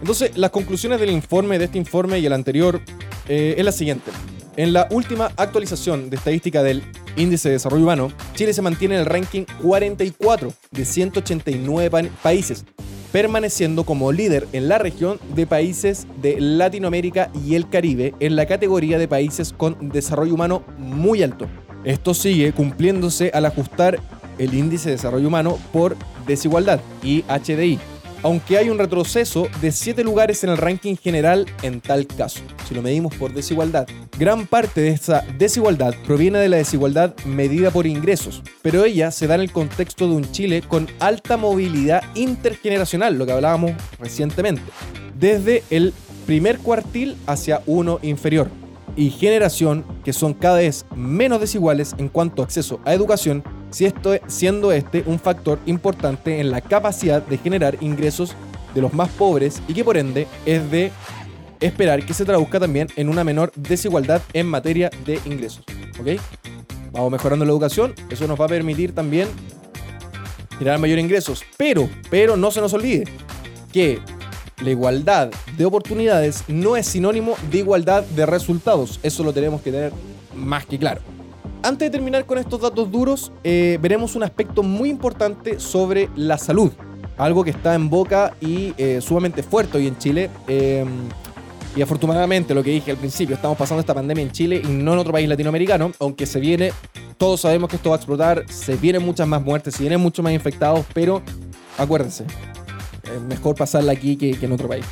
[0.00, 2.80] Entonces, las conclusiones del informe, de este informe y el anterior,
[3.28, 4.10] eh, es la siguiente.
[4.56, 6.82] En la última actualización de estadística del
[7.16, 12.64] Índice de Desarrollo Humano, Chile se mantiene en el ranking 44 de 189 países,
[13.12, 18.46] permaneciendo como líder en la región de países de Latinoamérica y el Caribe en la
[18.46, 21.46] categoría de países con desarrollo humano muy alto.
[21.84, 24.00] Esto sigue cumpliéndose al ajustar
[24.38, 25.96] el índice de desarrollo humano por
[26.26, 27.78] desigualdad, IHDI,
[28.24, 32.74] aunque hay un retroceso de 7 lugares en el ranking general en tal caso, si
[32.74, 33.86] lo medimos por desigualdad.
[34.18, 39.26] Gran parte de esa desigualdad proviene de la desigualdad medida por ingresos, pero ella se
[39.26, 44.62] da en el contexto de un Chile con alta movilidad intergeneracional, lo que hablábamos recientemente,
[45.20, 45.92] desde el
[46.26, 48.48] primer cuartil hacia uno inferior
[48.96, 53.44] y generación que son cada vez menos desiguales en cuanto a acceso a educación,
[53.74, 58.36] si esto, siendo este un factor importante en la capacidad de generar ingresos
[58.72, 60.92] de los más pobres y que por ende es de
[61.58, 65.64] esperar que se traduzca también en una menor desigualdad en materia de ingresos.
[65.98, 66.20] ¿Ok?
[66.92, 69.26] Vamos mejorando la educación, eso nos va a permitir también
[70.56, 73.08] generar mayor ingresos, pero, pero no se nos olvide
[73.72, 73.98] que
[74.62, 79.00] la igualdad de oportunidades no es sinónimo de igualdad de resultados.
[79.02, 79.92] Eso lo tenemos que tener
[80.32, 81.00] más que claro.
[81.64, 86.36] Antes de terminar con estos datos duros, eh, veremos un aspecto muy importante sobre la
[86.36, 86.70] salud.
[87.16, 90.28] Algo que está en boca y eh, sumamente fuerte hoy en Chile.
[90.46, 91.08] Em,
[91.74, 94.92] y afortunadamente, lo que dije al principio, estamos pasando esta pandemia en Chile y no
[94.92, 96.70] en otro país latinoamericano, aunque se viene,
[97.16, 100.22] todos sabemos que esto va a explotar, se vienen muchas más muertes, se vienen muchos
[100.22, 101.22] más infectados, pero
[101.78, 102.26] acuérdense,
[103.04, 104.84] es mejor pasarla aquí que, en otro país.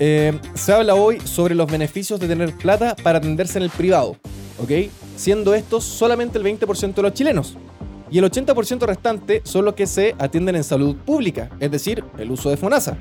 [0.00, 4.16] Eh, se habla hoy sobre los beneficios de tener plata para atenderse en el privado,
[4.58, 4.72] ¿ok?
[5.16, 7.56] Siendo estos solamente el 20% de los chilenos.
[8.10, 12.30] Y el 80% restante son los que se atienden en salud pública, es decir, el
[12.30, 12.96] uso de FONASA.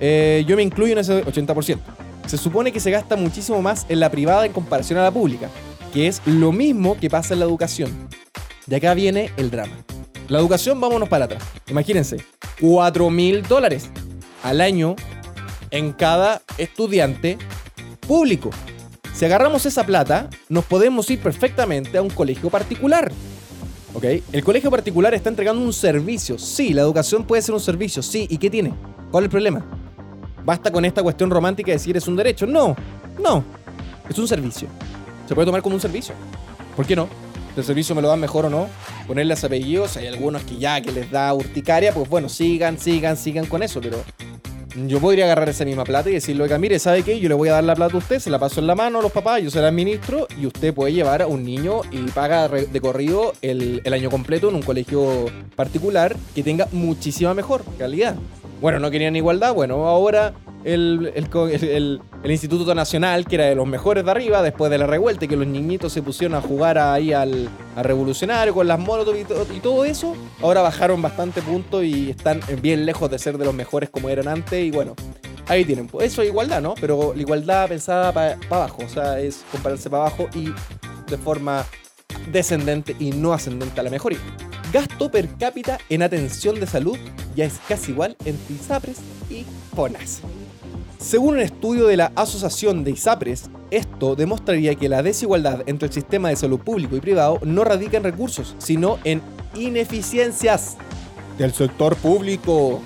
[0.00, 1.78] Eh, yo me incluyo en ese 80%.
[2.26, 5.48] Se supone que se gasta muchísimo más en la privada en comparación a la pública,
[5.92, 7.90] que es lo mismo que pasa en la educación.
[8.66, 9.72] De acá viene el drama.
[10.28, 11.42] La educación, vámonos para atrás.
[11.68, 12.16] Imagínense,
[12.60, 13.90] 4 mil dólares
[14.42, 14.96] al año
[15.70, 17.38] en cada estudiante
[18.06, 18.50] público.
[19.16, 23.10] Si agarramos esa plata, nos podemos ir perfectamente a un colegio particular.
[23.94, 24.04] ¿Ok?
[24.30, 26.38] El colegio particular está entregando un servicio.
[26.38, 28.02] Sí, la educación puede ser un servicio.
[28.02, 28.74] Sí, ¿y qué tiene?
[29.10, 29.64] ¿Cuál es el problema?
[30.44, 32.46] ¿Basta con esta cuestión romántica de decir es un derecho?
[32.46, 32.76] No,
[33.18, 33.42] no.
[34.06, 34.68] Es un servicio.
[35.26, 36.14] Se puede tomar como un servicio.
[36.76, 37.08] ¿Por qué no?
[37.56, 38.68] el servicio me lo dan mejor o no,
[39.06, 43.46] ponerles apellidos, hay algunos que ya que les da urticaria, pues bueno, sigan, sigan, sigan
[43.46, 44.04] con eso, pero
[44.86, 47.18] yo podría agarrar esa misma plata y decirle, oiga, mire, ¿sabe qué?
[47.18, 48.98] Yo le voy a dar la plata a usted, se la paso en la mano
[48.98, 52.02] a los papás, yo se la administro y usted puede llevar a un niño y
[52.10, 57.64] paga de corrido el, el año completo en un colegio particular que tenga muchísima mejor
[57.78, 58.16] calidad.
[58.60, 60.34] Bueno, no querían igualdad, bueno, ahora
[60.66, 65.36] el, Instituto Nacional, que era de los mejores de arriba, después de la revuelta, que
[65.36, 70.16] los niñitos se pusieron a jugar ahí al, revolucionario con las motos y, todo eso,
[70.42, 74.26] ahora bajaron bastante puntos y están bien lejos de ser de los mejores como eran
[74.26, 74.64] antes.
[74.64, 74.94] Y bueno,
[75.46, 75.86] ahí tienen.
[75.86, 76.74] Pues eso es igualdad, ¿no?
[76.80, 80.52] Pero la igualdad pensada para abajo, o sea, es compararse para abajo y
[81.08, 81.64] de forma
[82.32, 84.18] descendente y no ascendente a la mejoría.
[84.72, 86.98] Gasto per cápita en atención de salud
[87.36, 88.98] ya es casi igual entre ISAPRES
[89.30, 89.44] y
[89.74, 90.22] FONAS.
[90.98, 95.92] Según un estudio de la Asociación de ISAPRES, esto demostraría que la desigualdad entre el
[95.92, 99.20] sistema de salud público y privado no radica en recursos, sino en
[99.54, 100.76] ineficiencias
[101.38, 102.80] del sector público.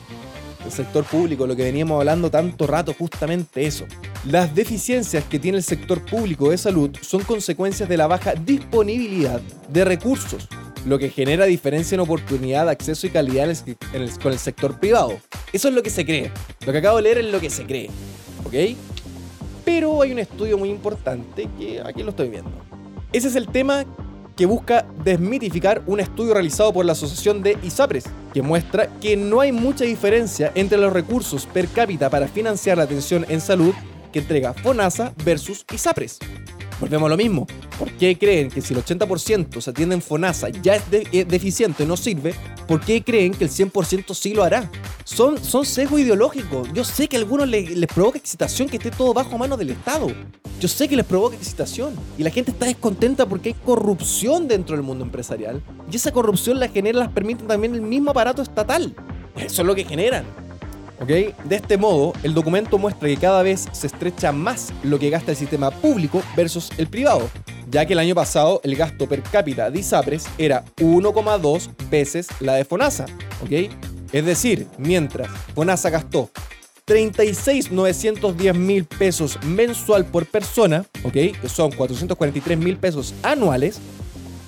[0.65, 3.87] El sector público, lo que veníamos hablando tanto rato, justamente eso.
[4.27, 9.41] Las deficiencias que tiene el sector público de salud son consecuencias de la baja disponibilidad
[9.69, 10.49] de recursos,
[10.87, 13.55] lo que genera diferencia en oportunidad, acceso y calidad
[14.23, 15.19] con el sector privado.
[15.53, 16.31] Eso es lo que se cree.
[16.65, 17.91] Lo que acabo de leer es lo que se cree.
[18.45, 18.77] ¿Ok?
[19.65, 22.51] Pero hay un estudio muy importante que aquí lo estoy viendo.
[23.13, 23.85] Ese es el tema
[24.37, 29.41] que busca desmitificar un estudio realizado por la Asociación de ISAPRES, que muestra que no
[29.41, 33.75] hay mucha diferencia entre los recursos per cápita para financiar la atención en salud
[34.13, 36.21] que entrega FONASA versus ISAPRES.
[36.81, 37.47] Volvemos a lo mismo.
[37.79, 40.91] ¿Por qué creen que si el 80% se atiende en FONASA ya es,
[41.29, 42.35] deficiente, no sirve?
[42.67, 44.71] ¿Por qué creen que el 100% sí lo hará?
[45.05, 46.63] Son, son sesgo ideológico.
[46.73, 49.71] Yo sé que a algunos les, les provoca excitación que esté todo bajo mano del
[49.71, 50.09] Estado.
[50.59, 51.95] Yo sé que les provoca excitación.
[52.17, 55.63] Y la gente está descontenta porque hay corrupción dentro del mundo empresarial.
[55.91, 58.95] Y esa corrupción la genera, las permite también el mismo aparato estatal.
[59.37, 60.25] Eso es lo que generan.
[61.07, 65.31] De este modo, el documento muestra que cada vez se estrecha más lo que gasta
[65.31, 67.31] el sistema público versus el privado,
[67.71, 72.55] ya que el año pasado el gasto per cápita de ISAPRES era 1,2 veces la
[72.55, 73.07] de FONASA.
[74.13, 76.31] Es decir, mientras FONASA gastó
[76.85, 83.81] 36,910 mil pesos mensual por persona, que son 443 mil pesos anuales,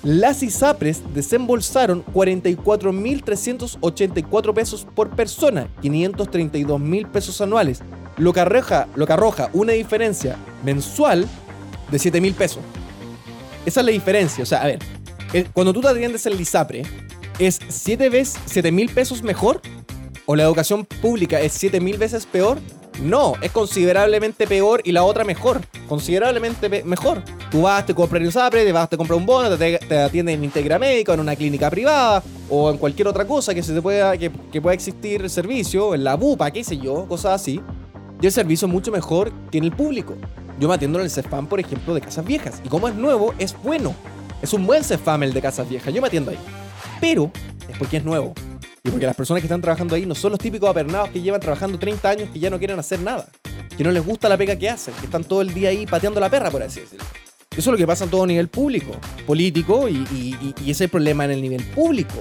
[0.03, 7.79] las ISAPRES desembolsaron 44.384 pesos por persona, 532.000 pesos anuales,
[8.17, 8.89] lo que, arroja,
[9.53, 11.25] una diferencia mensual
[11.89, 12.61] de 7.000 pesos.
[13.65, 14.43] Esa es la diferencia.
[14.43, 14.79] O sea, a ver,
[15.53, 16.83] cuando tú te atiendes el ISAPRE,
[17.39, 19.61] ¿es 7 veces 7.000 pesos mejor?
[20.25, 22.59] ¿O la educación pública es 7.000 veces peor?
[23.01, 25.61] No, es considerablemente peor y la otra mejor.
[25.87, 27.23] Considerablemente mejor.
[27.49, 30.35] Tú vas, te compras un SAPRE, te vas, te compras un bono, te, te atienden
[30.35, 33.81] en Integra Médica, en una clínica privada o en cualquier otra cosa que, se te
[33.81, 37.61] pueda, que, pueda existir el servicio, en la BUPA, qué sé yo, cosas así.
[38.21, 40.15] Y el servicio es mucho mejor que en el público.
[40.59, 42.61] Yo me atiendo en el CEFAM, por ejemplo, de Casas Viejas.
[42.63, 43.95] Y como es nuevo, es bueno.
[44.41, 45.93] Es un buen CEFAM el de Casas Viejas.
[45.93, 46.37] Yo me atiendo ahí.
[47.01, 47.31] Pero
[47.67, 48.33] es porque es nuevo.
[48.85, 51.39] Y porque las personas que están trabajando ahí no son los típicos apernados que llevan
[51.39, 53.29] trabajando 30 años que ya no quieren hacer nada.
[53.77, 56.19] Que no les gusta la pega que hacen, que están todo el día ahí pateando
[56.19, 57.05] la perra, por así decirlo.
[57.51, 58.91] Eso es lo que pasa en todo nivel público,
[59.25, 62.15] político, y, ese es el problema en el nivel público.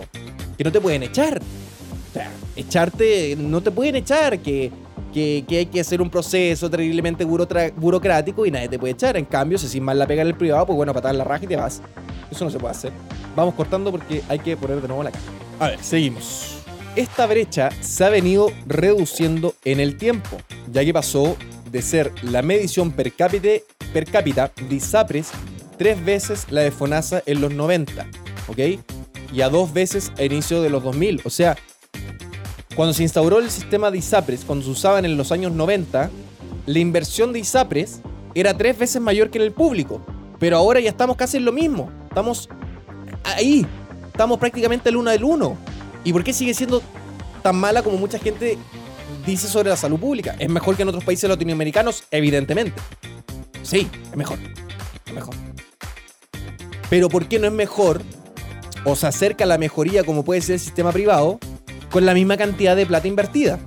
[0.56, 1.40] Que no te pueden echar.
[1.40, 4.70] O sea, echarte, no te pueden echar, que,
[5.12, 9.16] que, hay que hacer un proceso terriblemente burocrático y nadie te puede echar.
[9.16, 11.44] En cambio, si sin mal la pega en el privado, pues bueno, patar la raja
[11.44, 11.82] y te vas.
[12.30, 12.92] Eso no se puede hacer.
[13.34, 15.41] Vamos cortando porque hay que poner de nuevo la cara.
[15.62, 16.56] A ver, seguimos.
[16.96, 20.38] Esta brecha se ha venido reduciendo en el tiempo,
[20.72, 21.36] ya que pasó
[21.70, 23.62] de ser la medición per cápita,
[23.92, 25.30] per cápita de ISAPRES
[25.78, 28.08] tres veces la de FONASA en los 90,
[28.48, 28.58] ¿ok?
[29.32, 31.20] Y a dos veces a inicio de los 2000.
[31.24, 31.56] O sea,
[32.74, 36.10] cuando se instauró el sistema de ISAPRES, cuando se usaban en los años 90,
[36.66, 38.00] la inversión de ISAPRES
[38.34, 40.04] era tres veces mayor que en el público.
[40.40, 41.88] Pero ahora ya estamos casi en lo mismo.
[42.08, 42.48] Estamos
[43.22, 43.64] ahí,
[44.12, 45.56] estamos prácticamente el uno del uno.
[46.04, 46.82] ¿Y por qué sigue siendo
[47.42, 48.58] tan mala como mucha gente
[49.26, 50.36] dice sobre la salud pública?
[50.38, 52.04] ¿Es mejor que en otros países latinoamericanos?
[52.10, 52.80] Evidentemente.
[53.62, 54.38] Sí, es mejor.
[55.06, 55.34] Es mejor.
[56.90, 58.02] Pero ¿por qué no es mejor
[58.84, 61.38] o se acerca a la mejoría como puede ser el sistema privado
[61.90, 63.58] con la misma cantidad de plata invertida?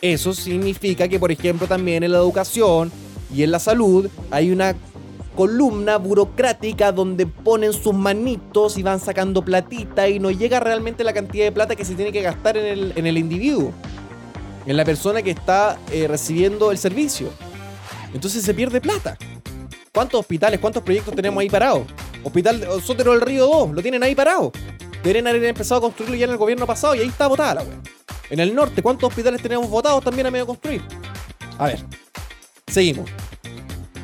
[0.00, 2.90] Eso significa que, por ejemplo, también en la educación
[3.34, 4.74] y en la salud hay una
[5.36, 11.12] columna burocrática donde ponen sus manitos y van sacando platita y no llega realmente la
[11.12, 13.72] cantidad de plata que se tiene que gastar en el, en el individuo,
[14.64, 17.28] en la persona que está eh, recibiendo el servicio.
[18.14, 19.18] Entonces se pierde plata.
[19.92, 21.86] ¿Cuántos hospitales, cuántos proyectos tenemos ahí parados?
[22.24, 24.50] Hospital Sotero del Río 2, lo tienen ahí parado.
[25.02, 27.62] Deberían haber empezado a construirlo ya en el gobierno pasado y ahí está botada la
[27.62, 27.80] wea.
[28.30, 30.82] En el norte, ¿cuántos hospitales tenemos votados también a medio construir?
[31.58, 31.78] A ver,
[32.66, 33.08] seguimos.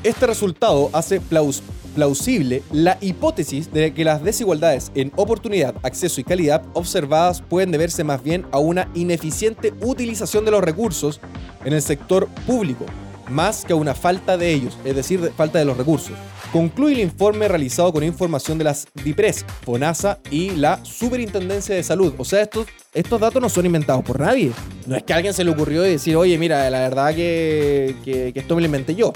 [0.05, 6.65] Este resultado hace plausible la hipótesis de que las desigualdades en oportunidad, acceso y calidad
[6.73, 11.21] observadas pueden deberse más bien a una ineficiente utilización de los recursos
[11.65, 12.85] en el sector público,
[13.31, 16.17] más que a una falta de ellos, es decir, falta de los recursos.
[16.53, 22.13] Concluye el informe realizado con información de las DIPRES, FONASA y la Superintendencia de Salud.
[22.19, 24.53] O sea, estos, estos datos no son inventados por nadie.
[24.87, 28.33] No es que a alguien se le ocurrió decir, oye, mira, la verdad que, que
[28.35, 29.15] esto me lo inventé yo.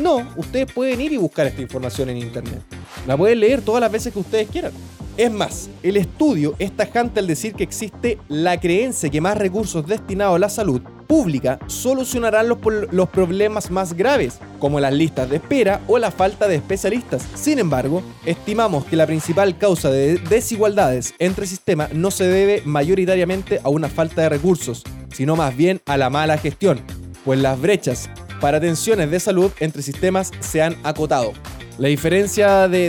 [0.00, 2.62] No, ustedes pueden ir y buscar esta información en internet.
[3.08, 4.72] La pueden leer todas las veces que ustedes quieran.
[5.16, 9.84] Es más, el estudio es tajante al decir que existe la creencia que más recursos
[9.84, 12.58] destinados a la salud pública solucionarán los,
[12.92, 17.26] los, problemas más graves, como las listas de espera o la falta de especialistas.
[17.34, 23.60] Sin embargo, estimamos que la principal causa de desigualdades entre sistemas no se debe mayoritariamente
[23.64, 26.80] a una falta de recursos, sino más bien a la mala gestión,
[27.24, 28.08] pues las brechas
[28.40, 31.32] para atenciones de salud entre sistemas se han acotado.
[31.78, 32.86] La diferencia de,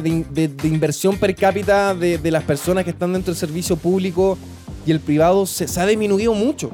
[0.64, 4.38] inversión per cápita de, las personas que están dentro del servicio público
[4.86, 6.72] y el privado se, ha disminuido mucho.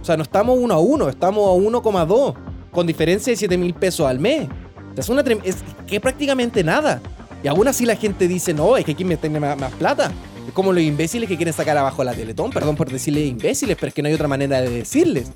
[0.00, 2.34] O sea, no estamos uno a uno, estamos a 1,2,
[2.70, 4.48] con diferencia de 7 mil pesos al mes.
[4.96, 7.00] es, una es que prácticamente nada.
[7.42, 10.10] Y aún así la gente dice, no, es que aquí me tiene más, plata.
[10.46, 12.50] Es como los imbéciles que quieren sacar abajo la Teletón.
[12.50, 15.32] Perdón por decirles imbéciles, pero es que no hay otra manera de decirles.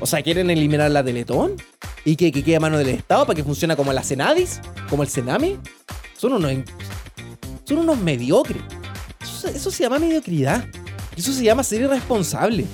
[0.00, 1.56] O sea, ¿quieren eliminar la Teletón?
[2.04, 4.60] ¿Y que, que quede a mano del Estado para que funcione como la Senadis?
[4.88, 5.58] ¿Como el Senami?
[6.16, 6.52] Son unos,
[7.64, 8.62] son unos mediocres.
[9.20, 10.64] Eso, se llama mediocridad.
[11.16, 12.64] Eso se llama ser irresponsable.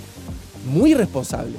[0.66, 1.56] Muy irresponsable.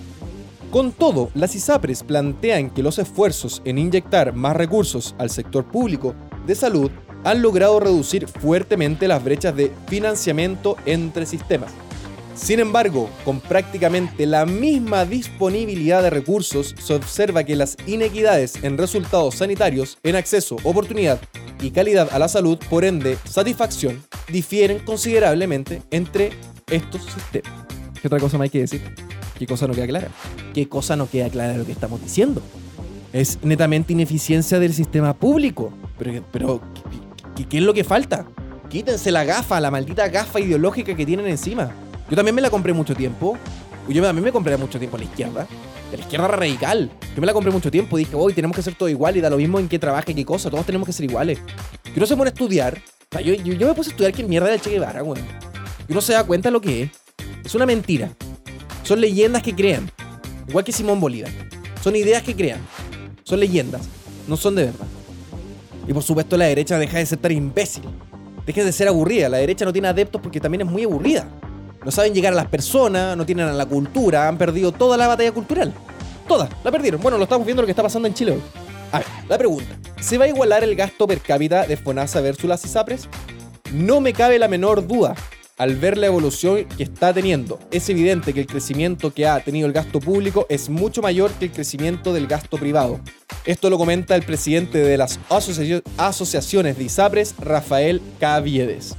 [0.71, 6.13] Con todo, las ISAPRES plantean que los esfuerzos en inyectar más recursos al sector público
[6.45, 6.91] de salud
[7.23, 11.71] han logrado reducir fuertemente las brechas de financiamiento entre sistemas.
[12.35, 18.77] Sin embargo, con prácticamente la misma disponibilidad de recursos, se observa que las inequidades en
[18.77, 21.19] resultados sanitarios, en acceso, oportunidad
[21.61, 26.31] y calidad a la salud, por ende satisfacción, difieren considerablemente entre
[26.69, 27.78] estos sistemas.
[28.01, 28.81] ¿Qué otra cosa más hay que decir?
[29.38, 30.09] ¿Qué cosa no queda clara?
[30.53, 32.41] ¿Qué cosa no queda clara de lo que estamos diciendo?
[33.13, 35.71] Es netamente ineficiencia del sistema público.
[35.97, 36.61] Pero, pero
[37.35, 38.26] ¿qué, es lo que falta?
[38.69, 41.71] Quítense la gafa, la maldita gafa ideológica que tienen encima.
[42.09, 43.38] Yo también me la compré mucho tiempo.
[43.88, 45.47] Yo también me compré mucho tiempo a la izquierda.
[45.91, 46.91] A la izquierda radical.
[47.15, 47.97] Yo me la compré mucho tiempo.
[47.97, 50.26] Dije, hoy tenemos que ser todo igual y da lo mismo en qué trabaje, qué
[50.26, 50.49] cosa.
[50.49, 51.39] Todos tenemos que ser iguales.
[51.85, 52.80] Yo no se pone a estudiar.
[53.23, 55.26] yo, yo, me puse a estudiar qué mierda era el Che Guevara, weón.
[55.88, 56.91] Y uno se da cuenta de lo que es.
[57.49, 58.11] Es una mentira.
[58.84, 59.89] Son leyendas que crean.
[60.47, 61.31] Igual que Simón Bolívar.
[61.81, 62.59] Son ideas que crean.
[63.23, 63.89] Son leyendas.
[64.27, 64.85] No son de verdad.
[65.88, 67.85] Y por supuesto la derecha deja de ser tan imbécil.
[68.45, 69.30] Deja de ser aburrida.
[69.30, 71.27] La derecha no tiene adeptos porque también es muy aburrida.
[71.84, 75.07] No saben llegar a las personas, no tienen a la cultura, han perdido toda la
[75.07, 75.73] batalla cultural.
[76.27, 77.01] Toda, la perdieron.
[77.01, 78.41] Bueno, lo estamos viendo lo que está pasando en Chile hoy.
[78.91, 79.76] A ver, la pregunta.
[79.99, 83.09] ¿Se va a igualar el gasto per cápita de FONASA versus las ISAPRES?
[83.73, 85.15] No me cabe la menor duda
[85.60, 87.60] al ver la evolución que está teniendo.
[87.69, 91.45] Es evidente que el crecimiento que ha tenido el gasto público es mucho mayor que
[91.45, 92.99] el crecimiento del gasto privado.
[93.45, 95.19] Esto lo comenta el presidente de las
[95.98, 98.95] asociaciones de ISAPRES, Rafael Caviedes.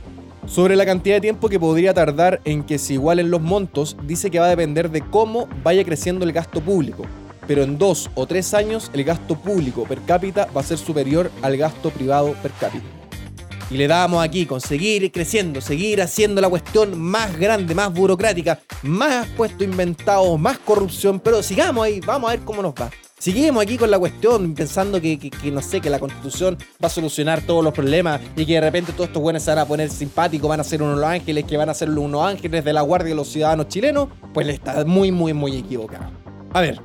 [0.47, 4.31] Sobre la cantidad de tiempo que podría tardar en que se igualen los montos, dice
[4.31, 7.05] que va a depender de cómo vaya creciendo el gasto público.
[7.47, 11.31] Pero en dos o tres años el gasto público per cápita va a ser superior
[11.41, 13.00] al gasto privado per cápita.
[13.71, 18.61] Y le damos aquí con seguir creciendo, seguir haciendo la cuestión más grande, más burocrática,
[18.83, 22.91] más puesto inventado, más corrupción, pero sigamos ahí, vamos a ver cómo nos va.
[23.21, 27.43] Seguimos aquí con la cuestión pensando que, no sé, que la constitución va a solucionar
[27.43, 30.49] todos los problemas y que de repente todos estos buenos se van a poner simpáticos,
[30.49, 33.17] van a ser unos ángeles, que van a ser unos ángeles de la guardia de
[33.17, 36.11] los ciudadanos chilenos, pues le está muy, muy, muy equivocado.
[36.55, 36.81] A ver,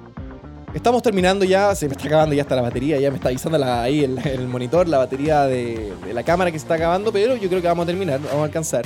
[0.76, 3.64] estamos terminando ya, se me está acabando ya hasta la batería, ya me está avisando
[3.64, 7.50] ahí el monitor la batería de, de la cámara que se está acabando, pero yo
[7.50, 8.86] creo que vamos a terminar, vamos a alcanzar.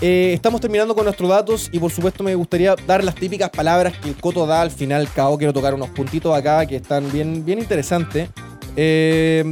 [0.00, 3.98] Eh, estamos terminando con nuestros datos y por supuesto me gustaría dar las típicas palabras
[3.98, 5.08] que el Coto da al final.
[5.12, 8.28] Cabo quiero tocar unos puntitos acá que están bien, bien interesantes.
[8.76, 9.42] Eh,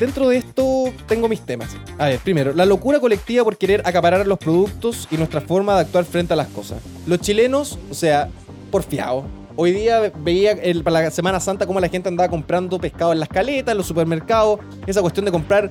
[0.00, 1.76] dentro de esto tengo mis temas.
[1.98, 5.82] A ver, primero, la locura colectiva por querer acaparar los productos y nuestra forma de
[5.82, 6.78] actuar frente a las cosas.
[7.06, 8.30] Los chilenos, o sea,
[8.70, 9.24] porfiados.
[9.54, 13.28] Hoy día veía para la Semana Santa cómo la gente andaba comprando pescado en las
[13.28, 14.60] caletas, en los supermercados.
[14.86, 15.70] Esa cuestión de comprar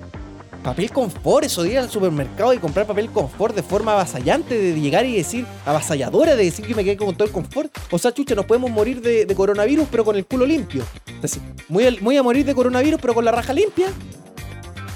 [0.63, 5.05] papel confort, eso de al supermercado y comprar papel confort de forma avasallante, de llegar
[5.05, 7.75] y decir, avasalladora, de decir que me quedé con todo el confort.
[7.89, 10.83] O sea, chucha, nos podemos morir de, coronavirus, pero con el culo limpio.
[11.07, 13.87] Entonces, voy a, morir de coronavirus, pero con la raja limpia.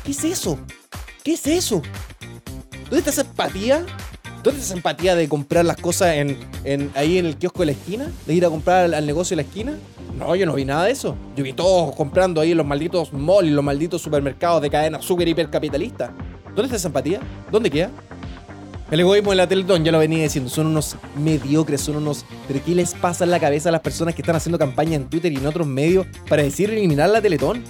[0.03, 0.59] ¿Qué es eso?
[1.23, 1.81] ¿Qué es eso?
[2.83, 3.83] ¿Dónde está esa empatía?
[4.45, 8.11] ¿Dónde esa empatía de comprar las cosas en, ahí en el kiosco de la esquina?
[8.27, 9.75] ¿De ir a comprar al negocio de la esquina?
[10.19, 11.15] No, yo no vi nada de eso.
[11.35, 16.13] Yo vi todos comprando ahí los malditos malls los malditos supermercados de cadena súper hipercapitalista.
[16.45, 17.21] ¿Dónde está esa empatía?
[17.51, 17.89] ¿Dónde queda?
[18.91, 22.23] El egoísmo en la Teletón, ya lo venía diciendo, son unos mediocres, son unos...
[22.47, 25.09] ¿Pero qué les pasa en la cabeza a las personas que están haciendo campaña en
[25.09, 27.63] Twitter y en otros medios para decir eliminar la Teletón?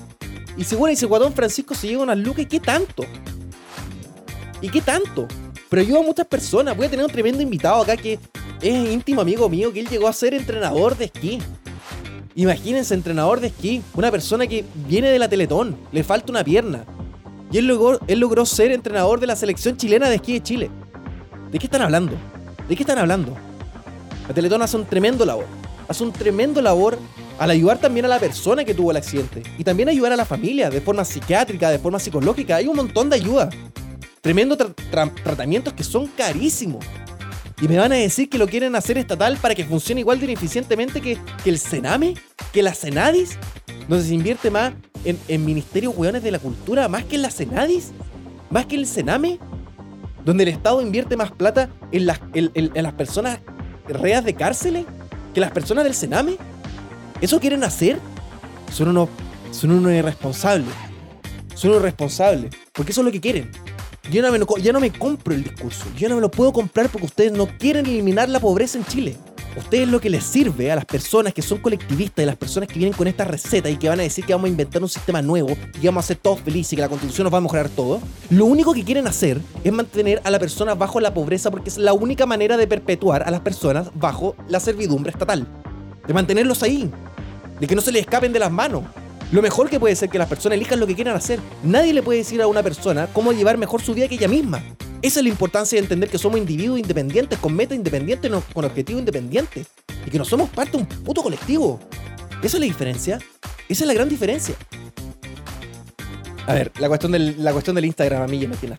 [0.57, 3.05] Y según ese Guatón Francisco se llega unas lucas, ¿y qué tanto?
[4.59, 5.25] ¿Y qué tanto?
[5.75, 6.77] Pero ayuda a muchas personas.
[6.77, 8.17] Voy a tener un tremendo invitado acá que
[8.61, 11.39] es íntimo amigo mío, que él llegó a ser entrenador de esquí.
[12.33, 16.85] Imagínense, entrenador de esquí, una persona que viene de la Teletón, le falta una pierna.
[17.51, 20.69] Y él logró, él logró ser entrenador de la selección chilena de esquí de Chile.
[21.51, 22.13] ¿De qué están hablando?
[22.69, 23.35] ¿De qué están hablando?
[24.29, 25.45] La Teletón hace un tremendo labor.
[25.89, 26.97] Hace un tremendo labor
[27.37, 29.43] al ayudar también a la persona que tuvo el accidente.
[29.57, 32.55] Y también ayudar a la familia de forma psiquiátrica, de forma psicológica.
[32.55, 33.49] Hay un montón de ayuda.
[34.25, 34.57] Tremendos
[35.23, 36.83] tratamientos que son carísimos.
[37.61, 40.25] Y me van a decir que lo quieren hacer estatal para que funcione igual de
[40.25, 42.15] ineficientemente que, el Sename,
[42.51, 43.37] que la Senadis,
[43.87, 44.73] donde se invierte más
[45.03, 47.91] en, en ministerios hueones de la cultura, más que en la Senadis,
[48.49, 49.37] más que en el Sename,
[50.25, 53.41] donde el Estado invierte más plata en las, en, las personas
[53.87, 54.85] reas de cárceles
[55.35, 56.37] que las personas del Sename.
[57.21, 57.99] ¿Eso quieren hacer?
[58.73, 59.07] Son unos,
[59.51, 60.73] son unos irresponsables.
[61.53, 62.55] Son unos irresponsables.
[62.73, 63.51] Porque eso es lo que quieren.
[64.11, 65.85] Yo no, me, no me compro el discurso.
[65.97, 69.17] Yo no me lo puedo comprar porque ustedes no quieren eliminar la pobreza en Chile.
[69.57, 72.75] ustedes lo que les sirve a las personas que son colectivistas y las personas que
[72.75, 75.21] vienen con esta receta y que van a decir que vamos a inventar un sistema
[75.21, 77.41] nuevo y que vamos a ser todos felices y que la constitución nos va a
[77.41, 77.99] mejorar todo,
[78.29, 81.77] lo único que quieren hacer es mantener a la persona bajo la pobreza porque es
[81.77, 85.47] la única manera de perpetuar a las personas bajo la servidumbre estatal.
[86.05, 86.91] De mantenerlos ahí.
[87.59, 88.83] De que no se les escapen de las manos.
[89.31, 91.39] Lo mejor que puede ser que las personas elijan lo que quieran hacer.
[91.63, 94.63] Nadie le puede decir a una persona cómo llevar mejor su vida que ella misma.
[95.01, 98.99] Esa es la importancia de entender que somos individuos independientes, con meta independiente, con objetivo
[98.99, 99.65] independiente.
[100.05, 101.79] Y que no somos parte de un puto colectivo.
[102.41, 103.19] Esa es la diferencia.
[103.67, 104.55] Esa es la gran diferencia.
[106.47, 108.77] A ver, la cuestión del, la cuestión del Instagram a mí ya me tiene.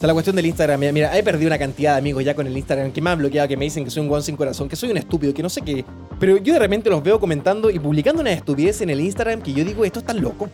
[0.00, 2.46] Sea, la cuestión del Instagram, mira, mira, he perdido una cantidad de amigos ya con
[2.46, 4.66] el Instagram que me han bloqueado, que me dicen que soy un guan sin corazón,
[4.66, 5.84] que soy un estúpido, que no sé qué.
[6.18, 9.52] Pero yo de repente los veo comentando y publicando una estupidez en el Instagram que
[9.52, 10.48] yo digo, esto están locos.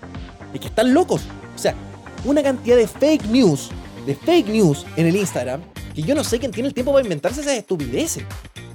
[0.52, 1.22] Y que están locos.
[1.54, 1.76] O sea,
[2.24, 3.70] una cantidad de fake news,
[4.04, 5.60] de fake news en el Instagram,
[5.94, 8.24] que yo no sé quién tiene el tiempo para inventarse esas estupideces.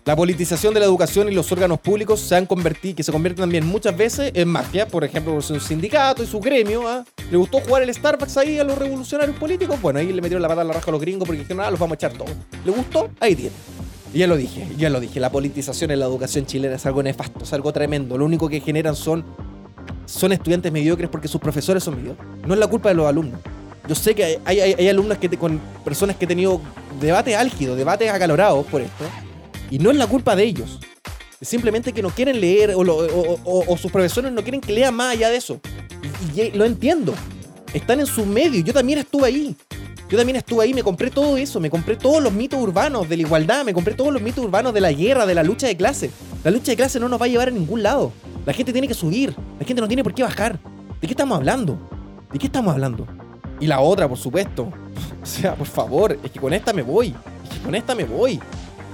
[0.04, 3.44] La politización de la educación y los órganos públicos se han convertido, que se convierten
[3.44, 6.88] también muchas veces en mafia, por ejemplo, su sindicato y su gremio.
[6.88, 7.06] ¿ah?
[7.30, 9.80] ¿Le gustó jugar el Starbucks ahí a los revolucionarios políticos?
[9.80, 11.70] Bueno, ahí le metieron la pata a la raja a los gringos porque dijeron, ah,
[11.70, 12.32] los vamos a echar todos.
[12.66, 13.12] ¿Le gustó?
[13.20, 13.52] Ahí tiene.
[14.12, 17.44] Ya lo dije, ya lo dije, la politización en la educación chilena es algo nefasto,
[17.44, 18.18] es algo tremendo.
[18.18, 19.24] Lo único que generan son,
[20.08, 22.28] son estudiantes mediocres porque sus profesores son mediocres.
[22.48, 23.40] No es la culpa de los alumnos.
[23.88, 26.60] Yo sé que hay, hay, hay que con personas que han tenido
[27.00, 29.06] debates álgidos, debates acalorados por esto
[29.72, 30.80] y no es la culpa de ellos.
[31.40, 35.30] Es simplemente que no quieren leer o, sus profesores no quieren que lean más allá
[35.30, 35.60] de eso.
[36.36, 37.16] Y, lo entiendo.
[37.74, 38.62] Están en su medio.
[38.64, 39.56] Yo también estuve ahí.
[40.10, 43.16] Yo también estuve ahí, me compré todo eso, me compré todos los mitos urbanos de
[43.16, 45.78] la igualdad, me compré todos los mitos urbanos de la guerra, de la lucha de
[45.78, 46.12] clase.
[46.44, 48.12] La lucha de clase no nos va a llevar a ningún lado.
[48.46, 50.60] La gente tiene que subir, la gente no tiene por qué bajar.
[51.00, 51.80] ¿De qué estamos hablando?
[52.34, 53.08] ¿De qué estamos hablando?
[53.62, 54.72] Y la otra, por supuesto.
[55.22, 57.14] O sea, por favor, es que con esta me voy.
[57.44, 58.40] Es que con esta me voy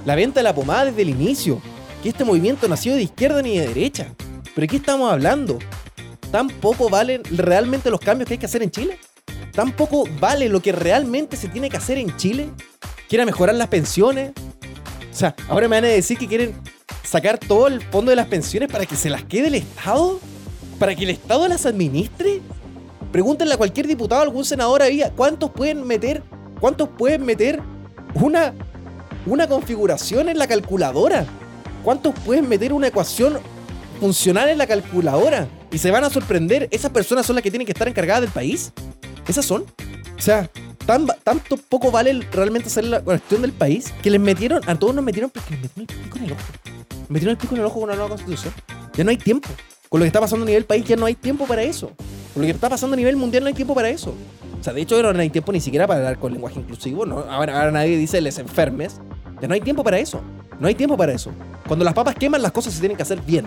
[0.08, 1.60] la venta de la pomada desde el inicio,
[2.02, 4.14] que este movimiento no ha sido de izquierda ni de derecha.
[4.54, 5.58] ¿Pero de qué estamos hablando?
[6.30, 8.98] ¿Tampoco valen realmente los cambios que hay que hacer en Chile?
[9.52, 12.48] ¿Tampoco vale lo que realmente se tiene que hacer en Chile?
[13.06, 14.32] ¿Quieren mejorar las pensiones?
[15.12, 16.54] O sea, ahora me van a decir que quieren
[17.04, 20.20] sacar todo el fondo de las pensiones para que se las quede el Estado?
[20.78, 22.40] ¿Para que el Estado las administre?
[23.12, 26.22] Pregúntenle a cualquier diputado, algún senador ahí, ¿cuántos pueden meter?
[26.60, 27.60] ¿Cuántos pueden meter
[28.14, 28.54] una
[29.32, 31.26] una configuración en la calculadora.
[31.82, 33.38] ¿Cuántos pueden meter una ecuación
[34.00, 35.48] funcional en la calculadora?
[35.70, 38.30] Y se van a sorprender, ¿esas personas son las que tienen que estar encargadas del
[38.30, 38.72] país?
[39.26, 39.64] ¿Esas son?
[40.16, 40.50] O sea,
[40.86, 44.94] tan, tanto poco vale realmente hacer la cuestión del país que les metieron, a todos
[44.94, 46.42] nos metieron porque les metieron el pico en el ojo.
[47.08, 48.54] Metieron el pico en el ojo con una nueva constitución.
[48.94, 49.48] Ya no hay tiempo.
[49.88, 51.92] Con lo que está pasando a nivel país ya no hay tiempo para eso.
[52.34, 54.14] Con lo que está pasando a nivel mundial no hay tiempo para eso.
[54.60, 57.06] O sea, de hecho no hay tiempo ni siquiera para hablar con lenguaje inclusivo.
[57.06, 57.20] ¿no?
[57.20, 59.00] Ahora, ahora nadie dice les enfermes.
[59.40, 60.20] Ya no hay tiempo para eso.
[60.58, 61.30] No hay tiempo para eso.
[61.66, 63.46] Cuando las papas queman, las cosas se tienen que hacer bien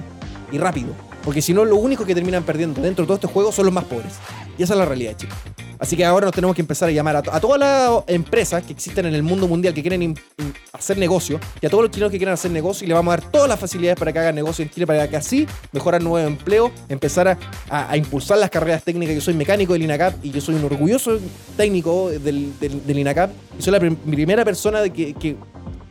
[0.51, 0.93] y rápido.
[1.23, 3.73] Porque si no, lo único que terminan perdiendo dentro de todo este juego son los
[3.73, 4.13] más pobres.
[4.57, 5.37] Y esa es la realidad, chicos.
[5.79, 9.07] Así que ahora nos tenemos que empezar a llamar a, todas las empresas que existen
[9.07, 10.13] en el mundo mundial que quieren
[10.73, 13.17] hacer negocio y a todos los chilenos que quieran hacer negocio y le vamos a
[13.17, 16.29] dar todas las facilidades para que hagan negocio en Chile, para que así mejoran nuevos
[16.29, 17.35] empleos, empezar
[17.67, 19.15] a, impulsar las carreras técnicas.
[19.15, 21.17] Yo soy mecánico del INACAP y yo soy un orgulloso
[21.57, 22.53] técnico del,
[22.87, 25.15] INACAP y soy la primera persona que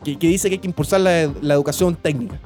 [0.02, 1.22] que, dice que hay que impulsar la,
[1.54, 2.40] educación técnica.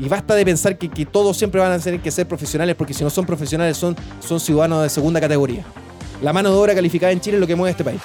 [0.00, 3.04] Y basta de pensar que, todos siempre van a tener que ser profesionales, porque si
[3.04, 5.62] no son profesionales son, son ciudadanos de segunda categoría.
[6.22, 8.00] La mano de obra calificada en Chile es lo que mueve este país.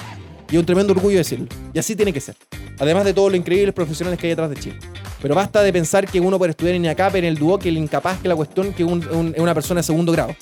[0.52, 1.48] Y es un tremendo orgullo decirlo.
[1.74, 2.36] Y así tiene que ser.
[2.80, 4.78] Además de todos los increíbles profesionales que hay detrás de Chile.
[5.22, 7.78] Pero basta de pensar que uno puede estudiar en INACAP, en el dúo, que el
[7.78, 8.90] incapaz, que la cuestión, que es
[9.38, 10.36] una persona de segundo grado.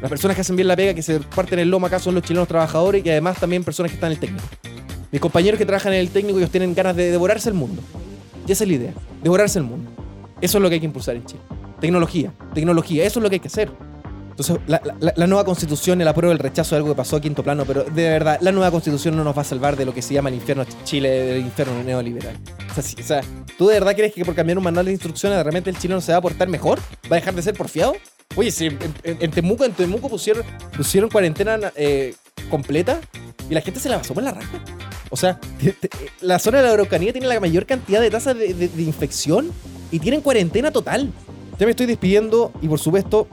[0.00, 2.22] Las personas que hacen bien la pega, que se parten el lomo acá son los
[2.22, 4.44] chilenos trabajadores y además también personas que están en el técnico.
[5.10, 7.82] Mis compañeros que trabajan en el técnico, ellos tienen ganas de devorarse el mundo.
[8.46, 9.99] Y esa es la idea, devorarse el mundo.
[10.40, 11.40] Eso es lo que hay que impulsar en Chile.
[11.80, 13.70] Tecnología, tecnología, eso es lo que hay que hacer.
[14.30, 17.64] Entonces, la, nueva constitución, el apruebo, el rechazo de algo que pasó a quinto plano,
[17.66, 20.14] pero de verdad, la nueva constitución no nos va a salvar de lo que se
[20.14, 22.36] llama el infierno Chile, del infierno neoliberal.
[22.70, 23.20] O sea, o sea,
[23.58, 26.00] ¿tú de verdad crees que por cambiar un manual de instrucciones de repente el chileno
[26.00, 26.78] se va a portar mejor?
[27.10, 27.94] ¿Va a dejar de ser porfiado?
[28.36, 28.66] Oye, si
[29.02, 30.44] en, Temuco, en Temuco pusieron,
[30.74, 32.14] pusieron cuarentena eh,
[32.48, 33.00] completa
[33.50, 34.62] y la gente se la pasó por la raja.
[35.10, 35.40] O sea,
[36.20, 39.50] la zona de la Araucanía tiene la mayor cantidad de tasas de, infección
[39.90, 41.10] y tienen cuarentena total.
[41.58, 43.28] Ya me estoy despidiendo y por supuesto,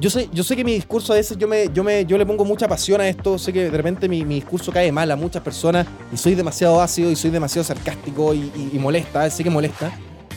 [0.00, 2.26] yo sé, yo sé que mi discurso a veces yo, me, yo, me, yo le
[2.26, 5.42] pongo mucha pasión a esto, sé que de repente mi, discurso cae mal a muchas
[5.42, 9.90] personas y soy demasiado ácido y soy demasiado sarcástico y, molesta, sé que molesta,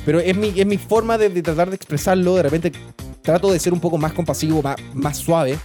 [0.06, 2.72] pero es mi, es mi forma de, tratar de expresarlo, de repente
[3.22, 5.60] trato de ser un poco más compasivo, más, más suave,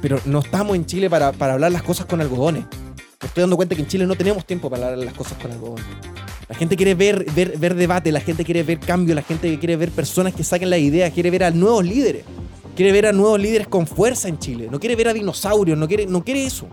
[0.00, 2.64] pero, no estamos en Chile para, para hablar las cosas con algodones.
[3.22, 5.52] Me estoy dando cuenta que en Chile no tenemos tiempo para hablar las cosas con
[5.52, 5.80] algodón.
[6.48, 9.76] La gente quiere ver, ver, ver debate, la gente quiere ver cambio, la gente quiere
[9.76, 12.24] ver personas que saquen la idea, quiere ver a nuevos líderes.
[12.74, 14.68] Quiere ver a nuevos líderes con fuerza en Chile.
[14.70, 16.66] No quiere ver a dinosaurios, no quiere, no quiere eso.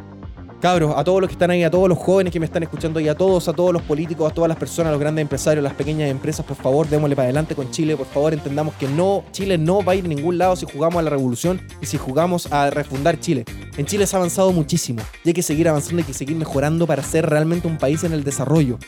[0.60, 2.99] Cabros, a todos los que están ahí, a todos los jóvenes que me están escuchando
[2.99, 5.73] y a todos, a todos los políticos, a todas las personas, los grandes empresarios, las
[5.73, 7.95] pequeñas empresas, por favor, démosle para adelante con Chile.
[7.95, 10.99] Por favor, entendamos que no, Chile no va a ir a ningún lado si jugamos
[10.99, 13.45] a la revolución y si jugamos a refundar Chile.
[13.77, 16.86] En Chile se ha avanzado muchísimo y hay que seguir avanzando, hay que seguir mejorando
[16.86, 18.80] para ser realmente un país en el desarrollo,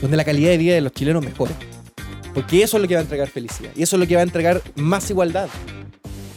[0.00, 1.52] donde la calidad de vida de los chilenos mejore.
[2.32, 4.22] Porque eso es lo que va a entregar felicidad y eso es lo que va
[4.22, 5.48] a entregar más igualdad.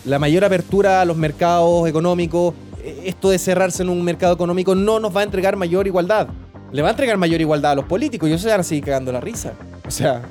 [0.03, 2.53] La mayor apertura a los mercados económicos,
[2.84, 6.27] esto de cerrarse en un mercado económico no nos va a entregar mayor igualdad.
[6.72, 8.84] Le va a entregar mayor igualdad a los políticos y ellos se van a seguir
[8.84, 9.53] cagando la risa.
[9.88, 10.22] O sea,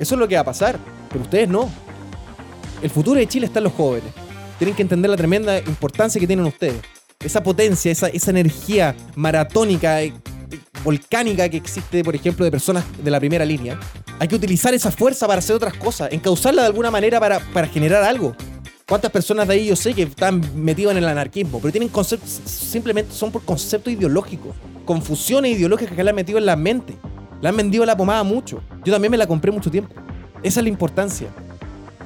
[0.00, 0.78] eso es lo que va a pasar,
[1.10, 1.70] pero ustedes no.
[2.82, 4.12] El futuro de Chile está en los jóvenes.
[4.58, 6.80] Tienen que entender la tremenda importancia que tienen ustedes.
[7.20, 10.12] Esa potencia, esa, esa energía maratónica, eh,
[10.82, 13.78] volcánica que existe, por ejemplo, de personas de la primera línea.
[14.18, 17.68] Hay que utilizar esa fuerza para hacer otras cosas, encauzarla de alguna manera para, para
[17.68, 18.34] generar algo.
[18.92, 21.60] ¿Cuántas personas de ahí yo sé que están metidos en el anarquismo?
[21.60, 24.54] Pero tienen conceptos, simplemente son por conceptos ideológicos.
[24.84, 26.98] Confusiones ideológicas que le han metido en la mente.
[27.40, 28.60] Le han vendido la pomada mucho.
[28.84, 29.94] Yo también me la compré mucho tiempo.
[30.42, 31.28] Esa es la importancia.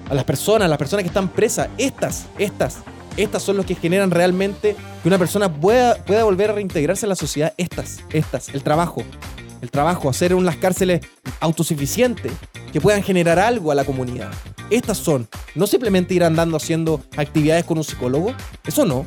[0.09, 2.77] A las personas, a las personas que están presas, estas, estas,
[3.17, 7.09] estas son los que generan realmente que una persona pueda, pueda volver a reintegrarse a
[7.09, 7.53] la sociedad.
[7.57, 9.03] Estas, estas, el trabajo.
[9.61, 11.01] El trabajo, hacer unas cárceles
[11.41, 12.31] autosuficientes
[12.73, 14.31] que puedan generar algo a la comunidad.
[14.70, 18.34] Estas son, no simplemente ir andando haciendo actividades con un psicólogo,
[18.66, 19.06] eso no.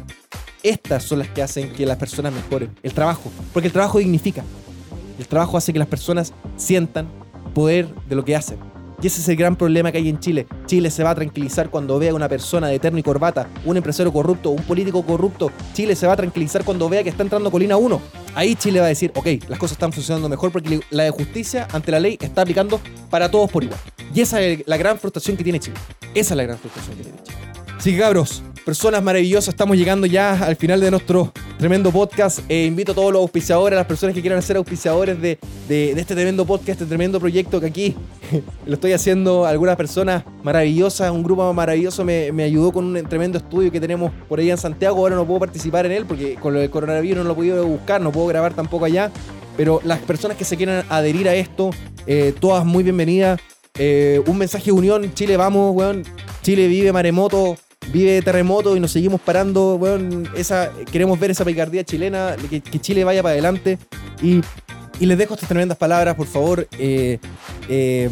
[0.64, 2.74] Estas son las que hacen que las personas mejoren.
[2.82, 4.44] El trabajo, porque el trabajo dignifica.
[5.18, 7.10] El trabajo hace que las personas sientan
[7.54, 8.69] poder de lo que hacen.
[9.02, 10.46] Y ese es el gran problema que hay en Chile.
[10.66, 14.12] Chile se va a tranquilizar cuando vea una persona de terno y corbata, un empresario
[14.12, 15.52] corrupto, un político corrupto.
[15.74, 18.02] Chile se va a tranquilizar cuando vea que está entrando Colina 1.
[18.36, 21.68] Ahí Chile va a decir, ok, las cosas están funcionando mejor porque la de justicia
[21.72, 23.80] ante la ley está aplicando para todos por igual.
[24.14, 25.78] Y esa es la gran frustración que tiene Chile.
[26.14, 27.38] Esa es la gran frustración que tiene Chile.
[27.78, 32.42] Así que cabros, personas maravillosas, estamos llegando ya al final de nuestro tremendo podcast.
[32.48, 36.14] Eh, invito a todos los auspiciadores, a las personas que quieran ser auspiciadores de, este
[36.14, 37.96] tremendo podcast, este tremendo proyecto que aquí
[38.68, 43.40] lo estoy haciendo algunas personas maravillosas, un grupo maravilloso me, me, ayudó con un tremendo
[43.40, 45.00] estudio que tenemos por ahí en Santiago.
[45.00, 48.00] Ahora no puedo participar en él porque con lo del coronavirus no lo he buscar,
[48.00, 49.12] no puedo grabar tampoco allá.
[49.58, 51.72] Pero las personas que se quieran adherir a esto,
[52.06, 53.42] eh, todas muy bienvenidas.
[53.80, 56.04] Eh, un mensaje de unión, Chile vamos, weón.
[56.44, 57.58] Chile vive maremoto,
[57.92, 60.30] vive terremoto y nos seguimos parando, weón.
[60.36, 63.78] Esa, queremos ver esa picardía chilena, que, Chile vaya para adelante.
[64.22, 64.42] Y,
[65.06, 66.68] les dejo estas tremendas palabras, por favor.
[66.78, 67.20] Eh,
[67.70, 68.10] eh,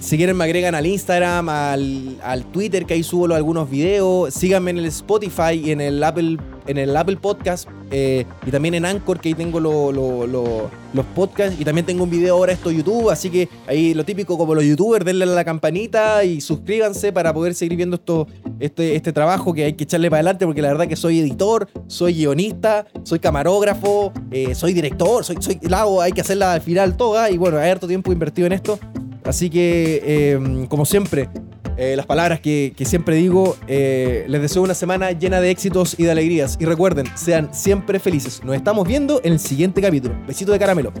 [0.00, 4.32] si quieren me agregan al Instagram, al, al, Twitter, que ahí subo algunos videos.
[4.32, 7.68] Síganme en el Spotify y en el Apple, en el Apple Podcast.
[7.90, 11.60] Eh, y también en Anchor, que ahí tengo los podcasts.
[11.60, 13.10] Y también tengo un video ahora esto YouTube.
[13.10, 17.32] Así que ahí lo típico como los youtubers, denle a la campanita y suscríbanse para
[17.32, 18.26] poder seguir viendo esto,
[18.60, 20.46] este, este trabajo que hay que echarle para adelante.
[20.46, 25.58] Porque la verdad que soy editor, soy guionista, soy camarógrafo, eh, soy director, soy, soy
[25.72, 27.30] hago, hay que hacerla al final toda.
[27.30, 28.78] Y bueno, hay harto tiempo invertido en esto.
[29.26, 31.28] Así que, em, como siempre,
[31.76, 36.04] eh, las palabras que, siempre digo, eh, les deseo una semana llena de éxitos y
[36.04, 36.56] de alegrías.
[36.60, 38.42] Y recuerden, sean siempre felices.
[38.44, 40.14] Nos estamos viendo en el siguiente capítulo.
[40.26, 40.92] Besito de caramelo.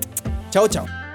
[0.50, 1.05] Chao, chao.